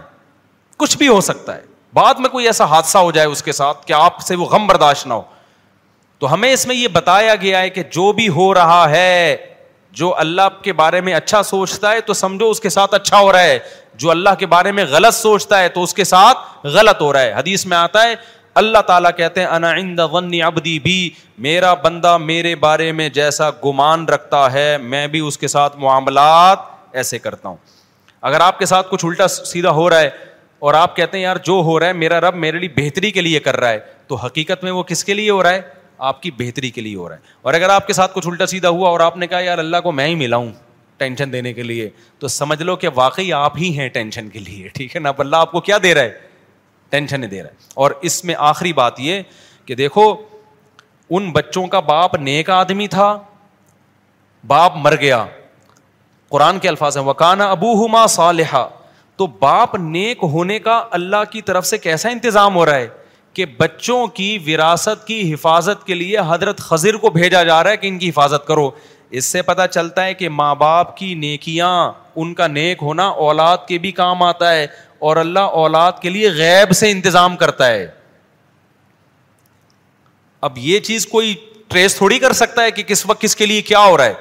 کچھ 0.77 0.99
بھی 0.99 1.09
ہو 1.09 1.21
سکتا 1.21 1.57
ہے۔ 1.57 1.63
بعد 1.95 2.15
میں 2.15 2.29
کوئی 2.29 2.47
ایسا 2.47 2.65
حادثہ 2.65 2.99
ہو 2.99 3.11
جائے 3.11 3.27
اس 3.27 3.43
کے 3.43 3.53
ساتھ 3.53 3.87
کہ 3.87 3.93
آپ 3.93 4.21
سے 4.21 4.37
وہ 4.37 4.45
غم 4.45 4.67
برداشت 4.67 5.07
نہ 5.07 5.15
ہو۔ 5.15 5.23
تو 6.19 6.33
ہمیں 6.33 6.53
اس 6.53 6.67
میں 6.67 6.77
یہ 6.77 6.89
بتایا 6.89 7.35
گیا 7.35 7.61
ہے 7.61 7.71
کہ 7.71 7.83
جو 7.83 8.13
بھی 8.13 8.29
ہو 8.29 8.55
رہا 8.55 8.91
ہے، 8.91 9.37
جو 9.93 10.17
اللہ 10.17 10.63
کے 10.63 10.73
بارے 10.73 11.01
میں 11.01 11.15
اچھا 11.15 11.43
سوچتا 11.43 11.93
ہے، 11.93 12.01
تو 12.01 12.13
سمجھو 12.13 12.51
اس 12.51 12.61
کے 12.61 12.69
ساتھ 12.69 12.95
اچھا 12.95 13.19
ہو 13.19 13.33
رہا 13.33 13.43
ہے۔ 13.43 13.59
جو 13.95 14.11
اللہ 14.11 14.31
کے 14.39 14.47
بارے 14.47 14.73
میں 14.73 14.85
غلط 14.85 15.15
سوچتا 15.15 15.61
ہے 15.61 15.69
تو 15.69 15.83
اس 15.83 15.95
کے 15.95 16.05
ساتھ 16.05 16.67
غلط 16.67 17.01
ہو 17.01 17.13
رہا 17.13 17.21
ہے۔ 17.21 17.33
حدیث 17.33 17.67
میں 17.67 17.77
آتا 17.77 18.03
ہے، 18.03 18.15
اللہ 18.55 18.79
تعالیٰ 18.79 19.11
کہتے 19.17 19.41
ہیں، 19.41 19.47
انا 19.47 19.73
عند 19.73 20.01
ظن 20.13 20.43
عبدی 20.43 20.79
بھی 20.79 21.11
میرا 21.39 21.75
بندہ 21.75 22.17
میرے 22.17 22.55
بارے 22.55 22.93
میں 22.93 23.09
جیسا 23.09 23.51
گمان 23.51 24.05
رکھتا 24.05 24.53
ہے، 24.53 24.79
میں 24.79 25.07
بھی 25.07 25.21
اس 25.21 25.39
کے 25.39 25.49
ساتھ 25.49 25.79
معاملات 25.79 26.59
ایسے 26.93 27.19
کرتا 27.19 27.49
ہوں۔ 27.49 27.57
اگر 28.21 28.41
آپ 28.41 28.59
کے 28.59 28.67
ساتھ 28.67 28.87
کچھ 28.91 29.05
الٹا 29.05 29.29
سیدھا 29.29 29.71
ہو 29.71 29.91
رہا 29.91 30.01
ہے 30.01 30.11
اور 30.59 30.75
آپ 30.75 30.97
کہتے 30.97 31.17
ہیں، 31.17 31.25
یار 31.25 31.37
جو 31.37 31.53
ہو 31.53 31.81
رہا 31.81 31.87
ہے، 31.87 31.93
میرا 31.93 32.21
رب 32.21 32.35
میرے 32.35 32.59
لیے 32.59 32.69
بہتری 32.77 33.11
کے 33.11 33.21
لیے 33.21 33.41
کر 33.41 33.57
رہا 33.57 33.71
ہے، 33.71 33.79
تو 34.07 34.15
حقیقت 34.15 34.65
میں 34.65 34.73
وہ 34.73 34.83
کس 34.83 35.05
کے 35.05 35.15
لیے 35.15 35.31
ہو 35.31 35.43
رہا 35.43 35.51
ہے؟ 35.51 35.61
آپ 35.99 36.23
کی 36.23 36.31
بہتری 36.31 36.71
کے 36.71 36.81
لیے 36.81 36.97
ہو 36.97 37.09
رہا 37.09 37.17
ہے۔ 37.17 37.21
اور 37.43 37.55
اگر 37.55 37.69
آپ 37.69 37.87
کے 37.87 37.93
ساتھ 37.93 38.13
کچھ 38.15 38.29
الٹا 38.29 38.47
سیدھا 38.47 38.69
ہوا 38.69 38.89
اور 38.89 39.01
آپ 39.01 39.17
نے 39.17 39.27
کہا، 39.27 39.41
یار 39.41 39.59
اللہ 39.59 39.77
کو 39.77 39.93
میں 39.93 40.07
ہی 40.07 40.15
ملا 40.15 40.37
ہوں 40.37 40.53
ٹینشن 41.01 41.33
دینے 41.33 41.53
کے 41.53 41.63
لیے، 41.63 41.91
تو 42.19 42.29
سمجھ 42.29 42.63
لو 42.63 42.77
کہ 42.77 42.89
واقعی 42.95 43.33
آپ 43.33 43.57
ہی 43.57 43.79
ہیں 43.79 43.89
ٹینشن 43.89 44.29
کے 44.29 44.39
لیے، 44.39 44.69
ٹھیک 44.69 44.97
ہے 44.97 45.01
نا؟ 45.01 45.09
اب 45.09 45.21
اللہ 45.21 45.37
آپ 45.37 45.53
کو 45.53 45.61
کیا 45.61 45.79
دے 45.83 45.95
رہا 45.95 46.03
ہے؟ 46.03 46.19
ٹینشن 46.89 47.31
دے 47.31 47.43
رہا 47.43 47.51
ہے۔ 47.51 47.55
اور 47.75 47.91
اس 48.03 48.25
میں 48.25 48.35
آخری 48.39 48.73
بات 48.73 49.01
یہ 49.01 49.23
کہ 49.67 49.75
دیکھو، 49.75 50.17
ان 51.11 51.31
بچوں 51.31 51.67
کا 51.67 51.81
باپ 51.81 52.15
نیک 52.15 52.51
آدمی 52.51 52.87
تھا، 52.87 53.19
باپ 54.47 54.73
مر 54.77 54.95
گیا۔ 55.01 55.27
قرآن 56.29 56.59
کے 56.59 56.69
الفاظ 56.69 56.97
ہیں 56.97 57.05
وکانا 57.05 57.51
ابو 57.51 57.87
ہما 57.87 58.07
صالحہ 58.07 58.69
تو 59.17 59.27
باپ 59.27 59.75
نیک 59.75 60.19
ہونے 60.23 60.59
کا 60.59 60.85
اللہ 60.91 61.25
کی 61.31 61.43
طرف 61.43 61.67
سے 61.67 61.79
کیسا 61.79 62.09
انتظام 62.09 62.55
ہو 62.55 62.67
رہا 62.67 62.75
ہے 62.75 62.89
کہ 63.33 63.45
بچوں 63.47 64.07
کی 64.07 64.39
وراثت 64.47 65.07
کی 65.07 65.35
حفاظت 65.35 65.87
کے 65.87 65.95
لیے 65.95 66.19
حضرت 66.29 66.59
خزر 66.59 66.95
کو 66.95 67.11
بھیجا 67.11 67.43
جا 67.43 67.65
رہا 67.65 67.71
ہے 67.71 67.77
کہ 67.77 67.87
ان 67.87 67.99
کی 67.99 68.09
حفاظت 68.09 68.47
کرو؟ 68.47 68.71
اس 69.11 69.25
سے 69.25 69.43
پتا 69.43 69.67
چلتا 69.67 70.05
ہے 70.05 70.15
کہ 70.15 70.29
ماں 70.29 70.55
باپ 70.55 70.97
کی 70.97 71.15
نیکیاں، 71.15 71.93
ان 72.17 72.35
کا 72.35 72.47
نیک 72.47 72.79
ہونا 72.83 73.09
اولاد 73.09 73.59
کے 73.69 73.79
بھی 73.79 73.93
کام 73.93 74.23
آتا 74.23 74.53
ہے 74.53 74.67
اور 74.99 75.17
اللہ 75.17 75.39
اولاد 75.39 75.93
کے 76.03 76.11
لیے 76.11 76.31
غیب 76.31 76.73
سے 76.73 76.91
انتظام 76.91 77.37
کرتا 77.37 77.67
ہے۔ 77.67 77.87
اب 80.41 80.59
یہ 80.59 80.81
چیز 80.81 81.07
کوئی 81.07 81.35
ٹریس 81.69 81.97
تھوڑی 81.97 82.19
کر 82.19 82.33
سکتا 82.33 82.63
ہے 82.63 82.71
کہ 82.71 82.83
کس 82.83 83.07
وقت 83.07 83.21
کس 83.21 83.37
کے 83.37 83.47
لیے 83.47 83.63
کیا 83.63 83.85
ہو 83.85 83.97
رہا 83.97 84.05
ہے۔ 84.05 84.15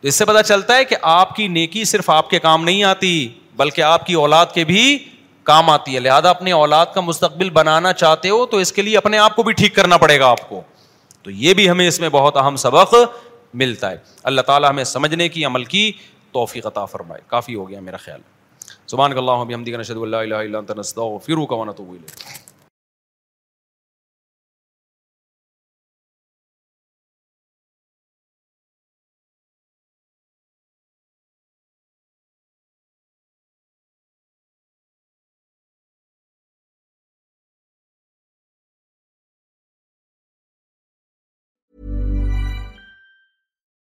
تو 0.00 0.08
اس 0.08 0.14
سے 0.14 0.24
پتا 0.24 0.42
چلتا 0.42 0.76
ہے 0.76 0.84
کہ 0.84 0.96
آپ 1.02 1.36
کی 1.36 1.48
نیکی 1.48 1.84
صرف 1.84 2.10
آپ 2.10 2.30
کے 2.30 2.38
کام 2.38 2.64
نہیں 2.64 2.84
آتی، 2.84 3.28
بلکہ 3.56 3.82
آپ 3.82 4.06
کی 4.06 4.14
اولاد 4.14 4.46
کے 4.54 4.64
بھی 4.64 5.04
کام 5.42 5.70
آتی 5.70 5.94
ہے۔ 5.94 6.00
لہٰذا 6.00 6.30
اپنے 6.30 6.52
اولاد 6.52 6.86
کا 6.94 7.00
مستقبل 7.00 7.50
بنانا 7.50 7.92
چاہتے 7.92 8.28
ہو 8.28 8.46
تو 8.46 8.56
اس 8.56 8.72
کے 8.72 8.82
لیے 8.82 8.96
اپنے 8.96 9.18
آپ 9.18 9.36
کو 9.36 9.42
بھی 9.42 9.52
ٹھیک 9.52 9.74
کرنا 9.74 9.96
پڑے 9.96 10.20
گا 10.20 10.26
آپ 10.26 10.48
کو۔ 10.48 10.60
تو 11.22 11.30
یہ 11.30 11.54
بھی 11.54 11.70
ہمیں 11.70 11.88
اس 11.88 12.00
میں 12.00 12.08
بہت 12.08 12.36
اہم 12.36 12.56
سبق 12.56 12.94
ملتا 13.54 13.90
ہے۔ 13.90 13.96
اللہ 14.22 14.40
تعالیٰ 14.40 14.70
ہمیں 14.70 14.84
سمجھنے 14.84 15.28
کی، 15.28 15.44
عمل 15.44 15.64
کی 15.64 15.92
توفیق 16.32 16.66
عطا 16.66 16.84
فرمائے۔ 16.84 17.20
کافی 17.26 17.54
ہو 17.54 17.68
گیا 17.68 17.80
میرا 17.80 17.96
خیال۔ 17.96 18.20
زبان 18.86 19.12
اللہ 19.12 19.76
نشد 19.76 19.96
اللہ 19.96 20.16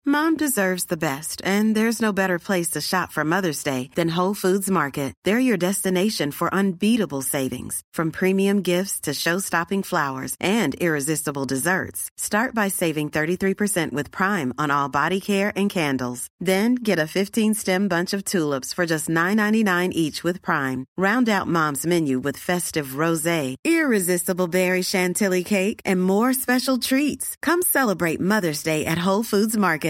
mom 0.06 0.36
deserves 0.40 0.86
the 0.90 0.96
best 0.96 1.42
and 1.46 1.76
there 1.76 1.88
is 1.88 2.00
no 2.02 2.12
better 2.12 2.38
place 2.38 2.70
to 2.70 2.80
shop 2.80 3.12
from 3.14 3.30
Mother's 3.30 3.64
Day 3.66 3.72
than 3.98 4.10
Whole 4.10 4.32
Foods 4.34 4.70
Market 4.70 5.14
there 5.26 5.38
your 5.40 5.58
destination 5.58 6.32
for 6.32 6.50
unbeatable 6.52 7.22
savings 7.22 7.76
from 7.96 8.10
premium 8.10 8.60
gifts 8.60 9.02
to 9.02 9.12
show 9.14 9.36
stopping 9.36 9.82
flowers 9.82 10.36
and 10.40 10.76
irresistible 10.80 11.46
desserts 11.50 12.10
start 12.18 12.56
by 12.56 12.70
saving 12.70 13.10
thirty 13.10 13.36
three 13.36 13.54
percent 13.54 13.94
with 13.94 14.12
Prime 14.12 14.52
on 14.58 14.72
all 14.72 14.90
body 14.94 15.20
hair 15.30 15.52
and 15.56 15.72
candles 15.74 16.28
then 16.48 16.76
get 16.88 17.00
a 17.00 17.06
fifteen 17.14 17.52
stem 17.58 17.88
bunch 17.88 18.16
of 18.16 18.24
tulips 18.32 18.76
for 18.76 18.86
just 18.86 19.10
nine 19.10 19.38
ninety 19.38 19.64
nine 19.64 19.92
each 19.96 20.24
with 20.26 20.42
Prime 20.44 20.84
round 21.04 21.30
out 21.30 21.48
mom's 21.50 21.86
menu 21.86 22.22
with 22.26 22.38
festive 22.38 22.82
rose 22.98 23.28
irresistible 23.28 24.50
berry 24.50 24.82
chantilly 24.88 25.44
cake 25.44 25.82
and 25.86 26.02
more 26.02 26.30
special 26.30 26.80
treats 26.88 27.38
come 27.42 27.62
celebrate 27.74 28.22
Mother's 28.28 28.66
Day 28.66 28.82
at 28.82 29.06
Whole 29.06 29.22
Foods 29.22 29.58
Market 29.60 29.90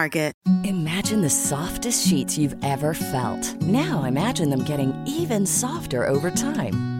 Market. 0.00 0.32
Imagine 0.64 1.20
the 1.20 1.28
softest 1.28 2.08
sheets 2.08 2.38
you've 2.38 2.56
ever 2.64 2.94
felt. 2.94 3.60
Now 3.60 4.04
imagine 4.04 4.48
them 4.48 4.64
getting 4.64 4.94
even 5.06 5.44
softer 5.44 6.06
over 6.06 6.30
time. 6.30 6.99